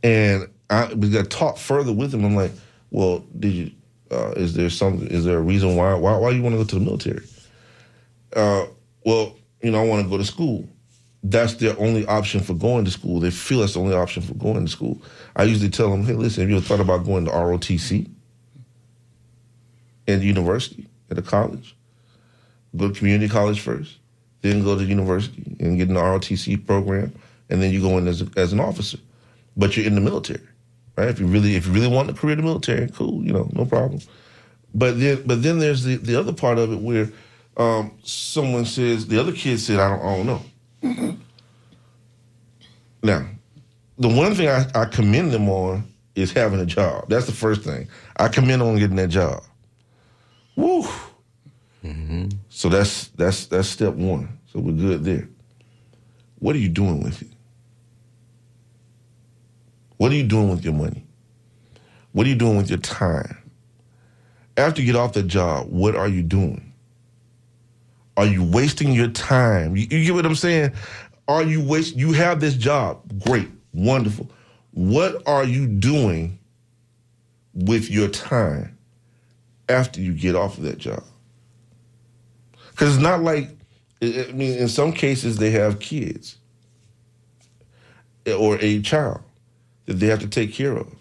And 0.02 0.48
I 0.72 0.92
we 0.96 1.12
got 1.12 1.30
talk 1.30 1.58
further 1.58 1.94
with 1.94 2.10
them. 2.12 2.26
I'm 2.26 2.36
like, 2.36 2.54
well, 2.90 3.24
did 3.40 3.54
you? 3.54 3.72
Uh, 4.10 4.32
is 4.38 4.56
there 4.56 4.72
some? 4.72 5.06
Is 5.06 5.24
there 5.24 5.38
a 5.38 5.42
reason 5.42 5.76
why 5.76 5.94
why 5.94 6.18
why 6.18 6.32
you 6.32 6.42
want 6.42 6.54
to 6.54 6.58
go 6.58 6.64
to 6.66 6.80
the 6.80 6.84
military? 6.84 7.26
Uh, 8.36 8.66
well, 9.06 9.36
you 9.62 9.70
know, 9.70 9.84
I 9.84 9.86
want 9.86 10.04
to 10.04 10.10
go 10.10 10.18
to 10.18 10.26
school. 10.26 10.68
That's 11.24 11.54
their 11.56 11.80
only 11.80 12.06
option 12.08 12.42
for 12.42 12.54
going 12.54 12.86
to 12.86 12.92
school. 12.92 13.20
They 13.20 13.30
feel 13.30 13.60
that's 13.60 13.74
the 13.74 13.80
only 13.80 13.96
option 13.96 14.24
for 14.24 14.34
going 14.34 14.66
to 14.66 14.72
school. 14.72 15.02
I 15.36 15.44
usually 15.44 15.70
tell 15.70 15.92
them, 15.92 16.04
hey, 16.04 16.14
listen, 16.14 16.42
have 16.42 16.50
you 16.50 16.58
ever 16.58 16.66
thought 16.66 16.80
about 16.80 17.06
going 17.06 17.26
to 17.26 17.32
ROTC 17.32 18.10
in 20.08 20.22
university 20.22 20.88
at 21.12 21.18
a 21.18 21.22
college? 21.22 21.76
Go 22.76 22.88
to 22.88 22.94
community 22.98 23.30
college 23.30 23.60
first, 23.60 23.98
then 24.42 24.64
go 24.64 24.78
to 24.78 24.84
university 24.84 25.56
and 25.60 25.78
get 25.78 25.90
an 25.90 25.96
ROTC 25.96 26.66
program, 26.66 27.14
and 27.50 27.62
then 27.62 27.72
you 27.72 27.82
go 27.82 27.98
in 27.98 28.08
as, 28.08 28.22
a, 28.22 28.28
as 28.38 28.54
an 28.54 28.60
officer. 28.60 28.98
But 29.56 29.76
you're 29.76 29.86
in 29.86 29.96
the 29.96 30.02
military, 30.02 30.48
Right? 30.98 31.10
If 31.10 31.20
you 31.20 31.28
really 31.28 31.56
if 31.56 31.68
you 31.68 31.74
really 31.74 31.88
want 31.88 32.10
to 32.10 32.14
career 32.14 32.34
in 32.34 32.40
the 32.40 32.44
military, 32.44 32.90
cool, 32.90 33.24
you 33.24 33.34
know, 33.34 33.50
no 33.54 33.66
problem. 33.66 34.02
But 34.74 35.00
then 35.00 35.24
but 35.26 35.44
then 35.44 35.60
there's 35.60 35.84
the, 35.84 35.98
the 35.98 36.18
other 36.20 36.34
part 36.34 36.58
of 36.58 36.72
it 36.72 36.80
where 36.80 37.10
um, 37.58 37.92
someone 38.04 38.66
says 38.66 39.08
the 39.08 39.20
other 39.20 39.34
kid 39.34 39.60
said, 39.60 39.80
I 39.80 39.90
don't, 39.90 40.00
I 40.00 40.18
don't 40.18 40.26
know. 40.26 40.42
now, 43.04 43.26
the 43.98 44.08
one 44.08 44.36
thing 44.36 44.50
I, 44.50 44.66
I 44.74 44.86
commend 44.86 45.32
them 45.32 45.50
on 45.50 45.92
is 46.16 46.32
having 46.32 46.60
a 46.60 46.66
job. 46.66 47.10
That's 47.10 47.26
the 47.26 47.32
first 47.32 47.62
thing. 47.62 47.88
I 48.18 48.28
commend 48.28 48.62
on 48.62 48.78
getting 48.78 48.96
that 48.98 49.10
job. 49.10 49.44
Woo. 50.56 50.84
Mm-hmm. 51.84 52.30
So 52.50 52.70
that's 52.70 53.08
that's 53.10 53.48
that's 53.48 53.68
step 53.68 53.94
one. 53.94 54.40
So 54.52 54.60
we're 54.60 54.74
good 54.74 55.04
there. 55.04 55.28
What 56.40 56.56
are 56.56 56.60
you 56.60 56.70
doing 56.70 57.04
with 57.04 57.22
it? 57.22 57.30
What 59.98 60.12
are 60.12 60.16
you 60.16 60.24
doing 60.24 60.50
with 60.50 60.64
your 60.64 60.74
money? 60.74 61.06
What 62.12 62.26
are 62.26 62.30
you 62.30 62.36
doing 62.36 62.58
with 62.58 62.70
your 62.70 62.80
time? 62.80 63.38
After 64.58 64.82
you 64.82 64.92
get 64.92 65.00
off 65.00 65.14
the 65.14 65.24
job, 65.24 65.68
what 65.70 65.96
are 65.96 66.08
you 66.08 66.24
doing? 66.24 66.71
Are 68.18 68.26
you 68.26 68.44
wasting 68.44 68.92
your 68.92 69.08
time? 69.10 69.76
You, 69.76 69.88
you 69.90 70.06
get 70.06 70.14
what 70.14 70.26
I'm 70.26 70.36
saying? 70.36 70.74
Are 71.28 71.44
you 71.44 71.64
waste? 71.64 71.96
You 71.96 72.12
have 72.14 72.42
this 72.42 72.56
job, 72.56 73.02
great, 73.24 73.50
wonderful. 73.74 74.30
What 74.72 75.26
are 75.28 75.44
you 75.44 75.68
doing 75.68 76.40
with 77.54 77.90
your 77.90 78.10
time 78.10 78.78
after 79.70 80.02
you 80.02 80.14
get 80.14 80.36
off 80.36 80.58
of 80.58 80.64
that 80.64 80.78
job? 80.78 81.04
Because 82.72 82.96
it's 82.96 83.04
not 83.04 83.22
like, 83.22 83.50
I 84.02 84.32
mean, 84.34 84.58
in 84.58 84.68
some 84.68 84.92
cases 84.92 85.38
they 85.38 85.52
have 85.52 85.80
kids 85.80 86.38
eh, 88.26 88.34
or 88.34 88.58
a 88.60 88.82
child 88.82 89.22
that 89.86 89.96
they 89.96 90.08
have 90.08 90.20
to 90.20 90.28
take 90.28 90.54
care 90.54 90.76
of. 90.76 90.94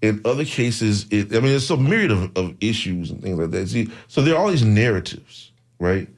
In 0.00 0.20
other 0.24 0.44
cases, 0.44 1.06
it, 1.10 1.30
I 1.30 1.40
mean, 1.40 1.50
there's 1.50 1.70
a 1.70 1.76
myriad 1.76 2.10
of, 2.10 2.36
of 2.36 2.54
issues 2.60 3.10
and 3.10 3.22
things 3.22 3.38
like 3.38 3.50
that. 3.50 3.68
See, 3.68 3.90
so 4.08 4.20
there 4.22 4.34
are 4.34 4.38
all 4.38 4.50
these 4.50 4.64
narratives, 4.64 5.52
right? 5.78 6.08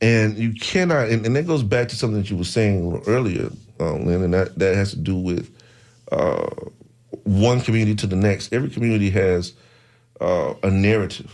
And 0.00 0.36
you 0.36 0.52
cannot, 0.52 1.08
and, 1.08 1.24
and 1.24 1.36
that 1.36 1.46
goes 1.46 1.62
back 1.62 1.88
to 1.88 1.96
something 1.96 2.20
that 2.20 2.30
you 2.30 2.36
were 2.36 2.44
saying 2.44 2.80
a 2.80 2.88
little 2.88 3.08
earlier, 3.08 3.50
um, 3.80 4.06
Lynn, 4.06 4.22
and 4.22 4.34
that, 4.34 4.58
that 4.58 4.74
has 4.74 4.90
to 4.90 4.98
do 4.98 5.16
with 5.16 5.54
uh, 6.12 6.46
one 7.24 7.60
community 7.60 7.94
to 7.96 8.06
the 8.06 8.16
next. 8.16 8.52
Every 8.52 8.70
community 8.70 9.10
has 9.10 9.54
uh, 10.20 10.54
a 10.62 10.70
narrative. 10.70 11.32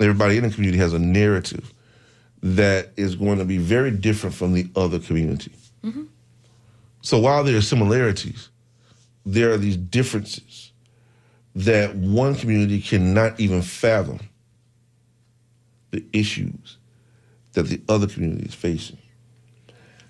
Everybody 0.00 0.36
in 0.38 0.44
the 0.44 0.50
community 0.50 0.78
has 0.78 0.94
a 0.94 0.98
narrative 0.98 1.72
that 2.42 2.90
is 2.96 3.14
going 3.14 3.38
to 3.38 3.44
be 3.44 3.58
very 3.58 3.90
different 3.90 4.34
from 4.34 4.52
the 4.52 4.68
other 4.74 4.98
community. 4.98 5.52
So 7.02 7.18
while 7.18 7.44
there 7.44 7.56
are 7.56 7.62
similarities, 7.62 8.48
there 9.26 9.52
are 9.52 9.56
these 9.56 9.76
differences 9.76 10.72
that 11.54 11.94
one 11.94 12.34
community 12.34 12.80
cannot 12.80 13.38
even 13.38 13.62
fathom 13.62 14.20
the 15.92 16.04
issues 16.12 16.78
that 17.52 17.64
the 17.64 17.80
other 17.88 18.06
community 18.06 18.46
is 18.46 18.54
facing. 18.54 18.98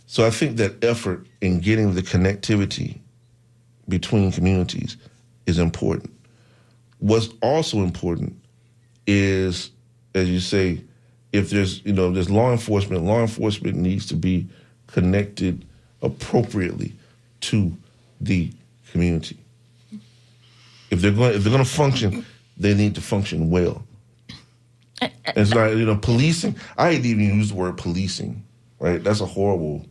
So 0.07 0.26
I 0.26 0.30
think 0.30 0.57
that 0.57 0.83
effort 0.83 1.26
in 1.41 1.61
getting 1.61 1.95
the 1.95 2.03
connectivity 2.03 2.99
between 3.89 4.33
communities 4.33 4.97
is 5.47 5.59
important. 5.59 6.12
What's 6.99 7.28
also 7.43 7.78
important 7.78 8.37
is, 9.07 9.70
as 10.14 10.30
you 10.30 10.41
say, 10.41 10.83
if 11.33 11.51
there's 11.51 11.85
you 11.85 11.93
know 11.93 12.12
there's 12.12 12.30
law 12.30 12.53
enforcement, 12.53 13.05
law 13.05 13.20
enforcement 13.20 13.76
needs 13.76 14.07
to 14.07 14.14
be 14.14 14.47
connected 14.87 15.64
appropriately 16.03 16.93
to 17.41 17.76
the 18.20 18.51
community. 18.91 19.37
If 20.91 21.01
they're 21.01 21.11
going 21.11 21.35
if 21.35 21.43
they're 21.43 21.53
going 21.53 21.64
to 21.64 21.70
function, 21.70 22.24
they 22.57 22.74
need 22.74 22.95
to 22.95 23.01
function 23.01 23.51
well. 23.51 23.83
It's 25.36 25.53
not 25.55 25.76
you 25.76 25.84
know 25.86 25.96
policing. 25.96 26.57
I 26.76 26.96
to 26.96 27.09
even 27.09 27.38
use 27.38 27.50
the 27.50 27.55
word 27.57 27.76
policing. 27.78 28.44
Right, 28.80 29.03
that's 29.03 29.20
a 29.20 29.26
horrible 29.26 29.86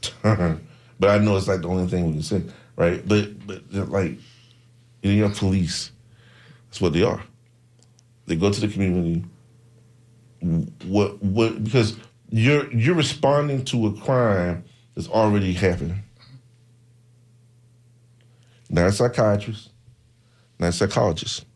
term, 0.00 0.66
but 1.00 1.10
I 1.10 1.18
know 1.18 1.36
it's 1.36 1.48
like 1.48 1.62
the 1.62 1.68
only 1.68 1.86
thing 1.88 2.06
we 2.06 2.12
can 2.14 2.22
say. 2.22 2.42
Right, 2.76 3.06
but 3.06 3.46
but 3.46 3.72
like 3.90 4.18
you 5.02 5.22
know 5.22 5.34
police. 5.34 5.92
That's 6.68 6.80
what 6.80 6.92
they 6.92 7.02
are. 7.02 7.22
They 8.26 8.36
go 8.36 8.50
to 8.52 8.60
the 8.60 8.68
community. 8.68 9.24
What 10.86 11.22
what 11.22 11.62
because 11.64 11.96
you're 12.30 12.72
you're 12.72 12.94
responding 12.94 13.64
to 13.66 13.86
a 13.88 13.92
crime 13.94 14.64
that's 14.94 15.08
already 15.08 15.52
happening. 15.52 16.02
Not 18.70 18.88
a 18.88 18.92
psychiatrist, 18.92 19.70
not 20.58 20.68
a 20.68 20.72
psychologist. 20.72 21.46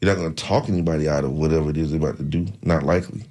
You're 0.00 0.14
not 0.14 0.20
going 0.20 0.34
to 0.34 0.44
talk 0.44 0.68
anybody 0.68 1.08
out 1.08 1.24
of 1.24 1.32
whatever 1.32 1.70
it 1.70 1.76
is 1.76 1.90
they're 1.90 1.98
about 2.00 2.18
to 2.18 2.22
do. 2.22 2.46
Not 2.62 2.84
likely. 2.84 3.24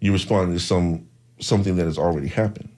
You're 0.00 0.12
responding 0.12 0.56
to 0.56 0.62
some 0.62 1.08
something 1.40 1.76
that 1.76 1.84
has 1.84 1.98
already 1.98 2.28
happened. 2.28 2.68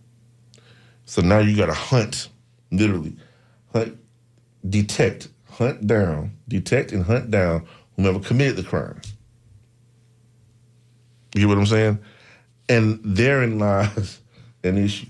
So 1.05 1.23
now 1.23 1.39
you 1.39 1.57
got 1.57 1.67
to 1.67 1.75
hunt, 1.75 2.29
literally, 2.73 3.17
hunt, 3.73 3.99
detect, 4.69 5.29
hunt 5.51 5.87
down, 5.87 6.33
detect 6.49 6.93
and 6.93 7.05
hunt 7.05 7.31
down 7.31 7.67
whomever 7.97 8.19
committed 8.19 8.57
the 8.57 8.63
crime. 8.63 9.01
You 11.35 11.43
get 11.43 11.49
what 11.49 11.59
I'm 11.59 11.67
saying? 11.67 11.99
And 12.69 13.01
therein 13.05 13.59
lies 13.59 14.21
an 14.65 14.79
issue. 14.79 15.07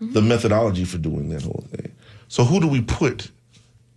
The 0.00 0.20
methodology 0.20 0.84
for 0.84 0.98
doing 0.98 1.28
that 1.28 1.42
whole 1.42 1.64
thing. 1.70 1.94
So 2.28 2.44
who 2.44 2.60
do 2.60 2.66
we 2.66 2.80
put 2.80 3.30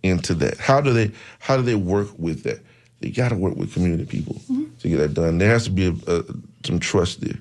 into 0.06 0.34
that? 0.34 0.58
How 0.58 0.80
do 0.80 0.92
they 0.92 1.10
how 1.38 1.56
do 1.56 1.62
they 1.62 1.74
work 1.74 2.08
with 2.18 2.42
that? 2.44 2.60
They 3.00 3.10
got 3.10 3.28
to 3.28 3.36
work 3.36 3.56
with 3.56 3.74
community 3.74 4.06
people 4.06 4.40
to 4.80 4.88
get 4.88 4.96
that 4.96 5.14
done. 5.14 5.38
There 5.38 5.50
has 5.50 5.64
to 5.64 5.70
be 5.70 5.86
a, 5.86 5.94
a, 6.06 6.24
some 6.64 6.80
trust 6.80 7.20
there. 7.20 7.38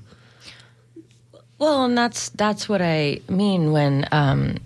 Well, 1.57 1.85
and 1.85 1.97
that's 1.97 2.29
that's 2.29 2.67
what 2.67 2.81
I 2.81 3.21
mean 3.29 3.71
when, 3.71 4.07
um, 4.11 4.57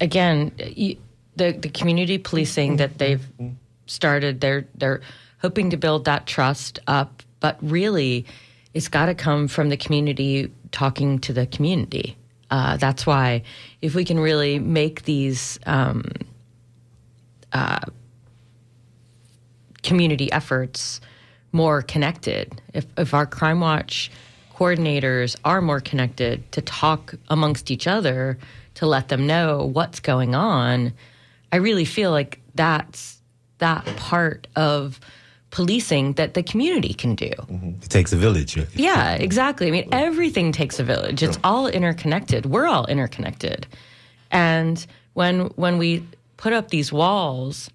again, 0.00 0.52
you, 0.58 0.96
the 1.36 1.52
the 1.52 1.68
community 1.68 2.18
policing 2.18 2.76
that 2.76 2.98
they've 2.98 3.26
started. 3.86 4.40
They're 4.40 4.66
they're 4.74 5.02
hoping 5.42 5.70
to 5.70 5.76
build 5.76 6.06
that 6.06 6.26
trust 6.26 6.78
up, 6.86 7.22
but 7.40 7.58
really, 7.60 8.24
it's 8.72 8.88
got 8.88 9.06
to 9.06 9.14
come 9.14 9.48
from 9.48 9.68
the 9.68 9.76
community 9.76 10.50
talking 10.70 11.18
to 11.20 11.32
the 11.34 11.46
community. 11.46 12.16
Uh, 12.50 12.76
that's 12.76 13.06
why 13.06 13.42
if 13.80 13.94
we 13.94 14.04
can 14.04 14.18
really 14.18 14.58
make 14.58 15.04
these 15.04 15.58
um, 15.66 16.04
uh, 17.52 17.80
community 19.82 20.30
efforts 20.32 21.00
more 21.52 21.82
connected, 21.82 22.60
if, 22.72 22.86
if 22.96 23.12
our 23.14 23.26
Crime 23.26 23.60
Watch 23.60 24.10
coordinators 24.54 25.36
are 25.44 25.60
more 25.60 25.80
connected 25.80 26.50
to 26.52 26.60
talk 26.62 27.14
amongst 27.28 27.70
each 27.70 27.86
other 27.86 28.38
to 28.74 28.86
let 28.86 29.08
them 29.08 29.26
know 29.26 29.70
what's 29.72 30.00
going 30.00 30.34
on, 30.34 30.92
I 31.50 31.56
really 31.56 31.84
feel 31.84 32.10
like 32.10 32.40
that's 32.54 33.20
that 33.58 33.84
part 33.96 34.46
of 34.56 34.98
policing 35.50 36.14
that 36.14 36.32
the 36.34 36.42
community 36.42 36.94
can 36.94 37.14
do. 37.14 37.30
It 37.82 37.90
takes 37.90 38.12
a 38.12 38.16
village. 38.16 38.56
Yeah, 38.74 39.14
exactly. 39.14 39.68
I 39.68 39.70
mean, 39.70 39.88
everything 39.92 40.50
takes 40.52 40.80
a 40.80 40.84
village. 40.84 41.22
It's 41.22 41.38
all 41.44 41.66
interconnected. 41.68 42.46
We're 42.46 42.66
all 42.66 42.86
interconnected. 42.86 43.66
And 44.30 44.84
when 45.12 45.40
when 45.56 45.76
we 45.76 46.04
put 46.42 46.52
up 46.52 46.70
these 46.70 46.92
walls, 46.92 47.70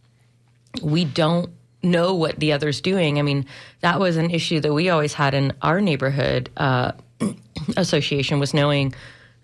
we 0.83 1.05
don't 1.05 1.49
know 1.81 2.13
what 2.13 2.37
the 2.37 2.51
other's 2.51 2.81
doing. 2.81 3.17
I 3.17 3.21
mean, 3.21 3.45
that 3.79 3.97
was 3.97 4.17
an 4.17 4.29
issue 4.29 4.59
that 4.59 4.73
we 4.73 4.89
always 4.89 5.13
had 5.13 5.33
in 5.33 5.53
our 5.61 5.79
neighborhood 5.79 6.49
uh, 6.57 6.91
association 7.77 8.39
was 8.39 8.53
knowing 8.53 8.93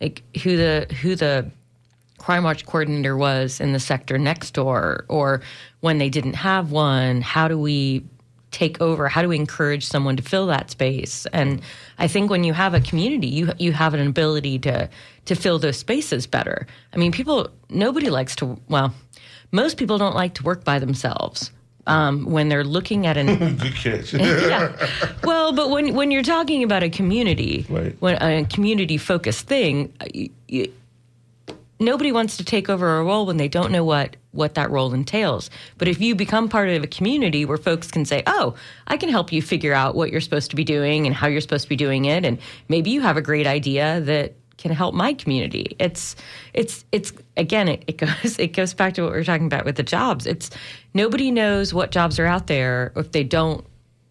like 0.01 0.23
who 0.43 0.57
the 0.57 0.93
who 1.01 1.15
the 1.15 1.49
crime 2.17 2.43
watch 2.43 2.65
coordinator 2.65 3.15
was 3.15 3.61
in 3.61 3.71
the 3.71 3.79
sector 3.79 4.17
next 4.17 4.51
door 4.51 5.05
or 5.07 5.41
when 5.79 5.99
they 5.99 6.09
didn't 6.09 6.35
have 6.35 6.71
one 6.71 7.21
how 7.21 7.47
do 7.47 7.57
we 7.57 8.03
take 8.51 8.79
over? 8.79 9.09
How 9.09 9.23
do 9.23 9.27
we 9.27 9.35
encourage 9.35 9.83
someone 9.83 10.15
to 10.15 10.23
fill 10.23 10.47
that 10.47 10.69
space? 10.69 11.25
And 11.33 11.61
i 11.97 12.07
think 12.07 12.29
when 12.29 12.43
you 12.43 12.53
have 12.53 12.73
a 12.73 12.81
community 12.81 13.27
you 13.27 13.51
you 13.57 13.71
have 13.71 13.93
an 13.93 14.05
ability 14.05 14.59
to 14.59 14.89
to 15.25 15.35
fill 15.35 15.59
those 15.59 15.77
spaces 15.77 16.27
better. 16.27 16.67
I 16.93 16.97
mean 16.97 17.11
people 17.11 17.49
nobody 17.69 18.09
likes 18.09 18.35
to 18.37 18.59
well 18.67 18.93
most 19.53 19.77
people 19.77 19.97
don't 19.97 20.15
like 20.15 20.33
to 20.33 20.43
work 20.43 20.65
by 20.65 20.79
themselves 20.79 21.51
um, 21.87 22.25
when 22.25 22.49
they're 22.49 22.63
looking 22.65 23.05
at 23.07 23.15
an 23.17 23.55
Good 23.57 23.75
catch. 23.75 24.13
yeah. 24.13 24.75
Well, 25.23 25.53
but 25.53 25.69
when 25.69 25.93
when 25.95 26.11
you're 26.11 26.23
talking 26.23 26.63
about 26.63 26.83
a 26.83 26.89
community, 26.89 27.65
Right. 27.69 27.95
when 28.01 28.21
a 28.21 28.45
community 28.45 28.97
focused 28.97 29.47
thing, 29.47 29.93
y 30.13 30.29
y 30.51 30.67
nobody 31.79 32.11
wants 32.11 32.37
to 32.37 32.45
take 32.45 32.69
over 32.69 32.99
a 32.99 33.03
role 33.03 33.25
when 33.25 33.37
they 33.37 33.47
don't 33.47 33.71
know 33.71 33.83
what 33.85 34.15
what 34.31 34.55
that 34.55 34.71
role 34.71 34.93
entails. 34.95 35.51
But 35.77 35.87
if 35.87 36.01
you 36.01 36.15
become 36.15 36.49
part 36.49 36.67
of 36.69 36.81
a 36.83 36.87
community 36.87 37.45
where 37.45 37.57
folks 37.57 37.91
can 37.91 38.05
say, 38.05 38.23
"Oh, 38.25 38.55
I 38.87 38.97
can 38.97 39.09
help 39.09 39.31
you 39.31 39.41
figure 39.43 39.73
out 39.73 39.93
what 39.93 40.09
you're 40.11 40.21
supposed 40.21 40.49
to 40.51 40.55
be 40.55 40.63
doing 40.63 41.05
and 41.05 41.13
how 41.15 41.27
you're 41.27 41.41
supposed 41.41 41.65
to 41.65 41.69
be 41.69 41.75
doing 41.75 42.05
it," 42.05 42.25
and 42.25 42.39
maybe 42.69 42.89
you 42.89 43.01
have 43.01 43.17
a 43.17 43.21
great 43.21 43.45
idea 43.45 44.01
that 44.01 44.33
can 44.63 44.71
help 44.71 44.95
my 44.95 45.13
community. 45.13 45.75
It's 45.77 46.15
it's 46.53 46.85
it's 46.93 47.11
again 47.35 47.67
it, 47.67 47.83
it 47.85 47.97
goes 47.97 48.39
it 48.39 48.53
goes 48.53 48.73
back 48.73 48.93
to 48.95 49.03
what 49.03 49.11
we 49.11 49.19
are 49.19 49.23
talking 49.23 49.45
about 49.45 49.65
with 49.65 49.75
the 49.75 49.83
jobs. 49.83 50.25
It's 50.25 50.49
nobody 50.93 51.29
knows 51.29 51.73
what 51.73 51.91
jobs 51.91 52.17
are 52.17 52.25
out 52.25 52.47
there 52.47 52.93
if 52.95 53.11
they 53.11 53.23
don't 53.23 53.65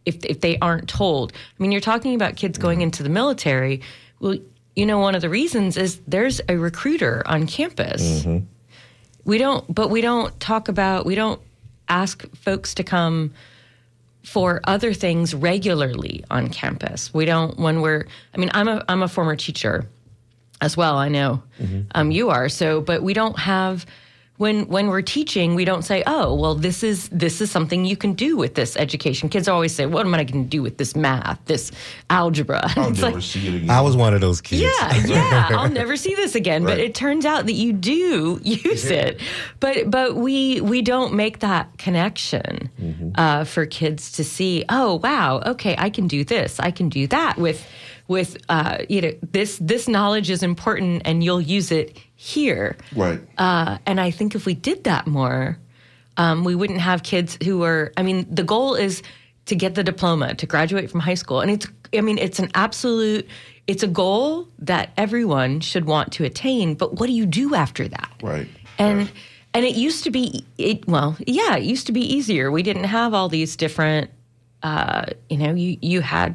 if 0.05 0.25
if 0.25 0.41
they 0.41 0.59
aren't 0.59 0.89
told. 0.89 1.33
I 1.33 1.63
mean, 1.63 1.73
you're 1.73 1.81
talking 1.81 2.15
about 2.15 2.37
kids 2.37 2.59
going 2.59 2.83
into 2.83 3.03
the 3.03 3.09
military. 3.09 3.81
Well, 4.21 4.37
you 4.77 4.87
know, 4.87 4.99
one 4.99 5.15
of 5.15 5.23
the 5.23 5.31
reasons 5.31 5.77
is 5.77 6.01
there's 6.07 6.41
a 6.49 6.57
recruiter 6.57 7.23
on 7.27 7.47
campus. 7.47 8.23
Mm-hmm. 8.23 8.45
We 9.25 9.39
don't, 9.39 9.75
but 9.75 9.89
we 9.89 10.01
don't 10.01 10.39
talk 10.39 10.69
about. 10.69 11.07
We 11.07 11.15
don't 11.15 11.41
ask 11.89 12.27
folks 12.35 12.75
to 12.75 12.85
come 12.85 13.33
for 14.23 14.61
other 14.65 14.93
things 14.93 15.35
regularly 15.35 16.25
on 16.31 16.49
campus. 16.49 17.15
We 17.15 17.25
don't 17.25 17.59
when 17.59 17.81
we're. 17.81 18.07
I 18.35 18.39
mean, 18.39 18.51
I'm 18.53 18.69
a 18.69 18.85
I'm 18.89 19.03
a 19.03 19.09
former 19.09 19.37
teacher 19.37 19.89
as 20.63 20.77
well. 20.77 20.97
I 20.97 21.09
know 21.09 21.43
um, 21.95 22.11
you 22.11 22.31
are. 22.31 22.49
So, 22.49 22.81
but 22.81 23.03
we 23.03 23.13
don't 23.13 23.39
have 23.39 23.85
when 24.39 24.67
when 24.67 24.89
we're 24.89 25.03
teaching, 25.03 25.55
we 25.55 25.65
don't 25.65 25.83
say, 25.83 26.03
"Oh, 26.07 26.35
well, 26.35 26.55
this 26.55 26.83
is 26.83 27.09
this 27.11 27.41
is 27.41 27.51
something 27.51 27.85
you 27.85 27.97
can 27.97 28.15
do 28.15 28.37
with 28.37 28.55
this 28.55 28.77
education." 28.77 29.29
Kids 29.29 29.47
always 29.47 29.75
say, 29.75 29.87
"What 29.87 30.07
am 30.07 30.15
I 30.15 30.25
going 30.25 30.45
to 30.45 30.49
do 30.49 30.63
with 30.63 30.79
this 30.79 30.97
math, 30.97 31.39
this 31.45 31.71
algebra?" 32.09 32.63
I'll 32.77 32.91
It's 32.91 33.01
never 33.01 33.15
like, 33.15 33.23
see 33.23 33.47
it 33.47 33.55
again. 33.55 33.71
I 33.71 33.81
was 33.83 33.95
one 33.95 34.15
of 34.15 34.21
those 34.21 34.41
kids. 34.41 34.63
yeah, 34.63 34.97
yeah, 35.07 35.49
I'll 35.51 35.71
never 35.71 35.97
see 35.97 36.15
this 36.15 36.35
again. 36.35 36.65
But 36.65 36.79
it 36.79 36.95
turns 36.95 37.25
out 37.25 37.47
that 37.47 37.53
you 37.53 37.73
do 37.73 38.41
use 38.43 38.87
it. 38.87 39.21
But 39.61 39.91
but 39.91 40.17
we 40.17 40.61
we 40.61 40.83
don't 40.83 41.15
make 41.15 41.39
that 41.41 41.79
connection 41.79 42.71
uh, 43.17 43.45
for 43.45 43.67
kids 43.67 44.13
to 44.13 44.25
see. 44.25 44.65
Oh 44.69 44.97
wow, 44.97 45.41
okay, 45.47 45.77
I 45.79 45.91
can 45.91 46.09
do 46.09 46.25
this. 46.25 46.59
I 46.59 46.71
can 46.71 46.89
do 46.89 47.07
that 47.09 47.37
with 47.39 47.65
with 48.13 48.37
uh, 48.49 48.79
you 48.89 49.01
know 49.03 49.13
this 49.33 49.59
this 49.61 49.89
knowledge 49.89 50.31
is 50.31 50.43
important, 50.43 51.03
and 51.05 51.25
you'll 51.25 51.41
use 51.41 51.73
it 51.73 51.99
here. 52.15 52.77
right. 52.95 53.21
Uh, 53.39 53.79
and 53.87 54.01
I 54.01 54.11
think 54.13 54.35
if 54.37 54.47
we 54.47 54.55
did 54.55 54.85
that 54.85 55.07
more, 55.09 55.59
um, 56.17 56.45
we 56.45 56.55
wouldn't 56.55 56.81
have 56.81 57.03
kids 57.03 57.37
who 57.45 57.65
are. 57.65 57.93
I 57.97 58.03
mean, 58.03 58.27
the 58.31 58.45
goal 58.45 58.75
is 58.77 59.03
to 59.47 59.57
get 59.57 59.75
the 59.75 59.83
diploma, 59.83 60.35
to 60.35 60.47
graduate 60.47 60.91
from 60.91 61.01
high 61.01 61.15
school, 61.19 61.41
and 61.41 61.51
it's. 61.51 61.67
I 61.95 62.01
mean, 62.01 62.19
it's 62.19 62.39
an 62.39 62.51
absolute. 62.55 63.27
It's 63.67 63.83
a 63.83 63.89
goal 63.89 64.49
that 64.61 64.91
everyone 64.97 65.61
should 65.61 65.85
want 65.87 66.13
to 66.15 66.25
attain. 66.25 66.75
But 66.75 66.99
what 67.01 67.07
do 67.07 67.13
you 67.13 67.27
do 67.27 67.55
after 67.55 67.87
that? 67.89 68.11
Right. 68.23 68.49
And 68.79 68.99
Right. 68.99 69.13
and 69.55 69.65
it 69.65 69.75
used 69.77 70.05
to 70.05 70.11
be. 70.11 70.45
It 70.59 70.87
well, 70.89 71.17
yeah, 71.27 71.57
it 71.57 71.65
used 71.65 71.87
to 71.87 71.93
be 71.93 72.01
easier. 72.01 72.51
We 72.51 72.63
didn't 72.63 72.85
have 72.85 73.15
all 73.15 73.29
these 73.29 73.57
different. 73.57 74.11
Uh, 74.63 75.07
you 75.29 75.39
know, 75.39 75.55
you 75.55 75.77
you 75.83 76.01
had 76.03 76.35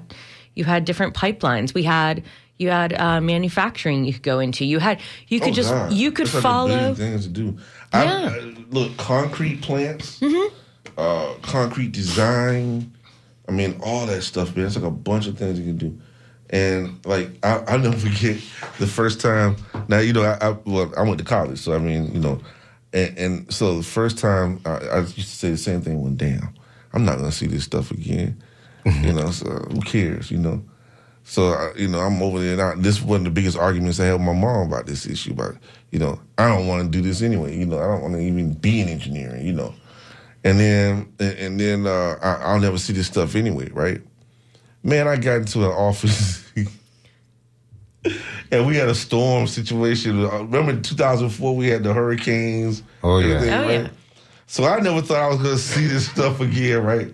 you 0.57 0.65
had 0.65 0.85
different 0.85 1.13
pipelines. 1.13 1.73
We 1.73 1.83
had. 1.83 2.23
You 2.59 2.69
had 2.71 2.99
uh, 2.99 3.21
manufacturing 3.21 4.03
you 4.03 4.13
could 4.13 4.23
go 4.23 4.39
into. 4.39 4.65
You 4.65 4.79
had 4.79 4.99
you 5.27 5.39
could 5.39 5.49
Oh, 5.49 5.53
just 5.61 5.69
God. 5.69 5.93
you 5.93 6.11
could 6.11 6.25
There's 6.25 6.41
follow. 6.41 6.69
billion 6.69 6.95
things 6.95 7.27
to 7.27 7.29
do. 7.31 7.55
Yeah. 7.93 8.01
Mm-hmm. 8.31 8.57
I, 8.57 8.61
I, 8.61 8.65
look, 8.71 8.97
concrete 8.97 9.61
plants, 9.61 10.19
uh, 10.97 11.33
concrete 11.43 11.91
design. 11.91 12.91
I 13.47 13.51
mean, 13.51 13.79
all 13.83 14.07
that 14.07 14.23
stuff, 14.23 14.55
man. 14.55 14.65
It's 14.65 14.75
like 14.75 14.85
a 14.85 14.89
bunch 14.89 15.27
of 15.27 15.37
things 15.37 15.59
you 15.59 15.65
can 15.65 15.77
do. 15.77 15.99
And 16.49 16.99
like, 17.05 17.29
I, 17.43 17.63
I'll 17.67 17.77
never 17.77 17.95
forget 18.09 18.37
the 18.79 18.87
first 18.87 19.21
time. 19.21 19.55
Now, 19.87 19.99
you 19.99 20.13
know, 20.13 20.23
I, 20.23 20.49
I 20.49 20.57
well, 20.65 20.91
I 20.97 21.03
went 21.03 21.19
to 21.19 21.25
college, 21.25 21.59
so 21.59 21.73
I 21.73 21.77
mean, 21.77 22.11
you 22.11 22.19
know, 22.19 22.39
and, 22.91 23.17
and 23.19 23.53
so 23.53 23.77
the 23.77 23.83
first 23.83 24.17
time 24.17 24.61
I, 24.65 24.77
I 24.77 24.99
used 25.01 25.15
to 25.15 25.21
say 25.21 25.51
the 25.51 25.57
same 25.57 25.81
thing. 25.81 26.01
When 26.01 26.17
damn, 26.17 26.49
I'm 26.91 27.05
not 27.05 27.17
gonna 27.17 27.31
see 27.31 27.45
this 27.45 27.65
stuff 27.65 27.91
again. 27.91 28.41
You 29.01 29.13
know, 29.13 29.31
so 29.31 29.49
who 29.71 29.81
cares? 29.81 30.31
You 30.31 30.37
know. 30.37 30.63
So 31.23 31.53
uh, 31.53 31.73
you 31.75 31.87
know, 31.87 31.99
I'm 31.99 32.21
over 32.21 32.39
there. 32.39 32.53
And 32.53 32.61
I, 32.61 32.75
this 32.75 32.97
is 32.97 33.03
one 33.03 33.19
of 33.19 33.23
the 33.25 33.31
biggest 33.31 33.57
arguments 33.57 33.99
I 33.99 34.05
had 34.05 34.13
with 34.13 34.21
my 34.21 34.33
mom 34.33 34.67
about 34.67 34.85
this 34.85 35.05
issue. 35.05 35.33
But 35.33 35.55
you 35.91 35.99
know, 35.99 36.19
I 36.37 36.47
don't 36.47 36.67
want 36.67 36.83
to 36.83 36.89
do 36.89 37.01
this 37.01 37.21
anyway. 37.21 37.57
You 37.57 37.65
know, 37.65 37.79
I 37.79 37.87
don't 37.87 38.01
want 38.01 38.13
to 38.15 38.21
even 38.21 38.53
be 38.53 38.81
in 38.81 38.87
engineering. 38.87 39.45
You 39.45 39.53
know, 39.53 39.73
and 40.43 40.59
then 40.59 41.13
and, 41.19 41.37
and 41.37 41.59
then 41.59 41.87
uh, 41.87 42.17
I, 42.21 42.51
I'll 42.51 42.59
never 42.59 42.77
see 42.77 42.93
this 42.93 43.07
stuff 43.07 43.35
anyway, 43.35 43.69
right? 43.71 44.01
Man, 44.83 45.07
I 45.07 45.17
got 45.17 45.37
into 45.37 45.65
an 45.65 45.71
office. 45.71 46.45
And 48.51 48.65
we 48.65 48.75
had 48.75 48.87
a 48.87 48.95
storm 48.95 49.47
situation. 49.47 50.23
Uh, 50.23 50.43
Remember 50.43 50.71
in 50.71 50.81
2004, 50.81 51.55
we 51.55 51.67
had 51.67 51.83
the 51.83 51.93
hurricanes. 51.93 52.83
Oh, 53.03 53.19
yeah. 53.19 53.35
everything, 53.35 53.53
Oh, 53.53 53.69
yeah. 53.69 53.89
So 54.45 54.63
I 54.63 54.79
never 54.79 55.01
thought 55.01 55.17
I 55.17 55.27
was 55.27 55.37
going 55.37 55.55
to 55.55 55.61
see 55.61 55.87
this 55.87 56.09
stuff 56.09 56.39
again, 56.39 56.81
right? 56.83 57.13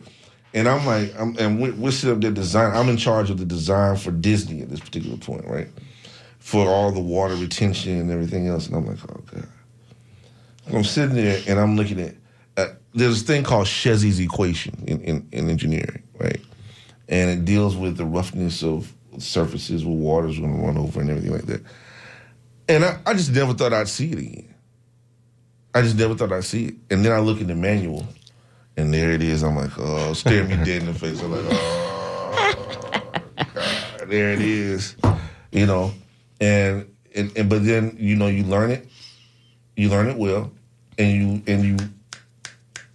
And 0.53 0.67
I'm 0.67 0.85
like, 0.85 1.13
I'm, 1.19 1.35
and 1.39 1.59
we, 1.59 1.71
we're 1.71 1.91
sitting 1.91 2.15
up 2.15 2.21
there 2.21 2.31
design. 2.31 2.75
I'm 2.75 2.89
in 2.89 2.97
charge 2.97 3.29
of 3.29 3.37
the 3.37 3.45
design 3.45 3.97
for 3.97 4.11
Disney 4.11 4.61
at 4.61 4.69
this 4.69 4.79
particular 4.79 5.17
point, 5.17 5.45
right? 5.45 5.67
For 6.39 6.67
all 6.67 6.91
the 6.91 6.99
water 6.99 7.35
retention 7.35 7.99
and 7.99 8.11
everything 8.11 8.47
else. 8.47 8.67
And 8.67 8.75
I'm 8.75 8.85
like, 8.85 8.99
oh 9.09 9.21
god. 9.31 9.47
I'm 10.71 10.83
sitting 10.83 11.15
there 11.15 11.41
and 11.47 11.59
I'm 11.59 11.75
looking 11.75 11.99
at. 11.99 12.15
Uh, 12.55 12.67
there's 12.93 13.23
a 13.23 13.25
thing 13.25 13.43
called 13.43 13.65
Chézy's 13.65 14.19
equation 14.19 14.83
in, 14.87 15.01
in, 15.01 15.27
in 15.31 15.49
engineering, 15.49 16.03
right? 16.19 16.39
And 17.09 17.31
it 17.31 17.45
deals 17.45 17.75
with 17.75 17.97
the 17.97 18.05
roughness 18.05 18.63
of 18.63 18.93
surfaces 19.17 19.83
where 19.83 19.95
water's 19.95 20.39
going 20.39 20.55
to 20.55 20.65
run 20.65 20.77
over 20.77 21.01
and 21.01 21.09
everything 21.09 21.31
like 21.31 21.45
that. 21.47 21.61
And 22.69 22.85
I, 22.85 22.99
I 23.05 23.13
just 23.13 23.31
never 23.31 23.53
thought 23.53 23.73
I'd 23.73 23.87
see 23.87 24.11
it 24.11 24.19
again. 24.19 24.55
I 25.73 25.81
just 25.81 25.97
never 25.97 26.15
thought 26.15 26.31
I'd 26.31 26.43
see 26.43 26.65
it. 26.65 26.75
And 26.91 27.03
then 27.03 27.11
I 27.11 27.19
look 27.19 27.41
in 27.41 27.47
the 27.47 27.55
manual, 27.55 28.07
and 28.77 28.93
there 28.93 29.11
it 29.11 29.21
is. 29.21 29.43
I'm 29.43 29.55
like, 29.55 29.71
oh, 29.77 30.13
stare 30.13 30.43
me 30.43 30.55
dead 30.57 30.81
in 30.81 30.85
the 30.87 30.93
face. 30.93 31.21
I'm 31.21 31.31
like, 31.31 31.45
oh, 31.49 33.03
God, 33.35 34.09
there 34.09 34.31
it 34.31 34.41
is. 34.41 34.95
You 35.51 35.65
know, 35.65 35.93
and, 36.41 36.89
and 37.15 37.37
and 37.37 37.49
but 37.49 37.63
then 37.63 37.95
you 37.99 38.15
know 38.15 38.27
you 38.27 38.43
learn 38.43 38.71
it, 38.71 38.87
you 39.75 39.89
learn 39.89 40.09
it 40.09 40.17
well, 40.17 40.51
and 40.97 41.11
you 41.11 41.53
and 41.53 41.63
you 41.63 41.77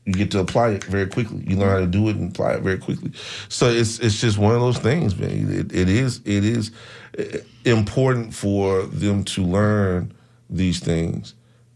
you 0.08 0.14
get 0.14 0.30
to 0.30 0.40
apply 0.40 0.70
it 0.70 0.84
very 0.84 1.06
quickly. 1.06 1.44
You 1.46 1.56
learn 1.56 1.68
how 1.68 1.80
to 1.80 1.86
do 1.86 2.08
it 2.08 2.16
and 2.16 2.30
apply 2.30 2.54
it 2.54 2.62
very 2.62 2.78
quickly. 2.78 3.12
So 3.48 3.68
it's 3.68 3.98
it's 3.98 4.20
just 4.20 4.38
one 4.38 4.54
of 4.54 4.60
those 4.60 4.78
things, 4.78 5.14
man. 5.16 5.52
It, 5.52 5.72
it 5.72 5.88
is 5.88 6.22
it 6.24 6.44
is 6.44 6.72
important 7.64 8.32
for 8.32 8.82
them 8.84 9.22
to 9.24 9.42
learn 9.44 10.12
these 10.48 10.80
things 10.80 11.34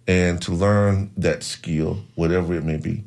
and 0.08 0.40
to 0.42 0.52
learn 0.52 1.10
that 1.18 1.42
skill, 1.42 2.02
whatever 2.14 2.54
it 2.54 2.64
may 2.64 2.78
be. 2.78 3.04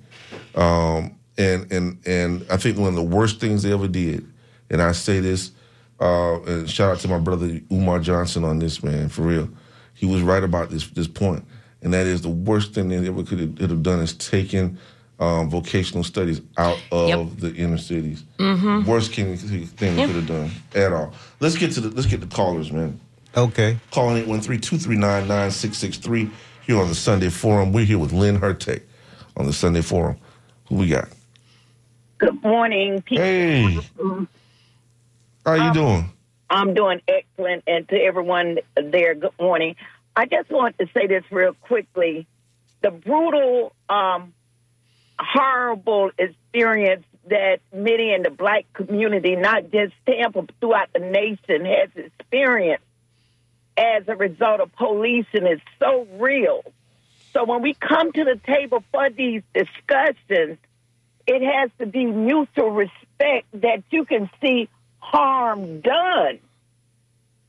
Um, 0.56 1.16
and 1.38 1.72
and 1.72 1.98
and 2.06 2.46
I 2.50 2.58
think 2.58 2.78
one 2.78 2.90
of 2.90 2.96
the 2.96 3.04
worst 3.04 3.40
things 3.40 3.64
they 3.64 3.74
ever 3.74 3.88
did, 3.88 4.26
and 4.70 4.82
I 4.82 4.92
say 4.94 5.20
this, 5.20 5.52
uh, 6.00 6.42
and 6.44 6.70
shout 6.70 6.92
out 6.92 7.00
to 7.00 7.08
my 7.08 7.20
brother 7.20 7.60
Umar 7.72 8.00
Johnson 8.00 8.44
on 8.44 8.60
this 8.60 8.84
man 8.84 9.10
for 9.10 9.24
real. 9.24 9.50
He 9.94 10.06
was 10.06 10.22
right 10.22 10.44
about 10.44 10.70
this 10.70 10.88
this 10.88 11.08
point, 11.08 11.44
and 11.82 11.94
that 11.94 12.06
is 12.06 12.22
the 12.22 12.30
worst 12.30 12.74
thing 12.74 12.90
they 12.90 13.06
ever 13.08 13.24
could 13.24 13.40
have, 13.40 13.56
could 13.56 13.70
have 13.70 13.84
done 13.84 14.00
is 14.00 14.14
taken 14.14 14.78
um, 15.20 15.50
vocational 15.50 16.04
studies 16.04 16.42
out 16.58 16.82
of 16.92 17.10
Yep. 17.10 17.28
the 17.40 17.54
inner 17.56 17.78
cities. 17.78 18.24
Worst 18.40 19.14
thing, 19.14 19.36
thing 19.38 19.96
they 19.96 20.02
Yep. 20.02 20.08
could 20.08 20.16
have 20.16 20.28
done 20.28 20.52
at 20.74 20.94
all. 20.94 21.14
Let's 21.42 21.58
get 21.58 21.72
to 21.74 21.82
the 21.82 21.90
let's 21.90 22.08
get 22.08 22.22
the 22.22 22.28
callers, 22.28 22.72
man. 22.72 23.00
Okay. 23.38 23.78
Calling 23.92 24.24
813-239-9663 24.26 26.30
here 26.66 26.80
on 26.80 26.88
the 26.88 26.96
Sunday 26.96 27.30
Forum. 27.30 27.74
We're 27.74 27.84
here 27.86 27.98
with 27.98 28.14
Lynn 28.14 28.40
Hurtak 28.40 28.82
on 29.36 29.46
the 29.46 29.52
Sunday 29.54 29.82
Forum. 29.82 30.16
Who 30.70 30.76
we 30.76 30.90
got? 30.90 31.10
Good 32.18 32.42
morning, 32.42 33.02
people. 33.02 33.24
Hey. 33.24 33.80
How 35.46 35.54
you 35.54 35.74
doing? 35.74 36.12
I'm 36.50 36.74
doing 36.74 37.02
excellent, 37.08 37.64
and 37.68 37.88
to 37.90 37.96
everyone 37.96 38.60
there, 38.76 39.16
good 39.16 39.34
morning. 39.40 39.76
I 40.16 40.26
just 40.26 40.50
want 40.50 40.78
to 40.80 40.88
say 40.94 41.08
this 41.08 41.24
real 41.30 41.54
quickly: 41.54 42.26
the 42.82 42.92
brutal, 42.92 43.74
um, 43.90 44.34
horrible 45.20 46.12
experience 46.18 47.06
that 47.28 47.60
many 47.74 48.14
in 48.14 48.24
the 48.24 48.30
black 48.30 48.66
community, 48.74 49.36
not 49.36 49.72
just 49.72 49.94
Tampa, 50.08 50.44
but 50.44 50.56
throughout 50.60 50.90
the 50.94 51.00
nation, 51.00 51.66
has 51.66 51.90
experienced 51.96 52.84
as 53.78 54.04
a 54.08 54.16
result 54.16 54.62
of 54.62 54.72
policing 54.74 55.46
is 55.46 55.60
so 55.80 56.08
real. 56.18 56.64
So 57.36 57.44
when 57.44 57.62
we 57.62 57.74
come 57.74 58.14
to 58.14 58.24
the 58.24 58.40
table 58.46 58.82
for 58.94 59.10
these 59.10 59.42
discussions, 59.54 60.58
it 61.28 61.42
has 61.42 61.70
to 61.80 61.86
be 61.86 62.06
mutual 62.06 62.72
respect 62.72 63.48
that 63.56 63.84
you 63.90 64.06
can 64.06 64.30
see 64.42 64.70
harm 65.00 65.82
done 65.82 66.40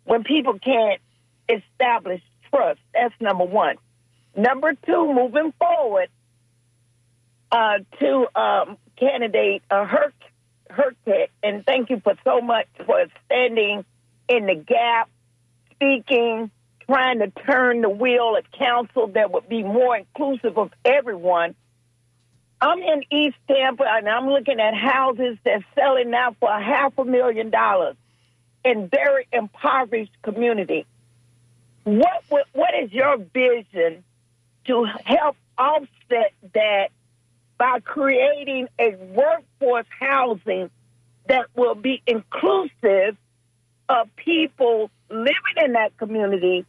when 0.05 0.25
people 0.25 0.59
can't 0.59 1.01
establish 1.49 2.21
trust. 2.51 2.81
That's 2.93 3.15
number 3.21 3.45
one. 3.45 3.77
Number 4.37 4.73
two, 4.75 5.15
moving 5.15 5.53
forward, 5.59 6.09
uh, 7.53 7.79
to 8.01 8.27
um, 8.39 8.79
candidate 8.97 9.63
uh, 9.71 9.87
Hurtak, 10.69 11.29
and 11.45 11.65
thank 11.65 11.91
you 11.91 12.01
for 12.01 12.15
so 12.25 12.41
much 12.41 12.67
for 12.85 13.07
standing 13.27 13.85
in 14.29 14.47
the 14.47 14.57
gap, 14.57 15.09
speaking, 15.75 16.51
trying 16.87 17.19
to 17.19 17.31
turn 17.31 17.81
the 17.81 17.89
wheel 17.89 18.37
at 18.39 18.51
council 18.53 19.09
that 19.09 19.33
would 19.33 19.49
be 19.49 19.63
more 19.63 19.97
inclusive 19.97 20.57
of 20.57 20.71
everyone. 20.85 21.55
I'm 22.61 22.79
in 22.79 23.03
East 23.11 23.37
Tampa 23.49 23.85
and 23.87 24.09
I'm 24.09 24.29
looking 24.29 24.61
at 24.61 24.75
houses 24.75 25.37
that's 25.45 25.65
selling 25.75 26.11
now 26.11 26.35
for 26.39 26.49
a 26.51 26.63
half 26.63 26.97
a 26.99 27.05
million 27.05 27.51
dollars 27.51 27.97
in 28.65 28.89
very 28.89 29.27
impoverished 29.33 30.13
community. 30.23 30.87
what 31.85 32.25
what, 32.29 32.47
what 32.53 32.75
is 32.83 32.93
your 32.93 33.19
vision 33.19 34.05
to 34.67 34.85
help 35.05 35.37
offset 35.59 36.33
that 36.55 36.89
by 37.59 37.81
creating 37.81 38.69
a 38.79 38.97
workforce 38.97 39.87
housing 39.99 40.71
that 41.29 41.47
will 41.55 41.75
be 41.75 42.03
inclusive 42.07 43.17
of 43.89 44.15
people 44.17 44.91
living 45.11 45.57
in 45.65 45.73
that 45.73 45.97
community 45.97 46.67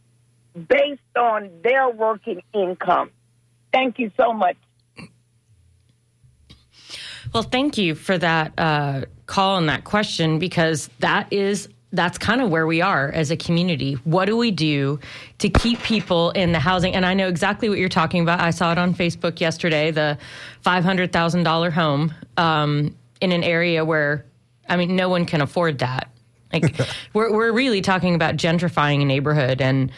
based 0.54 1.00
on 1.16 1.50
their 1.62 1.88
working 1.88 2.42
income. 2.52 3.10
Thank 3.72 3.98
you 3.98 4.10
so 4.16 4.32
much. 4.32 4.56
Well, 7.32 7.42
thank 7.42 7.76
you 7.76 7.94
for 7.94 8.16
that 8.16 8.52
uh, 8.58 9.02
call 9.26 9.58
and 9.58 9.68
that 9.68 9.84
question 9.84 10.38
because 10.38 10.88
that 11.00 11.32
is 11.32 11.68
that's 11.92 12.18
kind 12.18 12.42
of 12.42 12.50
where 12.50 12.66
we 12.66 12.82
are 12.82 13.10
as 13.10 13.30
a 13.30 13.36
community. 13.36 13.94
What 14.04 14.26
do 14.26 14.36
we 14.36 14.50
do 14.50 15.00
to 15.38 15.48
keep 15.48 15.80
people 15.80 16.30
in 16.30 16.52
the 16.52 16.58
housing? 16.58 16.94
And 16.94 17.06
I 17.06 17.14
know 17.14 17.28
exactly 17.28 17.68
what 17.68 17.78
you're 17.78 17.88
talking 17.88 18.22
about. 18.22 18.40
I 18.40 18.50
saw 18.50 18.72
it 18.72 18.78
on 18.78 18.94
Facebook 18.94 19.40
yesterday. 19.40 19.90
The 19.90 20.18
five 20.60 20.84
hundred 20.84 21.12
thousand 21.12 21.44
dollar 21.44 21.70
home 21.70 22.14
um, 22.36 22.94
in 23.20 23.32
an 23.32 23.42
area 23.42 23.84
where, 23.84 24.26
I 24.68 24.76
mean, 24.76 24.96
no 24.96 25.08
one 25.08 25.24
can 25.24 25.40
afford 25.40 25.78
that. 25.78 26.10
Like 26.52 26.78
we're 27.14 27.32
we're 27.32 27.52
really 27.52 27.80
talking 27.80 28.14
about 28.14 28.36
gentrifying 28.36 29.02
a 29.02 29.04
neighborhood 29.04 29.60
and 29.62 29.90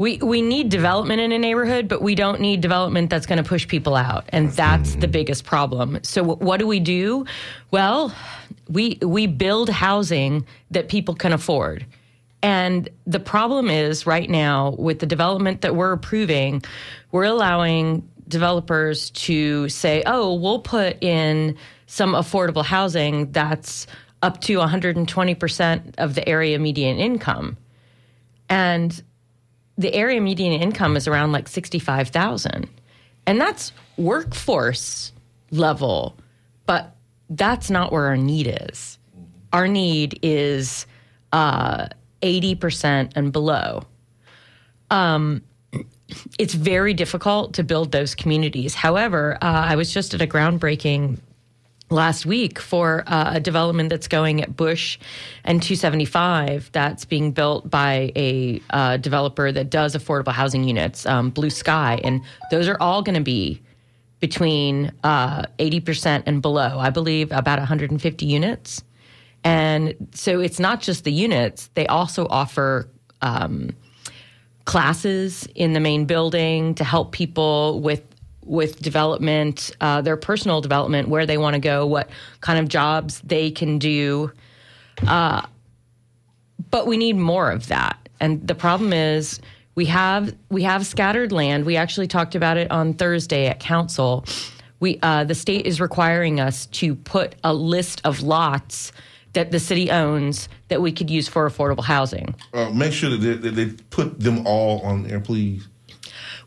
we 0.00 0.16
we 0.16 0.40
need 0.40 0.70
development 0.70 1.20
in 1.20 1.30
a 1.30 1.38
neighborhood, 1.38 1.86
but 1.86 2.00
we 2.00 2.14
don't 2.14 2.40
need 2.40 2.62
development 2.62 3.10
that's 3.10 3.26
going 3.26 3.36
to 3.36 3.46
push 3.46 3.68
people 3.68 3.96
out, 3.96 4.24
and 4.30 4.50
that's 4.52 4.94
the 4.94 5.06
biggest 5.06 5.44
problem. 5.44 5.98
So 6.02 6.24
wh- 6.24 6.40
what 6.40 6.58
do 6.58 6.66
we 6.66 6.80
do? 6.80 7.26
Well, 7.70 8.14
we 8.66 8.98
we 9.02 9.26
build 9.26 9.68
housing 9.68 10.46
that 10.70 10.88
people 10.88 11.14
can 11.14 11.34
afford. 11.34 11.84
And 12.42 12.88
the 13.06 13.20
problem 13.20 13.68
is 13.68 14.06
right 14.06 14.30
now 14.30 14.70
with 14.78 15.00
the 15.00 15.06
development 15.06 15.60
that 15.60 15.76
we're 15.76 15.92
approving, 15.92 16.62
we're 17.12 17.24
allowing 17.24 18.08
developers 18.26 19.10
to 19.10 19.68
say, 19.68 20.02
"Oh, 20.06 20.32
we'll 20.32 20.60
put 20.60 20.96
in 21.04 21.58
some 21.88 22.14
affordable 22.14 22.64
housing 22.64 23.32
that's 23.32 23.86
up 24.22 24.40
to 24.42 24.60
120% 24.60 25.94
of 25.98 26.14
the 26.14 26.26
area 26.26 26.58
median 26.58 26.98
income." 26.98 27.58
And 28.48 29.02
the 29.80 29.94
area 29.94 30.20
median 30.20 30.52
income 30.52 30.94
is 30.94 31.08
around 31.08 31.32
like 31.32 31.48
65,000. 31.48 32.68
And 33.26 33.40
that's 33.40 33.72
workforce 33.96 35.12
level, 35.50 36.16
but 36.66 36.94
that's 37.30 37.70
not 37.70 37.90
where 37.90 38.04
our 38.06 38.16
need 38.16 38.58
is. 38.68 38.98
Our 39.54 39.66
need 39.66 40.18
is 40.22 40.86
uh, 41.32 41.88
80% 42.20 43.12
and 43.16 43.32
below. 43.32 43.82
Um, 44.90 45.42
it's 46.38 46.54
very 46.54 46.92
difficult 46.92 47.54
to 47.54 47.64
build 47.64 47.90
those 47.90 48.14
communities. 48.14 48.74
However, 48.74 49.38
uh, 49.40 49.46
I 49.46 49.76
was 49.76 49.94
just 49.94 50.12
at 50.12 50.20
a 50.20 50.26
groundbreaking 50.26 51.20
last 51.90 52.24
week 52.24 52.58
for 52.58 53.02
uh, 53.08 53.32
a 53.34 53.40
development 53.40 53.90
that's 53.90 54.06
going 54.08 54.40
at 54.40 54.56
Bush 54.56 54.98
and 55.44 55.60
275 55.60 56.70
that's 56.72 57.04
being 57.04 57.32
built 57.32 57.68
by 57.68 58.12
a 58.14 58.62
uh, 58.70 58.96
developer 58.96 59.50
that 59.50 59.70
does 59.70 59.96
affordable 59.96 60.32
housing 60.32 60.64
units, 60.64 61.04
um, 61.04 61.30
Blue 61.30 61.50
Sky. 61.50 62.00
And 62.04 62.22
those 62.50 62.68
are 62.68 62.76
all 62.80 63.02
going 63.02 63.16
to 63.16 63.22
be 63.22 63.60
between 64.20 64.92
uh, 65.02 65.42
80% 65.58 66.22
and 66.26 66.40
below, 66.40 66.78
I 66.78 66.90
believe 66.90 67.32
about 67.32 67.58
150 67.58 68.24
units. 68.24 68.84
And 69.42 70.08
so 70.12 70.40
it's 70.40 70.60
not 70.60 70.80
just 70.80 71.04
the 71.04 71.12
units, 71.12 71.70
they 71.74 71.86
also 71.86 72.26
offer. 72.30 72.88
Um, 73.22 73.76
classes 74.66 75.48
in 75.56 75.72
the 75.72 75.80
main 75.80 76.04
building 76.04 76.76
to 76.76 76.84
help 76.84 77.10
people 77.10 77.80
with 77.80 78.09
with 78.50 78.82
development, 78.82 79.70
uh, 79.80 80.02
their 80.02 80.16
personal 80.16 80.60
development, 80.60 81.08
where 81.08 81.24
they 81.24 81.38
want 81.38 81.54
to 81.54 81.60
go, 81.60 81.86
what 81.86 82.10
kind 82.40 82.58
of 82.58 82.68
jobs 82.68 83.20
they 83.20 83.50
can 83.50 83.78
do. 83.78 84.32
Uh, 85.06 85.46
but 86.70 86.86
we 86.88 86.96
need 86.96 87.16
more 87.16 87.50
of 87.50 87.68
that. 87.68 88.08
And 88.18 88.44
the 88.46 88.56
problem 88.56 88.92
is 88.92 89.40
we 89.76 89.86
have 89.86 90.34
we 90.50 90.64
have 90.64 90.84
scattered 90.84 91.30
land. 91.30 91.64
We 91.64 91.76
actually 91.76 92.08
talked 92.08 92.34
about 92.34 92.56
it 92.56 92.70
on 92.72 92.94
Thursday 92.94 93.46
at 93.46 93.60
council. 93.60 94.24
We 94.80 94.98
uh, 95.00 95.24
the 95.24 95.36
state 95.36 95.64
is 95.64 95.80
requiring 95.80 96.40
us 96.40 96.66
to 96.66 96.96
put 96.96 97.36
a 97.44 97.54
list 97.54 98.00
of 98.04 98.20
lots 98.20 98.90
that 99.32 99.52
the 99.52 99.60
city 99.60 99.92
owns 99.92 100.48
that 100.68 100.82
we 100.82 100.90
could 100.90 101.08
use 101.08 101.28
for 101.28 101.48
affordable 101.48 101.84
housing. 101.84 102.34
Uh, 102.52 102.68
make 102.70 102.92
sure 102.92 103.10
that 103.10 103.18
they, 103.18 103.34
that 103.34 103.50
they 103.52 103.66
put 103.90 104.18
them 104.18 104.44
all 104.44 104.80
on 104.80 105.04
there, 105.04 105.20
please. 105.20 105.68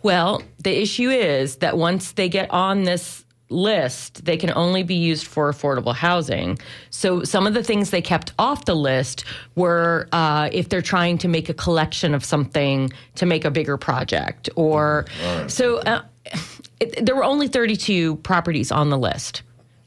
Well, 0.03 0.43
the 0.59 0.81
issue 0.81 1.09
is 1.09 1.57
that 1.57 1.77
once 1.77 2.11
they 2.11 2.29
get 2.29 2.51
on 2.51 2.83
this 2.83 3.23
list, 3.49 4.25
they 4.25 4.35
can 4.35 4.51
only 4.55 4.83
be 4.83 4.95
used 4.95 5.25
for 5.25 5.51
affordable 5.51 5.95
housing. 5.95 6.59
So 6.89 7.23
some 7.23 7.47
of 7.47 7.53
the 7.53 7.63
things 7.63 7.89
they 7.91 8.01
kept 8.01 8.33
off 8.37 8.65
the 8.65 8.75
list 8.75 9.23
were 9.55 10.07
uh, 10.11 10.49
if 10.51 10.69
they're 10.69 10.81
trying 10.81 11.17
to 11.19 11.27
make 11.27 11.49
a 11.49 11.53
collection 11.53 12.13
of 12.13 12.25
something 12.25 12.91
to 13.15 13.25
make 13.25 13.45
a 13.45 13.51
bigger 13.51 13.77
project, 13.77 14.49
or 14.55 15.05
so. 15.47 15.77
Uh, 15.79 16.01
it, 16.79 17.05
there 17.05 17.15
were 17.15 17.23
only 17.23 17.47
32 17.47 18.17
properties 18.17 18.71
on 18.71 18.89
the 18.89 18.97
list, 18.97 19.43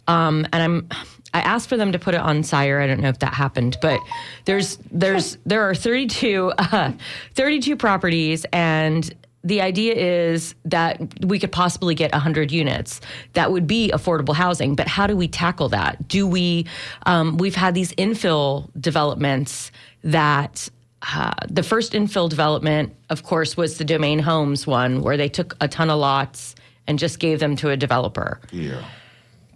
um, 0.09 0.47
and 0.53 0.63
I'm. 0.63 0.89
I 1.35 1.41
asked 1.41 1.69
for 1.69 1.77
them 1.77 1.93
to 1.93 1.99
put 1.99 2.15
it 2.15 2.21
on 2.21 2.43
Sire. 2.43 2.81
I 2.81 2.87
don't 2.87 3.01
know 3.01 3.11
if 3.11 3.19
that 3.19 3.35
happened, 3.35 3.77
but 3.83 4.01
there's 4.47 4.79
there's 4.91 5.37
there 5.45 5.69
are 5.69 5.75
32 5.75 6.53
uh, 6.57 6.93
32 7.35 7.77
properties 7.77 8.47
and 8.55 9.15
the 9.47 9.61
idea 9.61 9.95
is 9.95 10.57
that 10.65 11.01
we 11.25 11.39
could 11.39 11.53
possibly 11.53 11.95
get 11.95 12.11
100 12.11 12.51
units 12.51 13.01
that 13.35 13.53
would 13.53 13.67
be 13.67 13.91
affordable 13.93 14.35
housing 14.35 14.75
but 14.75 14.89
how 14.89 15.07
do 15.07 15.17
we 15.17 15.29
tackle 15.29 15.69
that? 15.69 16.09
Do 16.09 16.27
we 16.27 16.67
um, 17.07 17.37
we've 17.39 17.55
had 17.55 17.75
these 17.75 17.93
infill 17.93 18.69
developments 18.81 19.71
that 20.03 20.69
uh, 21.15 21.33
the 21.49 21.63
first 21.63 21.93
infill 21.93 22.29
development 22.29 22.95
of 23.09 23.23
course 23.23 23.57
was 23.57 23.79
the 23.79 23.85
domain 23.85 24.19
homes 24.19 24.67
one 24.67 25.01
where 25.01 25.17
they 25.17 25.29
took 25.29 25.57
a 25.61 25.69
ton 25.69 25.91
of 25.91 25.99
lots 26.01 26.57
and 26.89 26.99
just 26.99 27.21
gave 27.21 27.39
them 27.39 27.55
to 27.57 27.71
a 27.71 27.77
developer. 27.77 28.41
Yeah, 28.51 28.83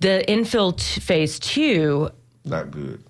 the 0.01 0.25
infill 0.29 0.77
t- 0.77 1.01
phase 1.01 1.41
two 1.41 2.11
not 2.45 2.71
good. 2.71 3.03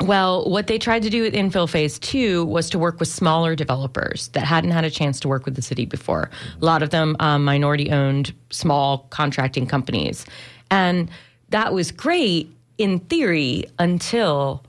Well, 0.00 0.48
what 0.50 0.66
they 0.66 0.78
tried 0.78 1.02
to 1.02 1.10
do 1.10 1.22
with 1.22 1.34
infill 1.34 1.68
phase 1.68 1.98
two 1.98 2.44
was 2.46 2.68
to 2.70 2.78
work 2.78 2.98
with 2.98 3.08
smaller 3.08 3.54
developers 3.54 4.28
that 4.28 4.44
hadn't 4.44 4.72
had 4.72 4.84
a 4.84 4.90
chance 4.90 5.20
to 5.20 5.28
work 5.28 5.44
with 5.44 5.54
the 5.54 5.62
city 5.62 5.86
before. 5.86 6.30
A 6.60 6.64
lot 6.64 6.82
of 6.82 6.90
them 6.90 7.16
um, 7.20 7.44
minority 7.44 7.90
owned 7.90 8.34
small 8.50 9.06
contracting 9.10 9.66
companies. 9.66 10.26
And 10.70 11.10
that 11.50 11.72
was 11.72 11.92
great 11.92 12.50
in 12.76 12.98
theory 12.98 13.66
until 13.78 14.64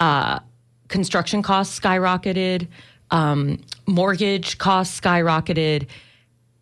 uh, 0.00 0.40
construction 0.88 1.42
costs 1.42 1.78
skyrocketed, 1.78 2.66
um, 3.12 3.62
mortgage 3.86 4.58
costs 4.58 5.00
skyrocketed. 5.00 5.86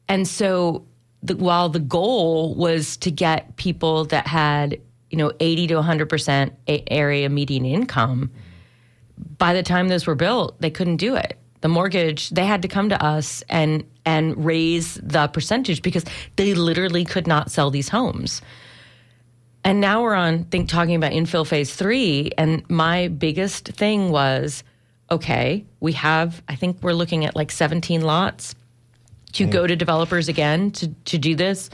And 0.08 0.28
so 0.28 0.84
the, 1.22 1.36
while 1.36 1.70
the 1.70 1.80
goal 1.80 2.54
was 2.54 2.98
to 2.98 3.10
get 3.10 3.56
people 3.56 4.04
that 4.06 4.26
had 4.26 4.78
you 5.14 5.18
know 5.18 5.30
80 5.38 5.68
to 5.68 5.74
100% 5.74 6.50
area 6.90 7.28
median 7.28 7.64
income 7.64 8.32
by 9.38 9.54
the 9.54 9.62
time 9.62 9.86
those 9.86 10.08
were 10.08 10.16
built 10.16 10.60
they 10.60 10.70
couldn't 10.70 10.96
do 10.96 11.14
it. 11.14 11.38
The 11.60 11.68
mortgage 11.68 12.30
they 12.30 12.44
had 12.44 12.62
to 12.62 12.68
come 12.68 12.88
to 12.88 13.00
us 13.00 13.44
and 13.48 13.84
and 14.04 14.44
raise 14.44 14.96
the 14.96 15.28
percentage 15.28 15.82
because 15.82 16.04
they 16.34 16.54
literally 16.54 17.04
could 17.04 17.28
not 17.28 17.52
sell 17.52 17.70
these 17.70 17.88
homes. 17.88 18.42
And 19.62 19.80
now 19.80 20.02
we're 20.02 20.14
on 20.14 20.46
think 20.46 20.68
talking 20.68 20.96
about 20.96 21.12
infill 21.12 21.46
phase 21.46 21.72
3 21.72 22.32
and 22.36 22.68
my 22.68 23.06
biggest 23.06 23.68
thing 23.68 24.10
was 24.10 24.64
okay 25.10 25.64
we 25.80 25.92
have 25.92 26.42
i 26.48 26.56
think 26.56 26.78
we're 26.82 26.94
looking 26.94 27.26
at 27.26 27.36
like 27.36 27.50
17 27.52 28.00
lots 28.00 28.54
to 29.34 29.46
go 29.46 29.66
to 29.66 29.76
developers 29.76 30.28
again 30.28 30.70
to, 30.70 30.88
to 31.06 31.18
do 31.18 31.34
this. 31.34 31.68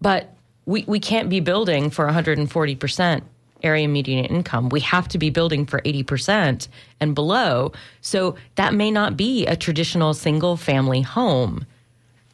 But 0.00 0.34
we, 0.66 0.84
we 0.86 1.00
can't 1.00 1.28
be 1.28 1.40
building 1.40 1.90
for 1.90 2.06
140% 2.06 3.22
area 3.62 3.88
median 3.88 4.24
income. 4.24 4.68
We 4.68 4.80
have 4.80 5.08
to 5.08 5.18
be 5.18 5.30
building 5.30 5.66
for 5.66 5.80
80% 5.82 6.68
and 7.00 7.14
below. 7.14 7.72
So 8.00 8.36
that 8.56 8.74
may 8.74 8.90
not 8.90 9.16
be 9.16 9.46
a 9.46 9.56
traditional 9.56 10.14
single 10.14 10.56
family 10.56 11.00
home. 11.00 11.66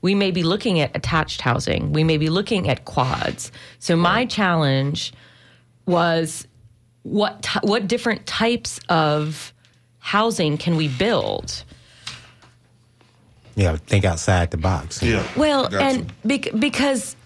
We 0.01 0.14
may 0.14 0.31
be 0.31 0.43
looking 0.43 0.81
at 0.81 0.95
attached 0.97 1.41
housing. 1.41 1.93
We 1.93 2.05
may 2.05 2.16
be 2.18 2.31
looking 2.31 2.68
at 2.68 2.85
quads. 2.85 3.51
So 3.79 3.97
my 3.97 4.26
challenge 4.26 5.12
was 5.87 6.47
what 7.03 7.43
t- 7.43 7.59
what 7.62 7.89
different 7.89 8.26
types 8.26 8.79
of 8.89 9.53
housing 9.99 10.57
can 10.57 10.76
we 10.76 10.89
build? 10.89 11.64
Yeah, 13.57 13.76
think 13.76 14.05
outside 14.05 14.53
the 14.53 14.57
box. 14.57 15.03
Yeah. 15.03 15.26
Well, 15.37 15.64
Gotcha. 15.68 15.83
and 15.83 16.12
bec- 16.24 16.53
because 16.59 17.16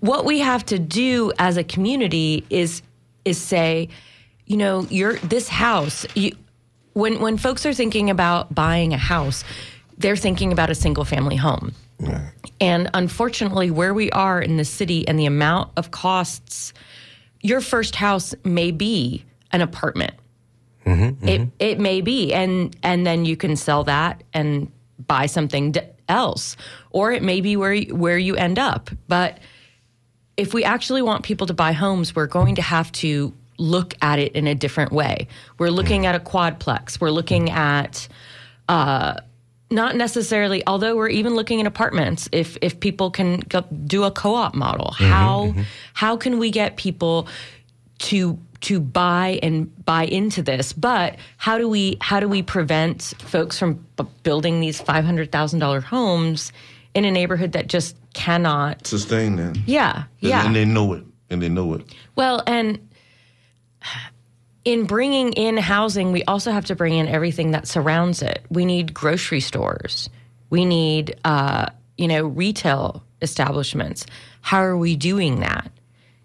what 0.00 0.24
we 0.24 0.40
have 0.40 0.64
to 0.66 0.78
do 0.78 1.32
as 1.38 1.56
a 1.56 1.64
community 1.64 2.44
is 2.50 2.82
is 3.24 3.38
say, 3.38 3.88
you 4.46 4.56
know, 4.56 4.86
you're 4.90 5.16
this 5.16 5.48
house. 5.48 6.06
You, 6.14 6.32
when 6.92 7.20
when 7.20 7.36
folks 7.36 7.66
are 7.66 7.74
thinking 7.74 8.10
about 8.10 8.54
buying 8.54 8.92
a 8.92 8.98
house, 8.98 9.44
they're 9.98 10.16
thinking 10.16 10.52
about 10.52 10.70
a 10.70 10.74
single 10.74 11.04
family 11.04 11.36
home. 11.36 11.72
And 12.60 12.90
unfortunately, 12.94 13.70
where 13.70 13.94
we 13.94 14.10
are 14.10 14.40
in 14.40 14.56
the 14.56 14.64
city 14.64 15.06
and 15.08 15.18
the 15.18 15.26
amount 15.26 15.72
of 15.76 15.90
costs, 15.90 16.72
your 17.40 17.60
first 17.60 17.96
house 17.96 18.34
may 18.44 18.70
be 18.70 19.24
an 19.52 19.60
apartment. 19.60 20.14
Mm-hmm, 20.84 21.02
mm-hmm. 21.02 21.28
It 21.28 21.48
it 21.58 21.80
may 21.80 22.00
be, 22.00 22.32
and 22.32 22.76
and 22.82 23.06
then 23.06 23.24
you 23.24 23.36
can 23.36 23.56
sell 23.56 23.84
that 23.84 24.22
and 24.32 24.70
buy 25.06 25.26
something 25.26 25.74
else, 26.08 26.56
or 26.90 27.12
it 27.12 27.22
may 27.22 27.40
be 27.40 27.56
where 27.56 27.74
you, 27.74 27.94
where 27.94 28.18
you 28.18 28.36
end 28.36 28.58
up. 28.58 28.90
But 29.08 29.38
if 30.36 30.52
we 30.52 30.64
actually 30.64 31.02
want 31.02 31.24
people 31.24 31.46
to 31.46 31.54
buy 31.54 31.72
homes, 31.72 32.14
we're 32.14 32.26
going 32.26 32.56
to 32.56 32.62
have 32.62 32.92
to 32.92 33.32
look 33.58 33.94
at 34.02 34.18
it 34.18 34.32
in 34.32 34.46
a 34.46 34.54
different 34.54 34.92
way. 34.92 35.28
We're 35.58 35.70
looking 35.70 36.04
at 36.06 36.14
a 36.14 36.20
quadplex. 36.20 37.00
We're 37.00 37.10
looking 37.10 37.50
at 37.50 38.06
uh, 38.68 39.20
not 39.70 39.96
necessarily, 39.96 40.62
although 40.66 40.94
we're 40.96 41.08
even 41.08 41.34
looking 41.34 41.60
at 41.60 41.66
apartments. 41.66 42.28
If 42.32 42.56
if 42.60 42.78
people 42.80 43.10
can 43.10 43.40
go, 43.40 43.62
do 43.86 44.04
a 44.04 44.10
co-op 44.10 44.54
model, 44.54 44.92
how 44.92 45.54
how 45.94 46.16
can 46.16 46.38
we 46.38 46.50
get 46.50 46.76
people 46.76 47.28
to 48.00 48.38
to 48.62 48.80
buy 48.80 49.38
and 49.42 49.84
buy 49.84 50.04
into 50.04 50.42
this? 50.42 50.72
But 50.72 51.16
how 51.36 51.58
do 51.58 51.68
we 51.68 51.96
how 52.00 52.20
do 52.20 52.28
we 52.28 52.42
prevent 52.42 53.14
folks 53.18 53.58
from 53.58 53.84
b- 53.96 54.04
building 54.22 54.60
these 54.60 54.80
five 54.80 55.04
hundred 55.04 55.32
thousand 55.32 55.60
dollar 55.60 55.80
homes 55.80 56.52
in 56.94 57.04
a 57.04 57.10
neighborhood 57.10 57.52
that 57.52 57.66
just 57.66 57.96
cannot? 58.16 58.86
Sustain 58.86 59.36
that. 59.36 59.56
Yeah, 59.66 60.04
yeah. 60.18 60.44
And 60.44 60.56
they 60.56 60.64
know 60.64 60.94
it. 60.94 61.04
And 61.30 61.42
they 61.42 61.48
know 61.48 61.74
it. 61.74 61.94
Well, 62.16 62.42
and 62.46 62.88
in 64.64 64.86
bringing 64.86 65.32
in 65.34 65.56
housing, 65.56 66.10
we 66.10 66.24
also 66.24 66.50
have 66.50 66.64
to 66.66 66.74
bring 66.74 66.94
in 66.94 67.06
everything 67.06 67.52
that 67.52 67.68
surrounds 67.68 68.22
it. 68.22 68.44
We 68.50 68.64
need 68.64 68.92
grocery 68.94 69.40
stores. 69.40 70.10
We 70.50 70.64
need, 70.64 71.16
uh, 71.24 71.66
you 71.96 72.08
know, 72.08 72.26
retail 72.26 73.04
establishments. 73.22 74.06
How 74.40 74.62
are 74.62 74.76
we 74.76 74.96
doing 74.96 75.40
that? 75.40 75.70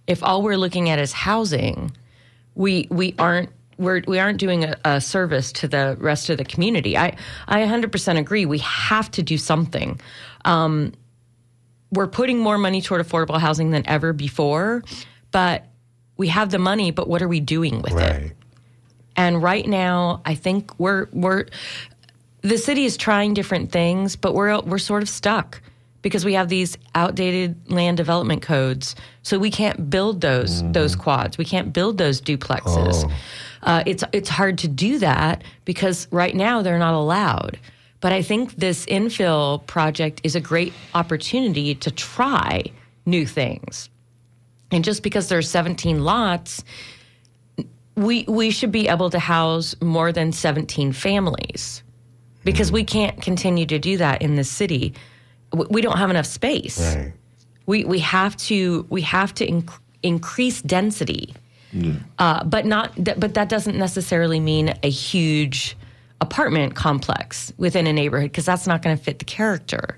If 0.07 0.23
all 0.23 0.41
we're 0.41 0.57
looking 0.57 0.89
at 0.89 0.97
is 0.97 1.11
housing, 1.11 1.91
we 2.55 2.87
we 2.89 3.15
aren't 3.19 3.49
we're, 3.77 4.03
we 4.07 4.19
aren't 4.19 4.37
doing 4.37 4.63
a, 4.63 4.77
a 4.85 5.01
service 5.01 5.51
to 5.53 5.67
the 5.67 5.97
rest 5.99 6.29
of 6.29 6.37
the 6.37 6.45
community. 6.45 6.97
I 6.97 7.15
I 7.47 7.61
100% 7.61 8.17
agree. 8.17 8.45
We 8.45 8.59
have 8.59 9.09
to 9.11 9.23
do 9.23 9.37
something. 9.37 9.99
Um, 10.45 10.93
we're 11.91 12.07
putting 12.07 12.39
more 12.39 12.57
money 12.57 12.81
toward 12.81 13.05
affordable 13.05 13.39
housing 13.39 13.71
than 13.71 13.87
ever 13.87 14.13
before, 14.13 14.83
but 15.31 15.65
we 16.17 16.27
have 16.27 16.51
the 16.51 16.59
money, 16.59 16.91
but 16.91 17.07
what 17.07 17.21
are 17.21 17.27
we 17.27 17.39
doing 17.39 17.81
with 17.81 17.93
it? 18.27 18.35
And 19.15 19.43
right 19.43 19.67
now, 19.67 20.21
I 20.25 20.35
think 20.35 20.79
we're 20.79 21.07
we're 21.11 21.45
the 22.41 22.57
city 22.57 22.85
is 22.85 22.97
trying 22.97 23.33
different 23.33 23.71
things, 23.71 24.15
but 24.15 24.33
we're 24.33 24.59
we're 24.61 24.77
sort 24.79 25.03
of 25.03 25.09
stuck 25.09 25.61
because 26.01 26.25
we 26.25 26.33
have 26.33 26.49
these 26.49 26.77
outdated 26.95 27.69
land 27.69 27.97
development 27.97 28.41
codes. 28.41 28.95
So 29.23 29.37
we 29.37 29.51
can't 29.51 29.89
build 29.89 30.21
those 30.21 30.63
those 30.71 30.95
quads. 30.95 31.37
We 31.37 31.45
can't 31.45 31.73
build 31.73 31.97
those 31.97 32.21
duplexes. 32.21 33.11
Uh, 33.63 33.83
it's 33.85 34.03
it's 34.11 34.29
hard 34.29 34.57
to 34.59 34.67
do 34.67 34.97
that 34.99 35.43
because 35.65 36.07
right 36.11 36.35
now 36.35 36.61
they're 36.61 36.79
not 36.79 36.93
allowed. 36.93 37.59
But 38.01 38.11
I 38.11 38.23
think 38.23 38.55
this 38.55 38.85
infill 38.87 39.65
project 39.67 40.21
is 40.23 40.35
a 40.35 40.41
great 40.41 40.73
opportunity 40.93 41.75
to 41.75 41.91
try 41.91 42.63
new 43.05 43.25
things. 43.25 43.89
And 44.71 44.83
just 44.83 45.03
because 45.03 45.29
there's 45.29 45.49
17 45.49 46.03
lots, 46.03 46.63
we 47.95 48.25
we 48.27 48.51
should 48.51 48.71
be 48.71 48.87
able 48.87 49.09
to 49.11 49.19
house 49.19 49.75
more 49.81 50.11
than 50.11 50.31
17 50.31 50.93
families 50.93 51.83
because 52.43 52.71
we 52.71 52.83
can't 52.83 53.21
continue 53.21 53.65
to 53.67 53.77
do 53.77 53.97
that 53.97 54.21
in 54.21 54.35
the 54.35 54.43
city. 54.43 54.93
We 55.53 55.81
don't 55.81 55.97
have 55.97 56.09
enough 56.09 56.25
space. 56.25 56.79
Right. 56.79 57.13
We 57.67 57.83
we 57.83 57.99
have 57.99 58.35
to 58.37 58.85
we 58.89 59.01
have 59.01 59.33
to 59.35 59.45
inc- 59.45 59.79
increase 60.01 60.61
density, 60.61 61.35
uh, 62.17 62.43
but 62.45 62.65
not 62.65 62.95
th- 62.95 63.19
but 63.19 63.35
that 63.35 63.49
doesn't 63.49 63.77
necessarily 63.77 64.39
mean 64.39 64.73
a 64.81 64.89
huge 64.89 65.77
apartment 66.21 66.75
complex 66.75 67.51
within 67.57 67.87
a 67.87 67.93
neighborhood 67.93 68.31
because 68.31 68.45
that's 68.45 68.67
not 68.67 68.81
going 68.81 68.97
to 68.97 69.03
fit 69.03 69.19
the 69.19 69.25
character. 69.25 69.97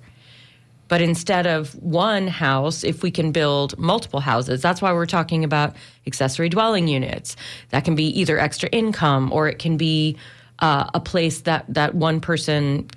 But 0.87 1.01
instead 1.01 1.47
of 1.47 1.73
one 1.81 2.27
house, 2.27 2.83
if 2.83 3.03
we 3.03 3.11
can 3.11 3.31
build 3.31 3.77
multiple 3.77 4.19
houses, 4.19 4.61
that's 4.61 4.81
why 4.81 4.93
we're 4.93 5.05
talking 5.05 5.43
about 5.43 5.75
accessory 6.07 6.49
dwelling 6.49 6.87
units. 6.87 7.35
That 7.69 7.85
can 7.85 7.95
be 7.95 8.05
either 8.19 8.39
extra 8.39 8.69
income 8.69 9.31
or 9.31 9.47
it 9.47 9.59
can 9.59 9.77
be 9.77 10.17
uh, 10.59 10.89
a 10.93 10.99
place 10.99 11.41
that 11.41 11.65
that 11.73 11.95
one 11.95 12.21
person, 12.21 12.89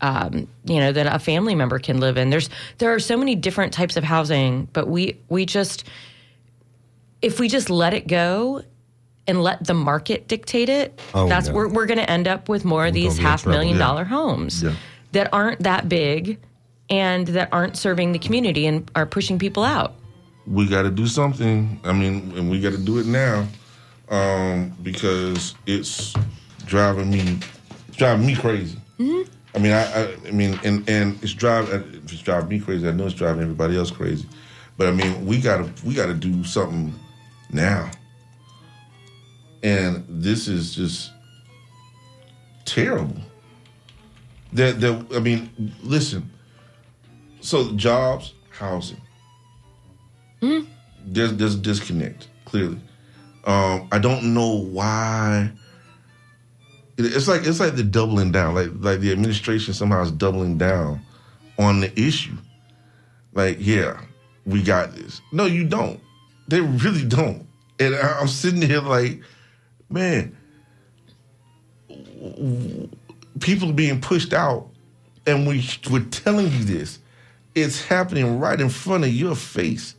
um, 0.00 0.48
you 0.64 0.80
know, 0.80 0.92
that 0.92 1.06
a 1.06 1.18
family 1.18 1.54
member 1.54 1.78
can 1.78 1.98
live 1.98 2.18
in. 2.18 2.30
There's 2.30 2.50
there 2.78 2.94
are 2.94 3.00
so 3.00 3.16
many 3.16 3.34
different 3.34 3.72
types 3.72 3.96
of 3.96 4.04
housing, 4.04 4.68
but 4.72 4.88
we 4.88 5.18
we 5.28 5.46
just 5.46 5.84
if 7.22 7.40
we 7.40 7.48
just 7.48 7.70
let 7.70 7.94
it 7.94 8.06
go 8.06 8.62
and 9.28 9.42
let 9.42 9.64
the 9.66 9.74
market 9.74 10.26
dictate 10.26 10.68
it, 10.68 10.98
Oh, 11.14 11.28
that's 11.28 11.48
no. 11.48 11.54
we're 11.54 11.68
we're 11.68 11.86
going 11.86 11.98
to 11.98 12.10
end 12.10 12.26
up 12.26 12.48
with 12.48 12.64
more 12.64 12.86
of 12.86 12.94
We're 12.94 13.02
these 13.02 13.14
be 13.16 13.20
in 13.20 13.26
half 13.26 13.46
million 13.46 13.74
yeah. 13.76 13.86
dollar 13.86 14.04
homes 14.04 14.62
Yeah. 14.62 14.74
that 15.12 15.28
aren't 15.32 15.60
that 15.62 15.88
big 15.88 16.38
and 16.90 17.26
that 17.28 17.50
aren't 17.52 17.76
serving 17.76 18.12
the 18.12 18.18
community 18.18 18.66
and 18.66 18.90
are 18.96 19.06
pushing 19.06 19.38
people 19.38 19.62
out. 19.62 19.94
we 20.46 20.66
got 20.66 20.82
to 20.82 20.90
do 20.90 21.06
something. 21.06 21.78
I 21.84 21.92
mean, 21.92 22.32
and 22.36 22.50
we 22.50 22.60
got 22.60 22.72
to 22.72 22.78
do 22.78 22.98
it 22.98 23.06
now 23.06 23.46
um, 24.08 24.72
because 24.82 25.54
it's 25.66 26.14
driving 26.64 27.10
me, 27.10 27.38
driving 27.92 28.26
me 28.26 28.34
crazy. 28.34 28.78
I 29.54 29.58
mean, 29.60 29.72
I, 29.72 29.84
I, 30.02 30.14
I 30.26 30.30
mean, 30.30 30.58
and 30.64 30.88
and 30.88 31.22
it's 31.22 31.34
driving, 31.34 31.82
it's 32.04 32.20
driving 32.22 32.48
me 32.48 32.60
crazy. 32.60 32.88
I 32.88 32.92
know 32.92 33.06
it's 33.06 33.14
driving 33.14 33.42
everybody 33.42 33.76
else 33.76 33.90
crazy, 33.90 34.26
but 34.78 34.88
I 34.88 34.92
mean, 34.92 35.26
we 35.26 35.38
gotta 35.40 35.68
we 35.84 35.94
gotta 35.94 36.14
do 36.14 36.42
something 36.44 36.94
now. 37.50 37.90
And 39.62 40.04
this 40.08 40.48
is 40.48 40.74
just 40.74 41.12
terrible. 42.64 43.20
That 44.52 44.80
that 44.80 45.06
I 45.14 45.18
mean, 45.18 45.74
listen. 45.82 46.30
So 47.40 47.72
jobs, 47.72 48.34
housing 48.50 49.00
there's 51.12 51.34
there's 51.34 51.54
a 51.54 51.58
disconnect 51.58 52.28
clearly. 52.44 52.80
Um, 53.44 53.88
I 53.90 53.98
don't 53.98 54.34
know 54.34 54.62
why. 54.62 55.50
It's 56.96 57.28
like 57.28 57.46
it's 57.46 57.60
like 57.60 57.76
the 57.76 57.84
doubling 57.84 58.32
down, 58.32 58.54
like 58.54 58.70
like 58.78 59.00
the 59.00 59.12
administration 59.12 59.74
somehow 59.74 60.02
is 60.02 60.10
doubling 60.10 60.58
down 60.58 61.00
on 61.58 61.80
the 61.80 62.00
issue. 62.00 62.36
Like, 63.32 63.58
yeah, 63.60 64.00
we 64.46 64.62
got 64.62 64.94
this. 64.94 65.20
No, 65.32 65.46
you 65.46 65.64
don't. 65.64 66.00
They 66.48 66.60
really 66.60 67.04
don't. 67.06 67.46
And 67.78 67.94
I'm 67.94 68.26
sitting 68.26 68.62
here 68.62 68.80
like, 68.80 69.20
man, 69.90 70.36
people 73.40 73.72
being 73.72 74.00
pushed 74.00 74.32
out, 74.32 74.68
and 75.26 75.46
we 75.46 75.68
we're 75.90 76.04
telling 76.04 76.50
you 76.52 76.64
this. 76.64 76.98
It's 77.54 77.84
happening 77.84 78.38
right 78.38 78.60
in 78.60 78.68
front 78.68 79.04
of 79.04 79.10
your 79.12 79.34
face 79.34 79.94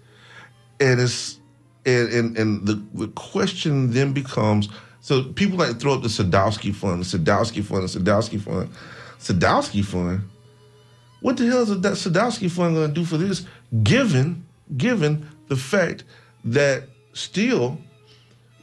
and 0.80 1.00
it's 1.00 1.40
and 1.86 2.10
and, 2.10 2.38
and 2.38 2.68
the, 2.68 2.84
the 2.94 3.08
question 3.10 3.92
then 3.92 4.14
becomes 4.14 4.70
so 5.02 5.24
people 5.24 5.58
like 5.58 5.80
throw 5.80 5.94
up 5.94 6.02
the 6.02 6.10
Sadowski 6.10 6.76
fund, 6.76 7.04
the 7.04 7.18
Sadowski 7.18 7.64
fund, 7.64 7.84
the 7.88 8.00
Sadowski 8.00 8.40
fund, 8.42 8.70
Sadowski 9.20 9.84
fund. 9.84 10.22
What 11.22 11.38
the 11.38 11.46
hell 11.48 11.64
is 11.64 11.70
that 11.70 11.94
Sadowski 11.94 12.52
fund 12.52 12.76
going 12.76 12.90
to 12.90 12.94
do 12.94 13.06
for 13.06 13.18
this? 13.18 13.46
Given 13.84 14.46
given 14.78 15.28
the 15.48 15.56
fact 15.56 16.04
that 16.46 16.84
still 17.14 17.78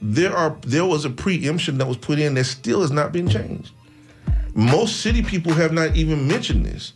there 0.00 0.36
are 0.36 0.56
there 0.62 0.84
was 0.84 1.04
a 1.04 1.10
preemption 1.10 1.78
that 1.78 1.86
was 1.86 1.96
put 1.96 2.18
in 2.18 2.34
that 2.34 2.44
still 2.44 2.80
has 2.82 2.90
not 2.90 3.12
been 3.12 3.28
changed. 3.28 3.70
Most 4.54 5.00
city 5.00 5.22
people 5.22 5.52
have 5.52 5.72
not 5.72 5.96
even 5.96 6.26
mentioned 6.26 6.64
this, 6.66 6.92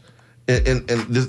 and 0.48 0.66
and, 0.66 0.90
and 0.90 1.14
this, 1.14 1.28